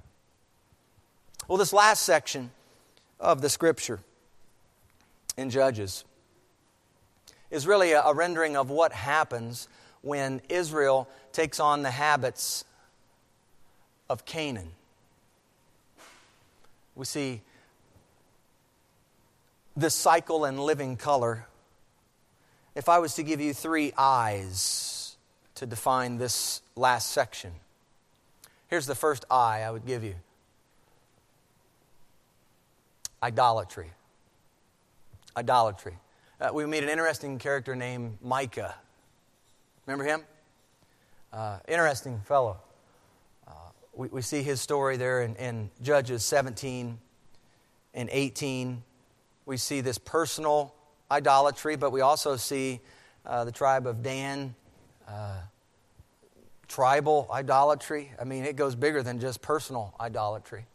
Well, 1.49 1.59
this 1.59 1.73
last 1.73 2.03
section 2.05 2.51
of 3.21 3.41
the 3.41 3.49
scripture 3.49 4.01
in 5.37 5.51
Judges 5.51 6.05
is 7.51 7.67
really 7.67 7.93
a, 7.93 8.03
a 8.03 8.15
rendering 8.15 8.57
of 8.57 8.71
what 8.71 8.93
happens 8.93 9.69
when 10.03 10.41
Israel 10.49 11.09
takes 11.33 11.61
on 11.61 11.83
the 11.83 11.91
habits 11.91 12.65
of 14.09 14.25
Canaan. 14.25 14.71
We 16.95 17.05
see 17.05 17.43
this 19.77 19.95
cycle 19.95 20.45
and 20.45 20.59
living 20.59 20.97
color, 20.97 21.47
if 22.75 22.89
I 22.89 22.99
was 22.99 23.15
to 23.15 23.23
give 23.23 23.41
you 23.41 23.53
three 23.53 23.93
I's 23.97 25.17
to 25.57 25.67
define 25.67 26.19
this 26.19 26.63
last 26.75 27.11
section, 27.11 27.53
here's 28.69 28.87
the 28.87 28.95
first 28.95 29.25
eye 29.31 29.63
I 29.63 29.71
would 29.71 29.87
give 29.87 30.03
you 30.03 30.15
idolatry. 33.23 33.91
Idolatry. 35.37 35.95
Uh, 36.41 36.51
we 36.53 36.65
meet 36.67 36.83
an 36.83 36.89
interesting 36.89 37.39
character 37.39 37.75
named 37.75 38.19
Micah. 38.23 38.75
Remember 39.87 40.05
him? 40.05 40.23
Uh, 41.33 41.59
interesting 41.69 42.21
fellow. 42.21 42.59
Uh, 43.47 43.53
we, 43.95 44.09
we 44.09 44.23
see 44.23 44.43
his 44.43 44.61
story 44.61 44.97
there 44.97 45.23
in, 45.23 45.35
in 45.37 45.71
Judges 45.83 46.25
17 46.25 46.99
and 47.95 48.09
18. 48.13 48.83
We 49.47 49.57
see 49.57 49.81
this 49.81 49.97
personal 49.97 50.75
idolatry, 51.09 51.77
but 51.77 51.93
we 51.93 52.01
also 52.01 52.37
see 52.37 52.81
uh, 53.25 53.45
the 53.45 53.53
tribe 53.53 53.87
of 53.87 54.03
Dan, 54.03 54.57
uh, 55.09 55.39
tribal 56.67 57.29
idolatry. 57.33 58.11
I 58.21 58.25
mean, 58.25 58.45
it 58.45 58.57
goes 58.57 58.75
bigger 58.75 59.05
than 59.05 59.21
just 59.21 59.41
personal 59.41 59.95
idolatry. 60.01 60.67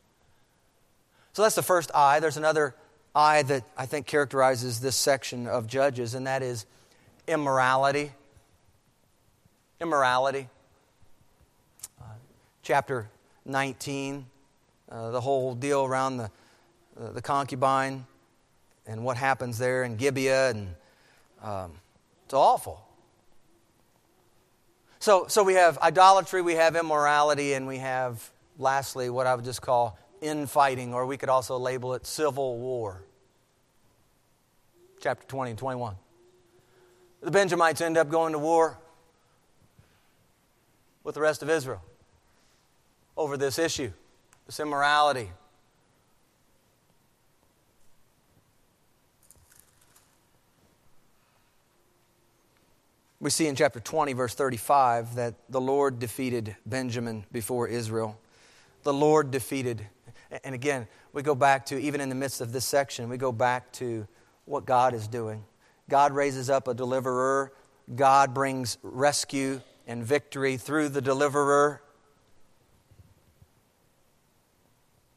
So 1.33 1.41
that's 1.41 1.55
the 1.55 1.63
first 1.63 1.91
I. 1.93 2.21
There's 2.21 2.37
another 2.37 2.73
I 3.13 3.43
that 3.43 3.63
I 3.77 3.85
think 3.85 4.05
characterizes 4.05 4.79
this 4.79 4.95
section 4.95 5.47
of 5.47 5.67
Judges, 5.67 6.13
and 6.13 6.27
that 6.27 6.41
is 6.41 6.65
immorality. 7.27 8.11
Immorality. 9.81 10.47
Uh, 11.99 12.05
chapter 12.63 13.09
19, 13.45 14.25
uh, 14.89 15.11
the 15.11 15.19
whole 15.19 15.55
deal 15.55 15.83
around 15.83 16.17
the, 16.17 16.31
uh, 16.99 17.11
the 17.11 17.21
concubine 17.21 18.05
and 18.91 19.05
what 19.05 19.15
happens 19.15 19.57
there 19.57 19.83
in 19.85 19.95
Gibeah, 19.95 20.49
and 20.49 20.75
um, 21.41 21.71
it's 22.25 22.33
awful. 22.33 22.85
So, 24.99 25.27
so 25.27 25.43
we 25.43 25.53
have 25.53 25.77
idolatry, 25.79 26.41
we 26.41 26.55
have 26.55 26.75
immorality, 26.75 27.53
and 27.53 27.65
we 27.65 27.77
have, 27.77 28.29
lastly, 28.59 29.09
what 29.09 29.27
I 29.27 29.35
would 29.35 29.45
just 29.45 29.61
call 29.61 29.97
infighting, 30.21 30.93
or 30.93 31.05
we 31.05 31.15
could 31.15 31.29
also 31.29 31.57
label 31.57 31.93
it 31.93 32.05
civil 32.05 32.59
war. 32.59 33.01
Chapter 34.99 35.25
20 35.25 35.51
and 35.51 35.57
21. 35.57 35.95
The 37.21 37.31
Benjamites 37.31 37.79
end 37.79 37.97
up 37.97 38.09
going 38.09 38.33
to 38.33 38.39
war 38.39 38.77
with 41.03 41.15
the 41.15 41.21
rest 41.21 41.41
of 41.41 41.49
Israel 41.49 41.81
over 43.15 43.37
this 43.37 43.57
issue, 43.57 43.91
this 44.45 44.59
immorality. 44.59 45.31
We 53.21 53.29
see 53.29 53.45
in 53.45 53.55
chapter 53.55 53.79
20, 53.79 54.13
verse 54.13 54.33
35, 54.33 55.13
that 55.13 55.35
the 55.47 55.61
Lord 55.61 55.99
defeated 55.99 56.55
Benjamin 56.65 57.23
before 57.31 57.67
Israel. 57.67 58.19
The 58.81 58.93
Lord 58.93 59.29
defeated. 59.29 59.85
And 60.43 60.55
again, 60.55 60.87
we 61.13 61.21
go 61.21 61.35
back 61.35 61.67
to, 61.67 61.79
even 61.79 62.01
in 62.01 62.09
the 62.09 62.15
midst 62.15 62.41
of 62.41 62.51
this 62.51 62.65
section, 62.65 63.09
we 63.09 63.17
go 63.17 63.31
back 63.31 63.71
to 63.73 64.07
what 64.45 64.65
God 64.65 64.95
is 64.95 65.07
doing. 65.07 65.43
God 65.87 66.13
raises 66.13 66.49
up 66.49 66.67
a 66.67 66.73
deliverer, 66.73 67.53
God 67.95 68.33
brings 68.33 68.79
rescue 68.81 69.61
and 69.85 70.03
victory 70.03 70.57
through 70.57 70.89
the 70.89 71.01
deliverer. 71.01 71.83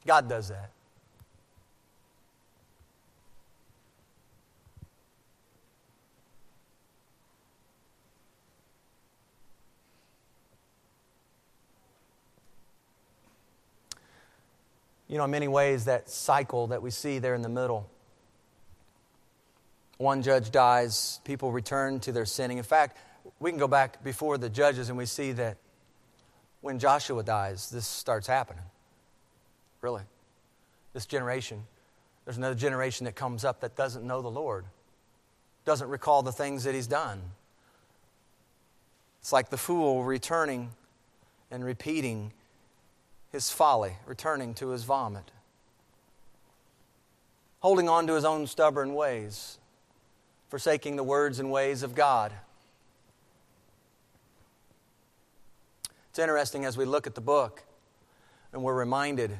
God 0.04 0.28
does 0.28 0.48
that. 0.48 0.73
You 15.14 15.18
know, 15.18 15.26
in 15.26 15.30
many 15.30 15.46
ways, 15.46 15.84
that 15.84 16.10
cycle 16.10 16.66
that 16.66 16.82
we 16.82 16.90
see 16.90 17.20
there 17.20 17.36
in 17.36 17.42
the 17.42 17.48
middle. 17.48 17.88
One 19.96 20.22
judge 20.22 20.50
dies, 20.50 21.20
people 21.22 21.52
return 21.52 22.00
to 22.00 22.10
their 22.10 22.24
sinning. 22.24 22.58
In 22.58 22.64
fact, 22.64 22.98
we 23.38 23.52
can 23.52 23.60
go 23.60 23.68
back 23.68 24.02
before 24.02 24.38
the 24.38 24.50
judges 24.50 24.88
and 24.88 24.98
we 24.98 25.06
see 25.06 25.30
that 25.30 25.56
when 26.62 26.80
Joshua 26.80 27.22
dies, 27.22 27.70
this 27.70 27.86
starts 27.86 28.26
happening. 28.26 28.64
Really. 29.82 30.02
This 30.94 31.06
generation, 31.06 31.62
there's 32.24 32.38
another 32.38 32.56
generation 32.56 33.04
that 33.04 33.14
comes 33.14 33.44
up 33.44 33.60
that 33.60 33.76
doesn't 33.76 34.04
know 34.04 34.20
the 34.20 34.32
Lord, 34.32 34.64
doesn't 35.64 35.90
recall 35.90 36.24
the 36.24 36.32
things 36.32 36.64
that 36.64 36.74
he's 36.74 36.88
done. 36.88 37.22
It's 39.20 39.32
like 39.32 39.50
the 39.50 39.58
fool 39.58 40.02
returning 40.02 40.70
and 41.52 41.64
repeating 41.64 42.32
his 43.34 43.50
folly, 43.50 43.96
returning 44.06 44.54
to 44.54 44.68
his 44.68 44.84
vomit, 44.84 45.32
holding 47.58 47.88
on 47.88 48.06
to 48.06 48.14
his 48.14 48.24
own 48.24 48.46
stubborn 48.46 48.94
ways, 48.94 49.58
forsaking 50.50 50.94
the 50.94 51.02
words 51.02 51.40
and 51.40 51.50
ways 51.50 51.82
of 51.82 51.96
God. 51.96 52.32
It's 56.10 56.20
interesting 56.20 56.64
as 56.64 56.76
we 56.76 56.84
look 56.84 57.08
at 57.08 57.16
the 57.16 57.20
book 57.20 57.64
and 58.52 58.62
we're 58.62 58.72
reminded 58.72 59.36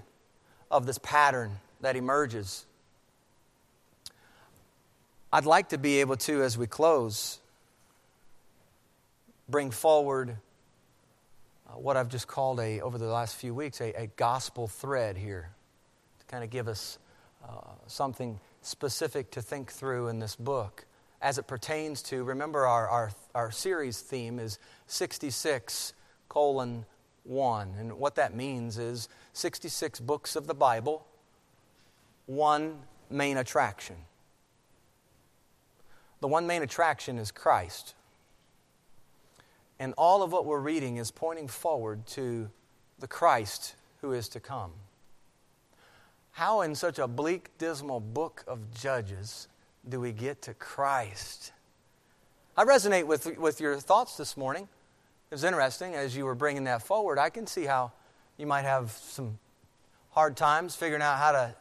of 0.73 0.87
this 0.87 0.99
pattern 0.99 1.61
that 1.81 1.95
emerges. 1.95 2.67
I'd 5.33 5.47
like 5.47 5.69
to 5.69 5.79
be 5.79 6.01
able 6.01 6.17
to, 6.17 6.43
as 6.43 6.59
we 6.59 6.67
close, 6.67 7.39
bring 9.49 9.71
forward 9.71 10.37
uh, 11.69 11.73
what 11.73 11.97
I've 11.97 12.09
just 12.09 12.29
called 12.29 12.61
a, 12.61 12.81
over 12.81 12.99
the 12.99 13.07
last 13.07 13.37
few 13.37 13.55
weeks, 13.55 13.81
a, 13.81 13.93
a 14.03 14.07
gospel 14.17 14.69
thread 14.69 15.17
here 15.17 15.51
to 16.21 16.27
kind 16.27 16.45
of 16.45 16.51
give 16.51 16.69
us 16.69 16.99
uh, 17.47 17.73
something 17.87 18.41
specific 18.63 19.31
to 19.33 19.43
think 19.43 19.71
through 19.71 20.09
in 20.09 20.19
this 20.19 20.37
book 20.37 20.87
as 21.25 21.39
it 21.39 21.47
pertains 21.47 22.03
to, 22.03 22.23
remember, 22.23 22.67
our, 22.67 22.87
our, 22.89 23.11
our 23.35 23.51
series 23.51 24.01
theme 24.01 24.39
is 24.39 24.59
66 24.87 25.95
colon 26.29 26.85
1. 27.25 27.75
And 27.79 27.95
what 27.95 28.17
that 28.17 28.35
means 28.35 28.77
is 28.77 29.09
66 29.33 30.01
books 30.01 30.37
of 30.37 30.47
the 30.47 30.55
Bible, 30.55 31.07
one 32.27 32.79
main 33.09 33.39
attraction. 33.39 33.97
The 36.21 36.29
one 36.29 36.47
main 36.47 36.63
attraction 36.63 37.19
is 37.19 37.31
Christ. 37.31 37.95
And 39.79 39.95
all 39.99 40.23
of 40.23 40.33
what 40.33 40.47
we're 40.47 40.61
reading 40.61 40.97
is 40.99 41.11
pointing 41.11 41.49
forward 41.49 42.07
to 42.09 42.51
the 42.99 43.09
Christ 43.09 43.75
who 44.01 44.13
is 44.13 44.29
to 44.31 44.41
come. 44.41 44.73
How, 46.33 46.63
in 46.63 46.75
such 46.75 46.99
a 46.99 47.07
bleak, 47.07 47.57
dismal 47.59 48.01
book 48.01 48.45
of 48.47 48.73
Judges, 48.75 49.49
do 49.89 50.01
we 50.01 50.13
get 50.13 50.43
to 50.43 50.55
Christ? 50.55 51.53
I 52.57 52.65
resonate 52.65 53.07
with, 53.07 53.39
with 53.39 53.61
your 53.61 53.79
thoughts 53.79 54.17
this 54.17 54.37
morning. 54.37 54.69
It 55.31 55.35
was 55.35 55.45
interesting 55.45 55.95
as 55.95 56.17
you 56.17 56.25
were 56.25 56.35
bringing 56.35 56.65
that 56.65 56.83
forward. 56.83 57.19
I 57.19 57.31
can 57.31 57.47
see 57.47 57.65
how 57.65 57.93
you 58.37 58.47
might 58.47 58.63
have 58.63 58.91
some 58.93 59.39
hard 60.11 60.37
times 60.37 60.77
figuring 60.77 61.03
out 61.03 61.19
how 61.19 61.33
to 61.33 61.55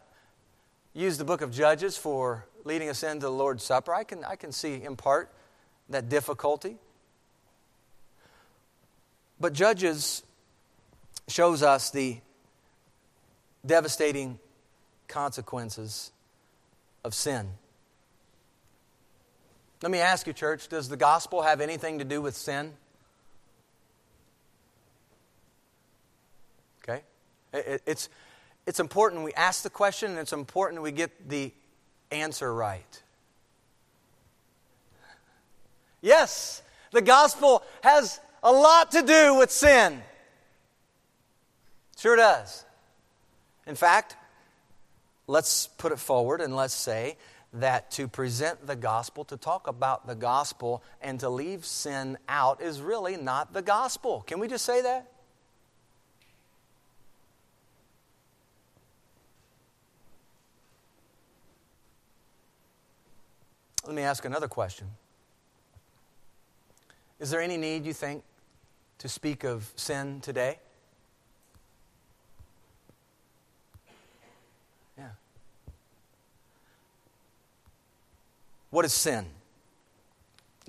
use 0.93 1.18
the 1.18 1.26
book 1.26 1.41
of 1.41 1.51
Judges 1.51 1.97
for 1.97 2.45
leading 2.64 2.89
us 2.89 3.03
into 3.03 3.26
the 3.26 3.32
Lord's 3.32 3.64
Supper. 3.64 3.93
I 3.93 4.03
can, 4.03 4.24
I 4.24 4.36
can 4.36 4.51
see 4.51 4.84
in 4.84 4.95
part 4.95 5.32
that 5.89 6.09
difficulty. 6.09 6.78
But 9.40 9.54
Judges 9.54 10.24
shows 11.28 11.64
us 11.64 11.90
the 11.92 12.18
devastating 13.66 14.40
consequences 15.08 16.12
of 17.04 17.14
sin. 17.14 17.50
Let 19.82 19.92
me 19.92 20.00
ask 20.00 20.28
you, 20.28 20.34
church, 20.34 20.70
does 20.70 20.88
the 20.88 20.98
gospel 20.98 21.42
have 21.42 21.60
anything 21.60 22.00
to 22.00 22.06
do 22.06 22.22
with 22.22 22.36
sin? 22.36 22.74
Okay? 26.84 27.02
It's, 27.54 28.08
it's 28.66 28.80
important 28.80 29.24
we 29.24 29.34
ask 29.34 29.64
the 29.64 29.70
question 29.70 30.12
and 30.12 30.20
it's 30.20 30.34
important 30.34 30.82
we 30.82 30.92
get 30.92 31.30
the 31.30 31.52
answer 32.12 32.54
right. 32.54 33.04
Yes, 36.02 36.62
the 36.92 37.02
gospel 37.02 37.64
has 37.82 38.20
a 38.44 38.52
lot 38.52 38.91
to 38.91 39.02
do 39.02 39.36
with 39.36 39.50
sin. 39.50 40.02
Sure 41.98 42.18
does. 42.18 42.66
In 43.66 43.76
fact, 43.76 44.18
let's 45.26 45.68
put 45.68 45.94
it 45.94 46.00
forward 46.00 46.41
and 46.41 46.56
let's 46.56 46.74
say 46.74 47.16
that 47.54 47.91
to 47.91 48.08
present 48.08 48.68
the 48.68 48.76
gospel, 48.76 49.24
to 49.26 49.38
talk 49.38 49.68
about 49.68 50.06
the 50.08 50.16
gospel, 50.16 50.84
and 51.02 51.20
to 51.20 51.30
leave 51.30 51.66
sin 51.66 52.18
out 52.28 52.62
is 52.62 52.82
really 52.82 53.16
not 53.16 53.54
the 53.54 53.62
gospel. 53.62 54.24
Can 54.28 54.39
we 54.39 54.48
just 54.48 54.66
say 54.66 54.82
that? 54.82 55.10
Let 63.86 63.96
me 63.96 64.02
ask 64.02 64.26
another 64.26 64.48
question. 64.48 64.88
Is 67.20 67.30
there 67.30 67.41
any 67.41 67.58
need, 67.58 67.86
you 67.86 67.94
think, 67.94 68.24
to 69.04 69.10
speak 69.10 69.43
of 69.43 69.70
sin 69.76 70.22
today? 70.22 70.58
Yeah. 74.97 75.10
What 78.70 78.86
is 78.86 78.93
sin? 78.93 79.26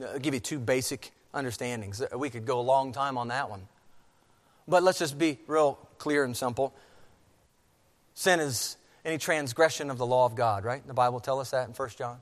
I'll 0.05 0.18
give 0.18 0.35
you 0.35 0.41
two 0.41 0.59
basic 0.59 1.12
understandings. 1.32 2.03
We 2.12 2.28
could 2.28 2.45
go 2.45 2.59
a 2.59 2.61
long 2.61 2.91
time 2.91 3.16
on 3.16 3.28
that 3.28 3.49
one. 3.49 3.68
But 4.66 4.82
let's 4.82 4.99
just 4.99 5.16
be 5.16 5.39
real 5.47 5.78
clear 5.99 6.24
and 6.24 6.37
simple. 6.37 6.74
Sin 8.14 8.41
is 8.41 8.76
any 9.05 9.16
transgression 9.16 9.91
of 9.91 9.99
the 9.99 10.07
law 10.07 10.26
of 10.26 10.35
God, 10.35 10.64
right? 10.64 10.85
The 10.85 10.93
Bible 10.93 11.20
tells 11.20 11.43
us 11.43 11.51
that 11.53 11.68
in 11.68 11.72
1 11.72 11.89
John. 11.91 12.18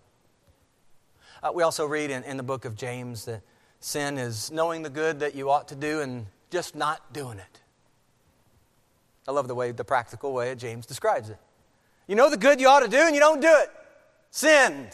Uh, 1.43 1.53
we 1.55 1.63
also 1.63 1.87
read 1.87 2.11
in, 2.11 2.23
in 2.25 2.37
the 2.37 2.43
book 2.43 2.67
of 2.67 2.77
James 2.77 3.25
that 3.25 3.41
sin 3.83 4.17
is 4.17 4.51
knowing 4.51 4.83
the 4.83 4.91
good 4.91 5.21
that 5.21 5.35
you 5.35 5.51
ought 5.51 5.69
to 5.69 5.75
do 5.75 6.01
and 6.01 6.27
just 6.51 6.75
not 6.75 7.13
doing 7.13 7.39
it. 7.39 7.61
I 9.27 9.33
love 9.33 9.49
the 9.49 9.55
way, 9.55 9.73
the 9.73 9.85
practical 9.85 10.33
way 10.33 10.55
James 10.55 10.87
describes 10.87 11.29
it. 11.29 11.39
You 12.07 12.17
know 12.17 12.31
the 12.31 12.37
good 12.37 12.61
you 12.61 12.69
ought 12.69 12.81
to 12.81 12.89
do 12.89 12.99
and 12.99 13.15
you 13.15 13.21
don't 13.21 13.41
do 13.41 13.49
it. 13.51 13.71
Sin. 14.31 14.89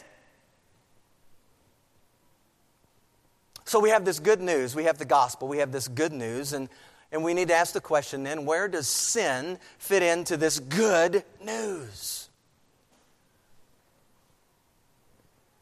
So 3.65 3.79
we 3.79 3.89
have 3.89 4.05
this 4.05 4.19
good 4.19 4.41
news. 4.41 4.75
We 4.75 4.85
have 4.85 4.97
the 4.97 5.05
gospel. 5.05 5.47
We 5.47 5.59
have 5.59 5.71
this 5.71 5.87
good 5.87 6.11
news. 6.11 6.53
And, 6.53 6.69
and 7.11 7.23
we 7.23 7.33
need 7.33 7.49
to 7.49 7.53
ask 7.55 7.73
the 7.73 7.81
question 7.81 8.23
then 8.23 8.45
where 8.45 8.67
does 8.67 8.87
sin 8.87 9.59
fit 9.77 10.01
into 10.01 10.37
this 10.37 10.59
good 10.59 11.23
news? 11.43 12.29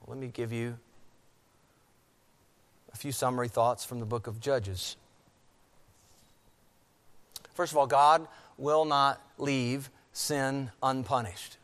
Let 0.08 0.18
me 0.18 0.28
give 0.28 0.54
you 0.54 0.78
a 2.98 3.00
few 3.00 3.12
summary 3.12 3.48
thoughts 3.48 3.86
from 3.86 4.00
the 4.00 4.08
book 4.08 4.26
of 4.26 4.40
Judges. 4.40 4.96
First 7.54 7.72
of 7.72 7.78
all, 7.78 7.86
God 7.86 8.28
will 8.58 8.86
not 8.86 9.22
leave 9.38 9.92
sin 10.14 10.72
unpunished. 10.82 11.58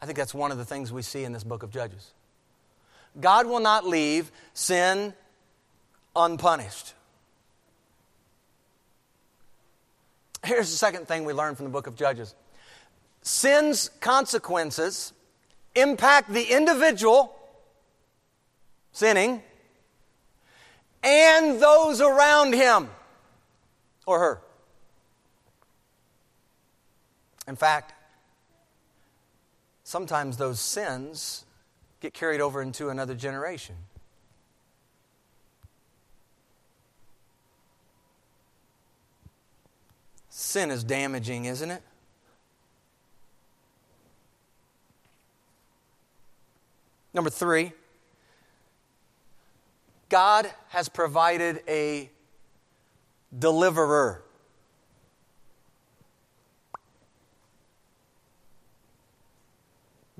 I 0.00 0.06
think 0.06 0.16
that's 0.16 0.32
one 0.32 0.52
of 0.52 0.58
the 0.58 0.64
things 0.64 0.92
we 0.92 1.02
see 1.02 1.24
in 1.24 1.32
this 1.32 1.42
book 1.42 1.64
of 1.64 1.72
Judges. 1.72 2.12
God 3.20 3.46
will 3.46 3.58
not 3.58 3.88
leave 3.88 4.30
sin 4.54 5.14
unpunished. 6.14 6.94
Here's 10.44 10.70
the 10.70 10.76
second 10.76 11.08
thing 11.08 11.24
we 11.24 11.32
learn 11.32 11.56
from 11.56 11.64
the 11.64 11.72
book 11.72 11.88
of 11.88 11.96
Judges 11.96 12.36
sin's 13.22 13.88
consequences 13.98 15.12
impact 15.74 16.32
the 16.32 16.44
individual 16.56 17.34
sinning 18.92 19.42
and 21.02 21.60
those 21.60 22.00
around 22.00 22.54
him 22.54 22.88
or 24.06 24.18
her. 24.18 24.40
In 27.46 27.56
fact, 27.56 27.94
sometimes 29.84 30.36
those 30.36 30.60
sins 30.60 31.44
get 32.00 32.12
carried 32.12 32.40
over 32.40 32.60
into 32.60 32.90
another 32.90 33.14
generation. 33.14 33.74
Sin 40.28 40.70
is 40.70 40.84
damaging, 40.84 41.46
isn't 41.46 41.70
it? 41.70 41.82
Number 47.12 47.30
three, 47.30 47.72
God 50.08 50.50
has 50.68 50.88
provided 50.88 51.60
a 51.68 52.10
deliverer. 53.36 54.24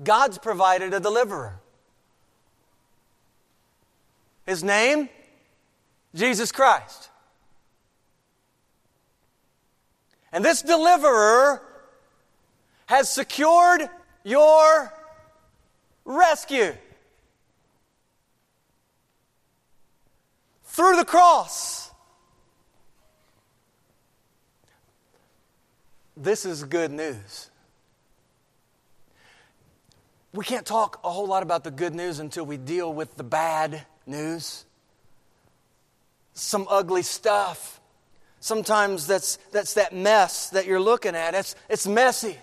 God's 0.01 0.37
provided 0.37 0.93
a 0.93 0.99
deliverer. 0.99 1.59
His 4.45 4.63
name? 4.63 5.09
Jesus 6.15 6.51
Christ. 6.51 7.09
And 10.31 10.45
this 10.45 10.61
deliverer 10.61 11.61
has 12.85 13.09
secured 13.09 13.89
your 14.23 14.93
rescue 16.05 16.73
through 20.79 20.95
the 20.95 21.03
cross. 21.03 21.91
This 26.15 26.45
is 26.45 26.63
good 26.63 26.89
news. 26.89 27.49
We 30.33 30.45
can't 30.45 30.65
talk 30.65 31.01
a 31.03 31.09
whole 31.09 31.27
lot 31.27 31.43
about 31.43 31.65
the 31.65 31.71
good 31.71 31.93
news 31.93 32.19
until 32.19 32.45
we 32.45 32.55
deal 32.55 32.93
with 32.93 33.17
the 33.17 33.25
bad 33.25 33.85
news. 34.05 34.63
Some 36.33 36.65
ugly 36.69 37.01
stuff. 37.01 37.81
Sometimes 38.39 39.05
that's, 39.05 39.37
that's 39.51 39.73
that 39.73 39.93
mess 39.93 40.49
that 40.51 40.65
you're 40.65 40.79
looking 40.79 41.13
at. 41.13 41.35
It's, 41.35 41.55
it's 41.67 41.87
messy. 41.87 42.37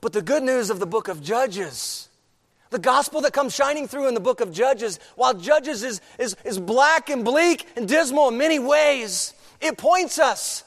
But 0.00 0.14
the 0.14 0.22
good 0.22 0.42
news 0.42 0.70
of 0.70 0.80
the 0.80 0.86
book 0.86 1.08
of 1.08 1.22
Judges, 1.22 2.08
the 2.72 2.78
gospel 2.78 3.20
that 3.20 3.34
comes 3.34 3.54
shining 3.54 3.86
through 3.86 4.08
in 4.08 4.14
the 4.14 4.20
book 4.20 4.40
of 4.40 4.50
Judges, 4.50 4.98
while 5.14 5.34
Judges 5.34 5.84
is, 5.84 6.00
is, 6.18 6.36
is 6.42 6.58
black 6.58 7.10
and 7.10 7.22
bleak 7.22 7.66
and 7.76 7.86
dismal 7.86 8.28
in 8.28 8.38
many 8.38 8.58
ways, 8.58 9.34
it 9.60 9.76
points 9.76 10.18
us 10.18 10.64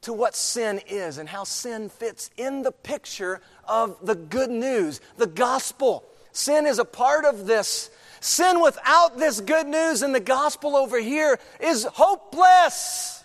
to 0.00 0.12
what 0.12 0.34
sin 0.34 0.80
is 0.88 1.18
and 1.18 1.28
how 1.28 1.44
sin 1.44 1.90
fits 1.90 2.30
in 2.38 2.62
the 2.62 2.72
picture 2.72 3.42
of 3.68 3.96
the 4.04 4.14
good 4.14 4.50
news, 4.50 5.00
the 5.18 5.26
gospel. 5.26 6.02
Sin 6.32 6.66
is 6.66 6.78
a 6.78 6.84
part 6.84 7.26
of 7.26 7.46
this. 7.46 7.90
Sin 8.20 8.62
without 8.62 9.18
this 9.18 9.40
good 9.40 9.66
news 9.66 10.02
and 10.02 10.14
the 10.14 10.20
gospel 10.20 10.76
over 10.76 10.98
here 10.98 11.38
is 11.60 11.84
hopeless. 11.84 13.22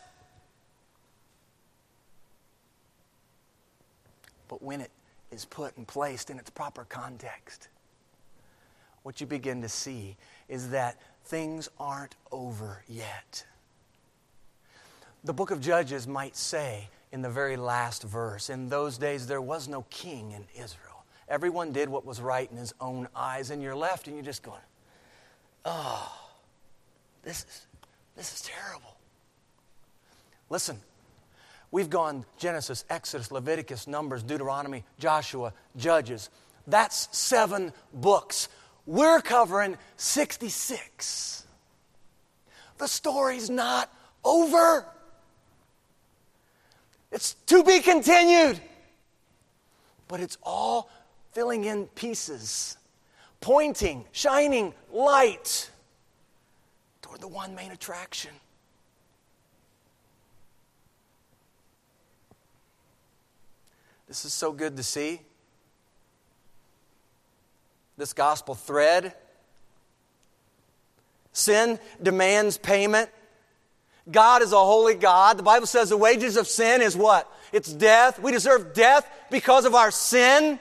But 4.49 4.61
when 4.61 4.81
it 4.81 4.91
is 5.37 5.45
put 5.45 5.77
and 5.77 5.87
placed 5.87 6.29
in 6.29 6.37
its 6.39 6.49
proper 6.49 6.83
context, 6.83 7.69
what 9.03 9.21
you 9.21 9.27
begin 9.27 9.61
to 9.61 9.69
see 9.69 10.17
is 10.49 10.71
that 10.71 10.99
things 11.23 11.69
aren't 11.79 12.15
over 12.31 12.83
yet 12.87 13.45
the 15.27 15.33
book 15.33 15.51
of 15.51 15.61
Judges 15.61 16.07
might 16.07 16.35
say 16.35 16.89
in 17.11 17.21
the 17.21 17.29
very 17.29 17.57
last 17.57 18.03
verse 18.03 18.49
In 18.49 18.69
those 18.69 18.97
days 18.97 19.27
there 19.27 19.41
was 19.41 19.67
no 19.67 19.85
king 19.89 20.31
in 20.31 20.45
Israel. 20.55 21.05
Everyone 21.27 21.73
did 21.73 21.89
what 21.89 22.05
was 22.05 22.21
right 22.21 22.49
in 22.49 22.57
his 22.57 22.73
own 22.79 23.09
eyes, 23.13 23.51
and 23.51 23.61
you're 23.61 23.75
left 23.75 24.07
and 24.07 24.15
you're 24.15 24.25
just 24.25 24.43
going, 24.43 24.61
Oh, 25.65 26.29
this 27.23 27.39
is, 27.39 27.67
this 28.15 28.33
is 28.33 28.41
terrible. 28.41 28.95
Listen, 30.49 30.79
we've 31.71 31.89
gone 31.89 32.25
Genesis, 32.37 32.85
Exodus, 32.89 33.31
Leviticus, 33.31 33.87
Numbers, 33.87 34.23
Deuteronomy, 34.23 34.83
Joshua, 34.99 35.53
Judges. 35.75 36.29
That's 36.65 37.15
seven 37.17 37.73
books. 37.93 38.49
We're 38.85 39.21
covering 39.21 39.77
66. 39.97 41.45
The 42.77 42.87
story's 42.87 43.49
not 43.49 43.91
over. 44.23 44.85
It's 47.11 47.33
to 47.47 47.63
be 47.63 47.79
continued. 47.79 48.59
But 50.07 50.19
it's 50.19 50.37
all 50.43 50.89
filling 51.33 51.65
in 51.65 51.87
pieces, 51.87 52.77
pointing, 53.41 54.05
shining 54.11 54.73
light 54.91 55.69
toward 57.01 57.21
the 57.21 57.27
one 57.27 57.55
main 57.55 57.71
attraction. 57.71 58.31
This 64.07 64.25
is 64.25 64.33
so 64.33 64.51
good 64.51 64.77
to 64.77 64.83
see. 64.83 65.21
This 67.97 68.13
gospel 68.13 68.55
thread. 68.55 69.13
Sin 71.33 71.79
demands 72.01 72.57
payment. 72.57 73.09
God 74.09 74.41
is 74.41 74.53
a 74.53 74.57
holy 74.57 74.95
God. 74.95 75.37
The 75.37 75.43
Bible 75.43 75.67
says 75.67 75.89
the 75.89 75.97
wages 75.97 76.37
of 76.37 76.47
sin 76.47 76.81
is 76.81 76.95
what? 76.95 77.31
It's 77.51 77.71
death. 77.71 78.19
We 78.19 78.31
deserve 78.31 78.73
death 78.73 79.09
because 79.29 79.65
of 79.65 79.75
our 79.75 79.91
sin. 79.91 80.59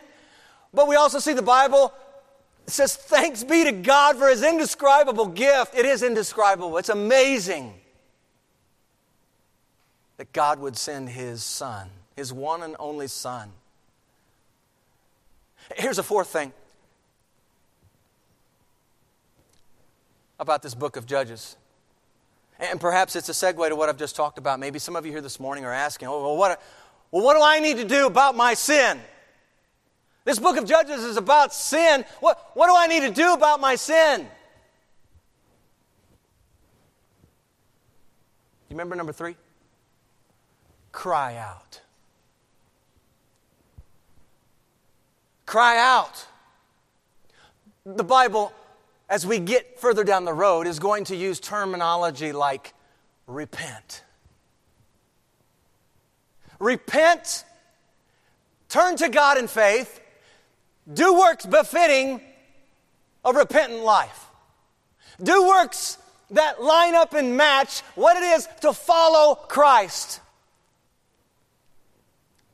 But 0.75 0.89
we 0.89 0.97
also 0.97 1.19
see 1.19 1.33
the 1.33 1.43
Bible 1.43 1.93
says, 2.67 2.97
Thanks 2.97 3.45
be 3.45 3.65
to 3.65 3.73
God 3.73 4.17
for 4.17 4.29
his 4.29 4.43
indescribable 4.43 5.27
gift. 5.27 5.75
It 5.77 5.87
is 5.87 6.03
indescribable, 6.03 6.77
it's 6.79 6.89
amazing 6.89 7.75
that 10.17 10.33
God 10.33 10.59
would 10.61 10.77
send 10.77 11.11
his 11.11 11.43
son, 11.43 11.91
his 12.17 12.33
one 12.33 12.63
and 12.63 12.75
only 12.81 13.07
son. 13.07 13.53
Here's 15.77 15.99
a 15.99 16.03
fourth 16.03 16.29
thing 16.29 16.53
about 20.39 20.63
this 20.63 20.75
book 20.75 20.97
of 20.97 21.07
Judges. 21.07 21.57
And 22.59 22.81
perhaps 22.81 23.17
it's 23.17 23.29
a 23.29 23.33
segue 23.33 23.69
to 23.69 23.77
what 23.77 23.89
I've 23.89 23.99
just 23.99 24.17
talked 24.17 24.39
about. 24.39 24.59
Maybe 24.59 24.79
some 24.79 24.97
of 24.97 25.05
you 25.05 25.13
here 25.13 25.21
this 25.21 25.39
morning 25.39 25.65
are 25.65 25.73
asking, 25.73 26.09
oh, 26.09 26.23
well, 26.23 26.37
what, 26.37 26.63
well, 27.11 27.23
what 27.23 27.35
do 27.35 27.43
I 27.43 27.61
need 27.61 27.77
to 27.77 27.85
do 27.85 28.07
about 28.07 28.35
my 28.35 28.55
sin? 28.55 28.99
This 30.25 30.39
book 30.39 30.57
of 30.57 30.65
Judges 30.65 31.05
is 31.05 31.17
about 31.17 31.55
sin. 31.55 32.05
What, 32.21 32.51
what 32.55 32.67
do 32.67 32.75
I 32.77 32.87
need 32.87 33.01
to 33.01 33.11
do 33.11 33.35
about 33.35 33.61
my 33.61 33.77
sin? 33.77 34.23
You 38.69 38.75
remember 38.75 38.97
number 38.97 39.13
three? 39.13 39.37
cry 40.97 41.37
out. 41.37 41.83
Cry 45.47 45.79
out. 45.79 46.27
The 47.85 48.05
Bible, 48.05 48.53
as 49.09 49.25
we 49.25 49.39
get 49.39 49.79
further 49.79 50.03
down 50.03 50.25
the 50.25 50.35
road, 50.35 50.67
is 50.67 50.81
going 50.81 51.05
to 51.05 51.17
use 51.17 51.39
terminology 51.39 52.33
like 52.33 52.75
repent. 53.29 54.03
Repent, 56.59 57.45
turn 58.69 58.97
to 58.97 59.09
God 59.09 59.39
in 59.39 59.47
faith, 59.47 60.01
do 60.93 61.19
works 61.19 61.47
befitting 61.47 62.21
a 63.25 63.33
repentant 63.33 63.83
life. 63.83 64.27
Do 65.23 65.47
works 65.47 65.99
that 66.31 66.63
line 66.63 66.95
up 66.95 67.15
and 67.15 67.37
match 67.37 67.81
what 67.95 68.17
it 68.17 68.23
is 68.23 68.49
to 68.63 68.73
follow 68.73 69.35
Christ. 69.35 70.21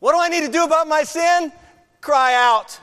What 0.00 0.12
do 0.12 0.18
I 0.18 0.28
need 0.28 0.46
to 0.46 0.52
do 0.52 0.64
about 0.64 0.88
my 0.88 1.04
sin? 1.04 1.52
Cry 2.02 2.34
out. 2.34 2.80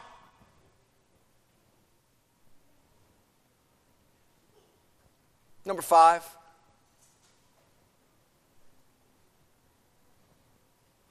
Number 5.65 5.81
five. 5.81 6.23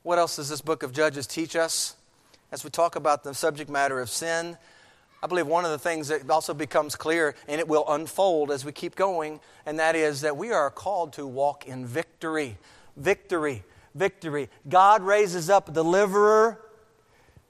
What 0.03 0.19
else 0.19 0.37
does 0.37 0.49
this 0.49 0.63
book 0.63 0.83
of 0.83 0.95
Judges 0.95 1.27
teach 1.27 1.55
us? 1.55 1.97
As 2.51 2.65
we 2.65 2.71
talk 2.71 2.97
about 2.97 3.25
the 3.25 3.35
subject 3.35 3.69
matter 3.69 4.01
of 4.01 4.09
sin, 4.09 4.57
I 5.23 5.27
believe 5.27 5.47
one 5.47 5.67
of 5.67 5.71
the 5.71 5.79
things 5.79 6.09
that 6.09 6.31
also 6.31 6.55
becomes 6.55 6.97
clear, 6.97 7.35
and 7.47 7.61
it 7.61 7.69
will 7.69 7.85
unfold 7.87 8.51
as 8.51 8.65
we 8.65 8.73
keep 8.73 8.97
going, 8.97 9.39
and 9.67 9.79
that 9.79 9.95
is 9.95 10.23
that 10.23 10.39
we 10.39 10.51
are 10.51 10.71
called 10.71 11.13
to 11.13 11.27
walk 11.27 11.69
in 11.69 11.85
victory. 11.85 12.57
Victory, 12.97 13.65
victory. 13.95 14.49
God 14.67 15.03
raises 15.03 15.51
up 15.51 15.69
a 15.69 15.73
deliverer 15.73 16.59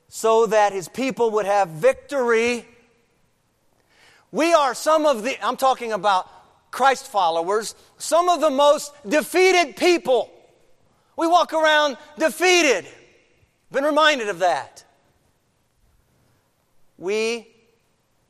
so 0.09 0.47
that 0.47 0.73
his 0.73 0.89
people 0.89 1.31
would 1.33 1.47
have 1.47 1.69
victory. 1.69 2.67
We 4.33 4.53
are 4.53 4.75
some 4.75 5.07
of 5.07 5.23
the, 5.23 5.37
I'm 5.45 5.57
talking 5.57 5.93
about 5.93 6.29
Christ 6.71 7.07
followers, 7.07 7.75
some 7.99 8.29
of 8.29 8.41
the 8.41 8.51
most 8.51 8.93
defeated 9.09 9.77
people. 9.77 10.31
We 11.17 11.27
walk 11.27 11.53
around 11.53 11.97
defeated. 12.19 12.87
Been 13.71 13.85
reminded 13.85 14.29
of 14.29 14.39
that. 14.41 14.85
We 16.97 17.49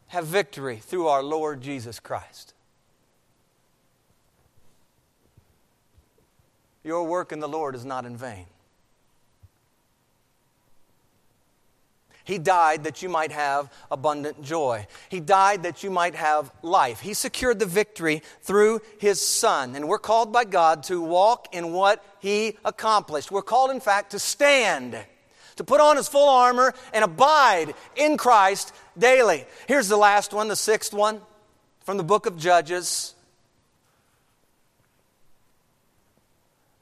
have 0.09 0.27
victory 0.27 0.77
through 0.77 1.09
our 1.09 1.23
Lord 1.23 1.61
Jesus 1.61 2.01
Christ. 2.01 2.55
Your 6.83 7.05
work 7.05 7.33
in 7.33 7.41
the 7.41 7.49
Lord 7.49 7.75
is 7.75 7.85
not 7.85 8.07
in 8.07 8.17
vain. 8.17 8.47
He 12.29 12.37
died 12.37 12.85
that 12.85 13.01
you 13.01 13.09
might 13.09 13.33
have 13.33 13.73
abundant 13.91 14.43
joy. 14.43 14.87
He 15.09 15.19
died 15.19 15.63
that 15.63 15.83
you 15.83 15.91
might 15.91 16.15
have 16.15 16.53
life. 16.61 17.01
He 17.01 17.15
secured 17.15 17.59
the 17.59 17.65
victory 17.65 18.23
through 18.43 18.83
His 18.99 19.19
Son. 19.19 19.75
And 19.75 19.89
we're 19.89 19.99
called 19.99 20.31
by 20.31 20.45
God 20.45 20.83
to 20.85 21.01
walk 21.01 21.55
in 21.55 21.73
what 21.73 22.05
He 22.21 22.59
accomplished. 22.67 23.31
We're 23.31 23.41
called, 23.41 23.71
in 23.71 23.81
fact, 23.81 24.11
to 24.11 24.19
stand, 24.19 24.95
to 25.57 25.65
put 25.65 25.81
on 25.81 25.97
His 25.97 26.07
full 26.07 26.29
armor 26.29 26.75
and 26.93 27.03
abide 27.03 27.73
in 27.97 28.19
Christ 28.19 28.75
daily. 28.99 29.47
Here's 29.67 29.89
the 29.89 29.97
last 29.97 30.35
one, 30.35 30.49
the 30.49 30.55
sixth 30.55 30.93
one 30.93 31.23
from 31.81 31.97
the 31.97 32.05
book 32.05 32.27
of 32.27 32.37
Judges. 32.37 33.15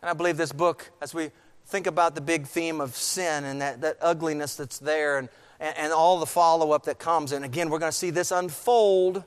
And 0.03 0.11
I 0.11 0.12
believe 0.12 0.38
this 0.38 0.51
book, 0.51 0.90
as 1.01 1.14
we 1.14 1.30
think 1.67 1.87
about 1.87 2.14
the 2.14 2.21
big 2.21 2.47
theme 2.47 2.81
of 2.81 2.97
sin 2.97 3.45
and 3.45 3.61
that, 3.61 3.81
that 3.81 3.99
ugliness 4.01 4.55
that's 4.55 4.79
there 4.79 5.19
and, 5.19 5.29
and, 5.61 5.77
and 5.77 5.93
all 5.93 6.19
the 6.21 6.27
follow 6.27 6.73
up 6.73 6.85
that 6.85 6.99
comes. 6.99 7.33
And 7.33 7.45
again, 7.45 7.71
we're 7.71 7.79
going 7.79 7.93
to 7.93 7.97
see 7.97 8.11
this 8.11 8.31
unfold 8.31 9.25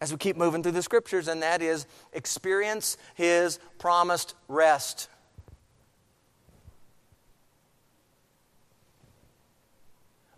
as 0.00 0.10
we 0.10 0.18
keep 0.18 0.36
moving 0.36 0.62
through 0.62 0.72
the 0.72 0.82
scriptures, 0.82 1.28
and 1.28 1.42
that 1.42 1.60
is 1.60 1.86
experience 2.14 2.96
his 3.14 3.58
promised 3.78 4.34
rest. 4.48 5.08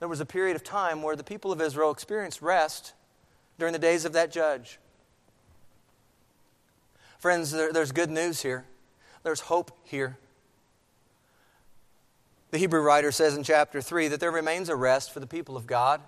There 0.00 0.08
was 0.08 0.18
a 0.18 0.26
period 0.26 0.56
of 0.56 0.64
time 0.64 1.00
where 1.00 1.14
the 1.14 1.22
people 1.22 1.52
of 1.52 1.60
Israel 1.60 1.92
experienced 1.92 2.42
rest 2.42 2.92
during 3.56 3.72
the 3.72 3.78
days 3.78 4.04
of 4.04 4.14
that 4.14 4.32
judge. 4.32 4.80
Friends, 7.20 7.52
there, 7.52 7.72
there's 7.72 7.92
good 7.92 8.10
news 8.10 8.42
here. 8.42 8.64
There's 9.22 9.42
hope 9.42 9.70
here. 9.84 10.18
The 12.52 12.58
Hebrew 12.58 12.82
writer 12.82 13.10
says 13.10 13.34
in 13.34 13.42
chapter 13.42 13.80
3 13.80 14.08
that 14.08 14.20
there 14.20 14.30
remains 14.30 14.68
a 14.68 14.76
rest 14.76 15.10
for 15.10 15.20
the 15.20 15.26
people 15.26 15.56
of 15.56 15.66
God. 15.66 16.02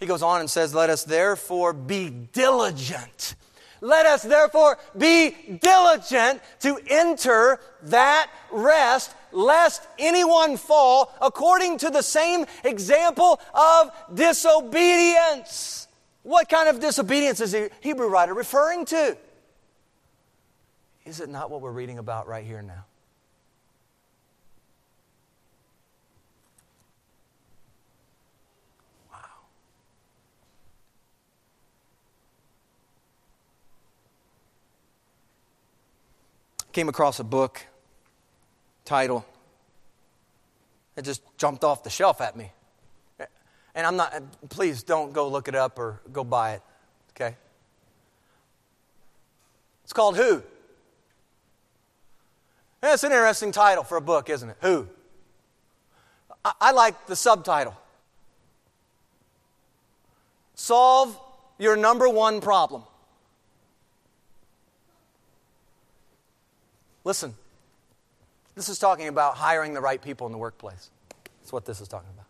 He 0.00 0.06
goes 0.06 0.22
on 0.22 0.40
and 0.40 0.48
says, 0.48 0.74
Let 0.74 0.88
us 0.88 1.04
therefore 1.04 1.74
be 1.74 2.08
diligent. 2.08 3.36
Let 3.82 4.06
us 4.06 4.22
therefore 4.22 4.78
be 4.96 5.58
diligent 5.60 6.40
to 6.60 6.80
enter 6.88 7.60
that 7.82 8.30
rest, 8.50 9.14
lest 9.32 9.86
anyone 9.98 10.56
fall 10.56 11.14
according 11.20 11.76
to 11.78 11.90
the 11.90 12.02
same 12.02 12.46
example 12.64 13.38
of 13.52 13.90
disobedience. 14.14 15.88
What 16.22 16.48
kind 16.48 16.70
of 16.70 16.80
disobedience 16.80 17.40
is 17.40 17.52
the 17.52 17.70
Hebrew 17.82 18.08
writer 18.08 18.32
referring 18.32 18.86
to? 18.86 19.18
Is 21.04 21.20
it 21.20 21.28
not 21.28 21.50
what 21.50 21.60
we're 21.60 21.70
reading 21.70 21.98
about 21.98 22.26
right 22.26 22.46
here 22.46 22.62
now? 22.62 22.86
Came 36.74 36.88
across 36.88 37.20
a 37.20 37.24
book 37.24 37.64
title. 38.84 39.24
It 40.96 41.02
just 41.02 41.22
jumped 41.38 41.64
off 41.64 41.84
the 41.84 41.90
shelf 41.90 42.20
at 42.20 42.36
me. 42.36 42.50
And 43.76 43.86
I'm 43.86 43.96
not, 43.96 44.12
please 44.50 44.82
don't 44.82 45.12
go 45.12 45.28
look 45.28 45.48
it 45.48 45.54
up 45.54 45.78
or 45.78 46.00
go 46.12 46.22
buy 46.22 46.54
it, 46.54 46.62
okay? 47.12 47.36
It's 49.84 49.92
called 49.92 50.16
Who? 50.16 50.42
That's 52.80 53.02
an 53.02 53.12
interesting 53.12 53.50
title 53.50 53.82
for 53.82 53.96
a 53.96 54.00
book, 54.00 54.28
isn't 54.28 54.48
it? 54.48 54.56
Who? 54.60 54.86
I, 56.44 56.52
I 56.60 56.72
like 56.72 57.06
the 57.06 57.16
subtitle 57.16 57.76
Solve 60.56 61.18
your 61.58 61.76
number 61.76 62.08
one 62.08 62.40
problem. 62.40 62.84
Listen, 67.04 67.34
this 68.54 68.68
is 68.68 68.78
talking 68.78 69.08
about 69.08 69.36
hiring 69.36 69.74
the 69.74 69.80
right 69.80 70.00
people 70.00 70.26
in 70.26 70.32
the 70.32 70.38
workplace. 70.38 70.90
That's 71.40 71.52
what 71.52 71.66
this 71.66 71.80
is 71.80 71.88
talking 71.88 72.08
about. 72.12 72.26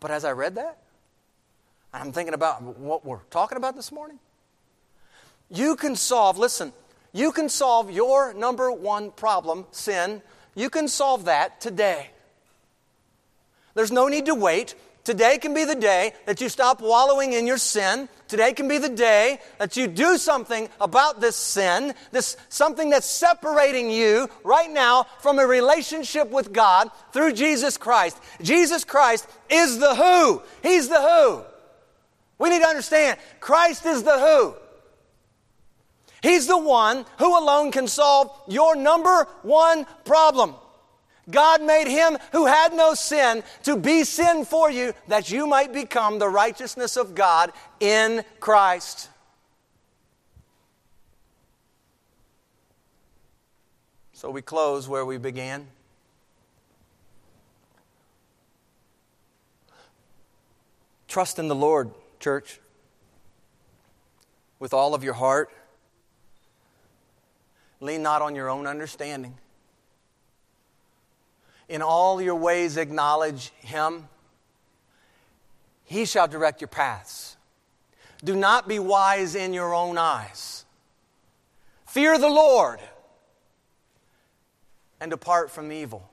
But 0.00 0.10
as 0.10 0.24
I 0.24 0.32
read 0.32 0.56
that, 0.56 0.78
I'm 1.92 2.12
thinking 2.12 2.34
about 2.34 2.62
what 2.62 3.04
we're 3.04 3.20
talking 3.30 3.56
about 3.56 3.74
this 3.74 3.90
morning. 3.90 4.18
You 5.50 5.76
can 5.76 5.96
solve, 5.96 6.36
listen, 6.36 6.72
you 7.12 7.32
can 7.32 7.48
solve 7.48 7.90
your 7.90 8.34
number 8.34 8.70
one 8.70 9.10
problem, 9.10 9.64
sin. 9.70 10.20
You 10.54 10.68
can 10.68 10.88
solve 10.88 11.24
that 11.24 11.60
today. 11.60 12.10
There's 13.74 13.92
no 13.92 14.08
need 14.08 14.26
to 14.26 14.34
wait. 14.34 14.74
Today 15.06 15.38
can 15.38 15.54
be 15.54 15.64
the 15.64 15.76
day 15.76 16.14
that 16.24 16.40
you 16.40 16.48
stop 16.48 16.80
wallowing 16.80 17.32
in 17.32 17.46
your 17.46 17.58
sin. 17.58 18.08
Today 18.26 18.52
can 18.52 18.66
be 18.66 18.78
the 18.78 18.88
day 18.88 19.38
that 19.58 19.76
you 19.76 19.86
do 19.86 20.18
something 20.18 20.68
about 20.80 21.20
this 21.20 21.36
sin, 21.36 21.94
this 22.10 22.36
something 22.48 22.90
that's 22.90 23.06
separating 23.06 23.88
you 23.88 24.28
right 24.42 24.68
now 24.68 25.04
from 25.20 25.38
a 25.38 25.46
relationship 25.46 26.28
with 26.30 26.52
God 26.52 26.90
through 27.12 27.34
Jesus 27.34 27.78
Christ. 27.78 28.18
Jesus 28.42 28.82
Christ 28.82 29.28
is 29.48 29.78
the 29.78 29.94
who. 29.94 30.42
He's 30.60 30.88
the 30.88 31.00
who. 31.00 31.44
We 32.40 32.50
need 32.50 32.62
to 32.62 32.68
understand 32.68 33.20
Christ 33.38 33.86
is 33.86 34.02
the 34.02 34.18
who. 34.18 34.56
He's 36.20 36.48
the 36.48 36.58
one 36.58 37.06
who 37.20 37.38
alone 37.38 37.70
can 37.70 37.86
solve 37.86 38.36
your 38.48 38.74
number 38.74 39.28
one 39.42 39.86
problem. 40.04 40.56
God 41.28 41.62
made 41.62 41.88
him 41.88 42.18
who 42.32 42.46
had 42.46 42.72
no 42.72 42.94
sin 42.94 43.42
to 43.64 43.76
be 43.76 44.04
sin 44.04 44.44
for 44.44 44.70
you 44.70 44.94
that 45.08 45.30
you 45.30 45.46
might 45.46 45.72
become 45.72 46.18
the 46.18 46.28
righteousness 46.28 46.96
of 46.96 47.14
God 47.14 47.52
in 47.80 48.24
Christ. 48.38 49.08
So 54.12 54.30
we 54.30 54.40
close 54.40 54.88
where 54.88 55.04
we 55.04 55.18
began. 55.18 55.66
Trust 61.08 61.38
in 61.38 61.48
the 61.48 61.54
Lord, 61.54 61.90
church, 62.20 62.60
with 64.58 64.72
all 64.72 64.94
of 64.94 65.02
your 65.02 65.14
heart. 65.14 65.50
Lean 67.80 68.02
not 68.02 68.22
on 68.22 68.34
your 68.34 68.48
own 68.48 68.66
understanding. 68.66 69.34
In 71.68 71.82
all 71.82 72.22
your 72.22 72.36
ways, 72.36 72.76
acknowledge 72.76 73.50
him. 73.58 74.08
He 75.84 76.04
shall 76.04 76.28
direct 76.28 76.60
your 76.60 76.68
paths. 76.68 77.36
Do 78.24 78.34
not 78.34 78.68
be 78.68 78.78
wise 78.78 79.34
in 79.34 79.52
your 79.52 79.74
own 79.74 79.98
eyes. 79.98 80.64
Fear 81.86 82.18
the 82.18 82.28
Lord 82.28 82.80
and 85.00 85.10
depart 85.10 85.50
from 85.50 85.70
evil. 85.70 86.08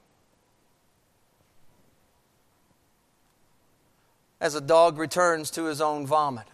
As 4.39 4.55
a 4.55 4.61
dog 4.61 4.97
returns 4.97 5.49
to 5.51 5.65
his 5.65 5.79
own 5.79 6.05
vomit, 6.05 6.47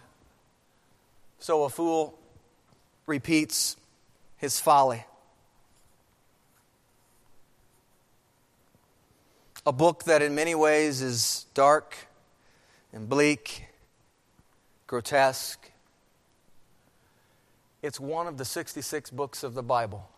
so 1.40 1.64
a 1.64 1.68
fool 1.68 2.18
repeats 3.06 3.76
his 4.36 4.60
folly. 4.60 5.04
A 9.66 9.72
book 9.72 10.04
that 10.04 10.22
in 10.22 10.34
many 10.34 10.54
ways 10.54 11.02
is 11.02 11.44
dark 11.52 11.94
and 12.94 13.08
bleak, 13.08 13.66
grotesque. 14.86 15.70
It's 17.82 18.00
one 18.00 18.26
of 18.26 18.38
the 18.38 18.44
66 18.46 19.10
books 19.10 19.42
of 19.42 19.52
the 19.52 19.62
Bible. 19.62 20.08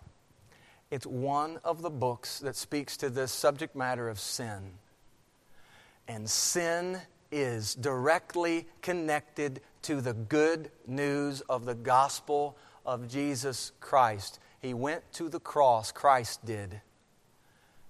It's 0.92 1.06
one 1.06 1.58
of 1.64 1.82
the 1.82 1.90
books 1.90 2.38
that 2.38 2.54
speaks 2.54 2.96
to 2.98 3.10
this 3.10 3.32
subject 3.32 3.74
matter 3.74 4.08
of 4.08 4.20
sin. 4.20 4.74
And 6.06 6.30
sin 6.30 7.00
is 7.32 7.74
directly 7.74 8.68
connected 8.80 9.60
to 9.82 10.00
the 10.00 10.12
good 10.12 10.70
news 10.86 11.40
of 11.42 11.64
the 11.64 11.74
gospel 11.74 12.56
of 12.86 13.08
Jesus 13.08 13.72
Christ. 13.80 14.38
He 14.60 14.72
went 14.72 15.02
to 15.14 15.28
the 15.28 15.40
cross, 15.40 15.90
Christ 15.90 16.44
did, 16.44 16.80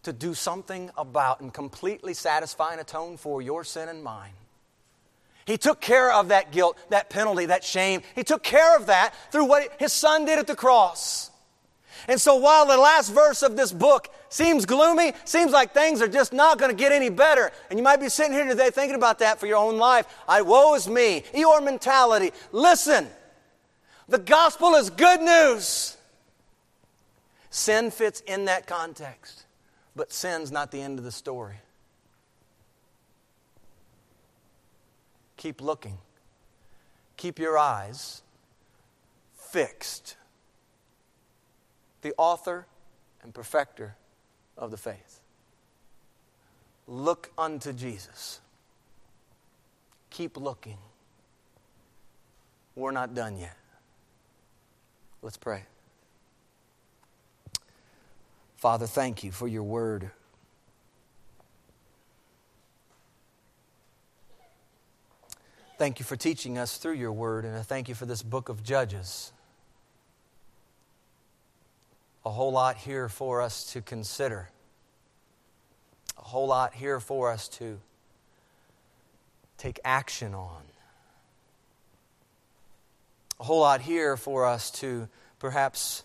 to 0.02 0.12
do 0.12 0.34
something 0.34 0.90
about 0.96 1.40
and 1.40 1.52
completely 1.52 2.14
satisfy 2.14 2.72
and 2.72 2.80
atone 2.80 3.16
for 3.16 3.40
your 3.40 3.64
sin 3.64 3.88
and 3.88 4.02
mine. 4.02 4.32
He 5.44 5.56
took 5.56 5.80
care 5.80 6.12
of 6.12 6.28
that 6.28 6.52
guilt, 6.52 6.78
that 6.90 7.10
penalty, 7.10 7.46
that 7.46 7.64
shame. 7.64 8.02
He 8.14 8.22
took 8.22 8.42
care 8.42 8.76
of 8.76 8.86
that 8.86 9.14
through 9.32 9.46
what 9.46 9.74
his 9.78 9.92
son 9.92 10.24
did 10.24 10.38
at 10.38 10.46
the 10.46 10.54
cross. 10.54 11.30
And 12.08 12.20
so 12.20 12.36
while 12.36 12.66
the 12.66 12.76
last 12.76 13.10
verse 13.12 13.42
of 13.42 13.56
this 13.56 13.72
book 13.72 14.08
seems 14.28 14.66
gloomy, 14.66 15.12
seems 15.24 15.52
like 15.52 15.72
things 15.72 16.00
are 16.00 16.08
just 16.08 16.32
not 16.32 16.58
going 16.58 16.70
to 16.70 16.76
get 16.76 16.90
any 16.90 17.10
better, 17.10 17.52
and 17.70 17.78
you 17.78 17.82
might 17.82 18.00
be 18.00 18.08
sitting 18.08 18.32
here 18.32 18.46
today 18.46 18.70
thinking 18.70 18.96
about 18.96 19.18
that 19.20 19.38
for 19.38 19.46
your 19.46 19.58
own 19.58 19.78
life. 19.78 20.06
I 20.26 20.42
woe 20.42 20.74
is 20.74 20.88
me, 20.88 21.22
your 21.34 21.60
mentality. 21.60 22.32
Listen, 22.50 23.06
the 24.08 24.18
gospel 24.18 24.74
is 24.74 24.90
good 24.90 25.20
news. 25.20 25.96
Sin 27.50 27.90
fits 27.90 28.20
in 28.20 28.46
that 28.46 28.66
context, 28.66 29.44
but 29.94 30.12
sin's 30.12 30.50
not 30.50 30.70
the 30.70 30.80
end 30.80 30.98
of 30.98 31.04
the 31.04 31.12
story. 31.12 31.56
Keep 35.36 35.60
looking. 35.60 35.98
Keep 37.16 37.38
your 37.38 37.58
eyes 37.58 38.22
fixed 39.34 40.16
the 42.00 42.14
author 42.16 42.66
and 43.22 43.34
perfecter 43.34 43.96
of 44.56 44.70
the 44.70 44.76
faith. 44.76 45.20
Look 46.86 47.30
unto 47.36 47.72
Jesus. 47.72 48.40
Keep 50.10 50.36
looking. 50.36 50.78
We're 52.74 52.90
not 52.90 53.14
done 53.14 53.36
yet. 53.36 53.56
Let's 55.22 55.36
pray. 55.36 55.64
Father, 58.62 58.86
thank 58.86 59.24
you 59.24 59.32
for 59.32 59.48
your 59.48 59.64
word. 59.64 60.12
Thank 65.78 65.98
you 65.98 66.04
for 66.04 66.14
teaching 66.14 66.58
us 66.58 66.76
through 66.76 66.92
your 66.92 67.10
word, 67.10 67.44
and 67.44 67.56
I 67.56 67.62
thank 67.62 67.88
you 67.88 67.96
for 67.96 68.06
this 68.06 68.22
book 68.22 68.48
of 68.48 68.62
Judges. 68.62 69.32
A 72.24 72.30
whole 72.30 72.52
lot 72.52 72.76
here 72.76 73.08
for 73.08 73.42
us 73.42 73.72
to 73.72 73.82
consider, 73.82 74.48
a 76.16 76.22
whole 76.22 76.46
lot 76.46 76.72
here 76.72 77.00
for 77.00 77.32
us 77.32 77.48
to 77.48 77.80
take 79.58 79.80
action 79.84 80.34
on, 80.34 80.62
a 83.40 83.42
whole 83.42 83.58
lot 83.58 83.80
here 83.80 84.16
for 84.16 84.46
us 84.46 84.70
to 84.70 85.08
perhaps 85.40 86.04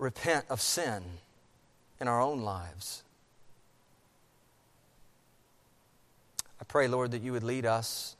repent 0.00 0.46
of 0.48 0.60
sin 0.60 1.02
in 2.00 2.08
our 2.08 2.20
own 2.20 2.40
lives. 2.40 3.02
I 6.58 6.64
pray, 6.64 6.88
Lord, 6.88 7.10
that 7.10 7.22
you 7.22 7.32
would 7.32 7.42
lead 7.42 7.66
us, 7.66 8.16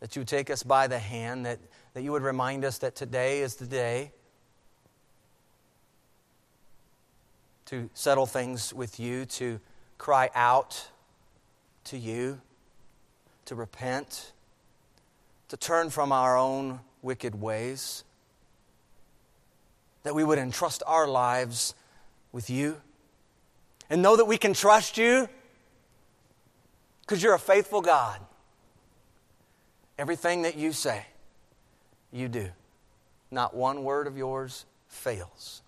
that 0.00 0.16
you 0.16 0.20
would 0.20 0.28
take 0.28 0.50
us 0.50 0.62
by 0.64 0.88
the 0.88 0.98
hand, 0.98 1.46
that, 1.46 1.60
that 1.94 2.02
you 2.02 2.10
would 2.12 2.22
remind 2.22 2.64
us 2.64 2.78
that 2.78 2.96
today 2.96 3.40
is 3.40 3.56
the 3.56 3.66
day 3.66 4.10
to 7.66 7.88
settle 7.94 8.26
things 8.26 8.74
with 8.74 8.98
you, 8.98 9.24
to 9.24 9.60
cry 9.98 10.30
out 10.34 10.88
to 11.84 11.96
you, 11.96 12.40
to 13.44 13.54
repent, 13.54 14.32
to 15.48 15.56
turn 15.56 15.90
from 15.90 16.10
our 16.10 16.36
own 16.36 16.80
wicked 17.02 17.40
ways, 17.40 18.04
that 20.08 20.14
we 20.14 20.24
would 20.24 20.38
entrust 20.38 20.82
our 20.86 21.06
lives 21.06 21.74
with 22.32 22.48
you 22.48 22.80
and 23.90 24.00
know 24.00 24.16
that 24.16 24.24
we 24.24 24.38
can 24.38 24.54
trust 24.54 24.96
you 24.96 25.28
because 27.02 27.22
you're 27.22 27.34
a 27.34 27.38
faithful 27.38 27.82
God. 27.82 28.18
Everything 29.98 30.40
that 30.42 30.56
you 30.56 30.72
say, 30.72 31.04
you 32.10 32.26
do. 32.26 32.48
Not 33.30 33.54
one 33.54 33.84
word 33.84 34.06
of 34.06 34.16
yours 34.16 34.64
fails. 34.86 35.60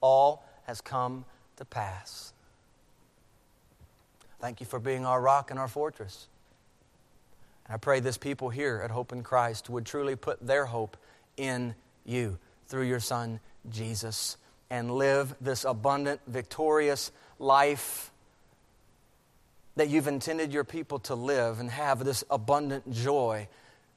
All 0.00 0.44
has 0.68 0.80
come 0.80 1.24
to 1.56 1.64
pass. 1.64 2.32
Thank 4.40 4.60
you 4.60 4.66
for 4.66 4.78
being 4.78 5.04
our 5.04 5.20
rock 5.20 5.50
and 5.50 5.58
our 5.58 5.66
fortress. 5.66 6.28
And 7.66 7.74
I 7.74 7.78
pray 7.78 7.98
this 7.98 8.16
people 8.16 8.48
here 8.48 8.80
at 8.84 8.92
Hope 8.92 9.10
in 9.10 9.24
Christ 9.24 9.68
would 9.68 9.84
truly 9.84 10.14
put 10.14 10.46
their 10.46 10.66
hope 10.66 10.96
in 11.36 11.74
you 12.04 12.38
through 12.68 12.84
your 12.84 13.00
Son, 13.00 13.40
Jesus, 13.70 14.36
and 14.70 14.90
live 14.90 15.34
this 15.40 15.64
abundant, 15.64 16.20
victorious 16.26 17.10
life 17.38 18.10
that 19.76 19.88
you've 19.88 20.08
intended 20.08 20.52
your 20.52 20.64
people 20.64 20.98
to 20.98 21.14
live 21.14 21.60
and 21.60 21.70
have 21.70 22.04
this 22.04 22.24
abundant 22.30 22.90
joy. 22.92 23.48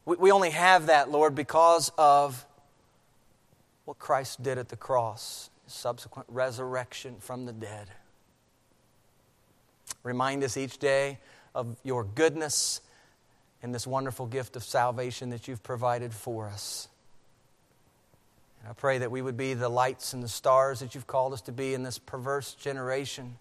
We, 0.06 0.16
we 0.18 0.32
only 0.32 0.52
have 0.52 0.88
that, 0.88 1.10
Lord, 1.10 1.36
because 1.36 1.92
of 1.98 2.46
what 3.86 3.98
Christ 3.98 4.42
did 4.44 4.58
at 4.58 4.70
the 4.70 4.78
cross 4.78 5.50
subsequent 5.72 6.28
resurrection 6.30 7.16
from 7.20 7.46
the 7.46 7.54
dead. 7.54 7.88
Remind 10.04 10.44
us 10.44 10.58
each 10.58 10.78
day 10.78 11.20
of 11.56 11.78
your 11.84 12.04
goodness 12.04 12.82
and 13.64 13.74
this 13.74 13.86
wonderful 13.86 14.26
gift 14.26 14.56
of 14.56 14.64
salvation 14.64 15.30
that 15.30 15.48
you've 15.48 15.64
provided 15.64 16.14
for 16.14 16.48
us. 16.48 16.88
I 18.70 18.74
pray 18.74 19.00
that 19.00 19.12
we 19.12 19.22
would 19.22 19.38
be 19.38 19.54
the 19.54 19.70
lights 19.70 20.14
and 20.14 20.24
the 20.24 20.28
stars 20.28 20.80
that 20.80 20.94
you've 20.94 21.08
called 21.08 21.34
us 21.34 21.42
to 21.42 21.52
be 21.52 21.74
in 21.74 21.84
this 21.84 21.98
perverse 21.98 22.54
generation, 22.54 23.38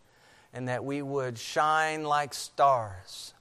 and 0.52 0.68
that 0.68 0.84
we 0.84 1.02
would 1.02 1.38
shine 1.38 2.04
like 2.04 2.34
stars. 2.34 3.34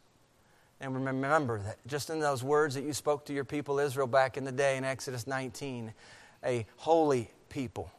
And 0.82 0.94
remember 1.06 1.60
that 1.60 1.78
just 1.88 2.10
in 2.10 2.20
those 2.20 2.44
words 2.44 2.76
that 2.76 2.84
you 2.84 2.94
spoke 2.94 3.26
to 3.26 3.34
your 3.34 3.46
people 3.46 3.80
Israel 3.80 4.08
back 4.08 4.38
in 4.38 4.44
the 4.44 4.52
day 4.52 4.78
in 4.78 4.84
Exodus 4.84 5.28
19, 5.28 5.94
a 6.46 6.66
holy 6.78 7.30
people 7.50 7.92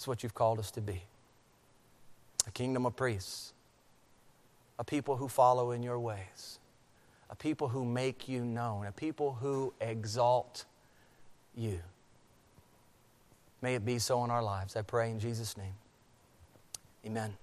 it's 0.00 0.08
what 0.08 0.22
you've 0.22 0.32
called 0.32 0.58
us 0.58 0.70
to 0.70 0.80
be 0.80 1.02
a 2.46 2.50
kingdom 2.52 2.86
of 2.86 2.96
priests, 2.96 3.52
a 4.78 4.82
people 4.82 5.14
who 5.14 5.28
follow 5.28 5.72
in 5.72 5.82
your 5.82 5.98
ways, 5.98 6.58
a 7.28 7.36
people 7.36 7.68
who 7.68 7.84
make 7.84 8.26
you 8.26 8.42
known, 8.42 8.86
a 8.86 8.92
people 8.92 9.36
who 9.42 9.74
exalt 9.78 10.64
you. 11.54 11.80
May 13.62 13.74
it 13.74 13.84
be 13.84 13.98
so 13.98 14.24
in 14.24 14.30
our 14.30 14.42
lives. 14.42 14.76
I 14.76 14.82
pray 14.82 15.10
in 15.10 15.20
Jesus' 15.20 15.56
name. 15.56 15.74
Amen. 17.06 17.36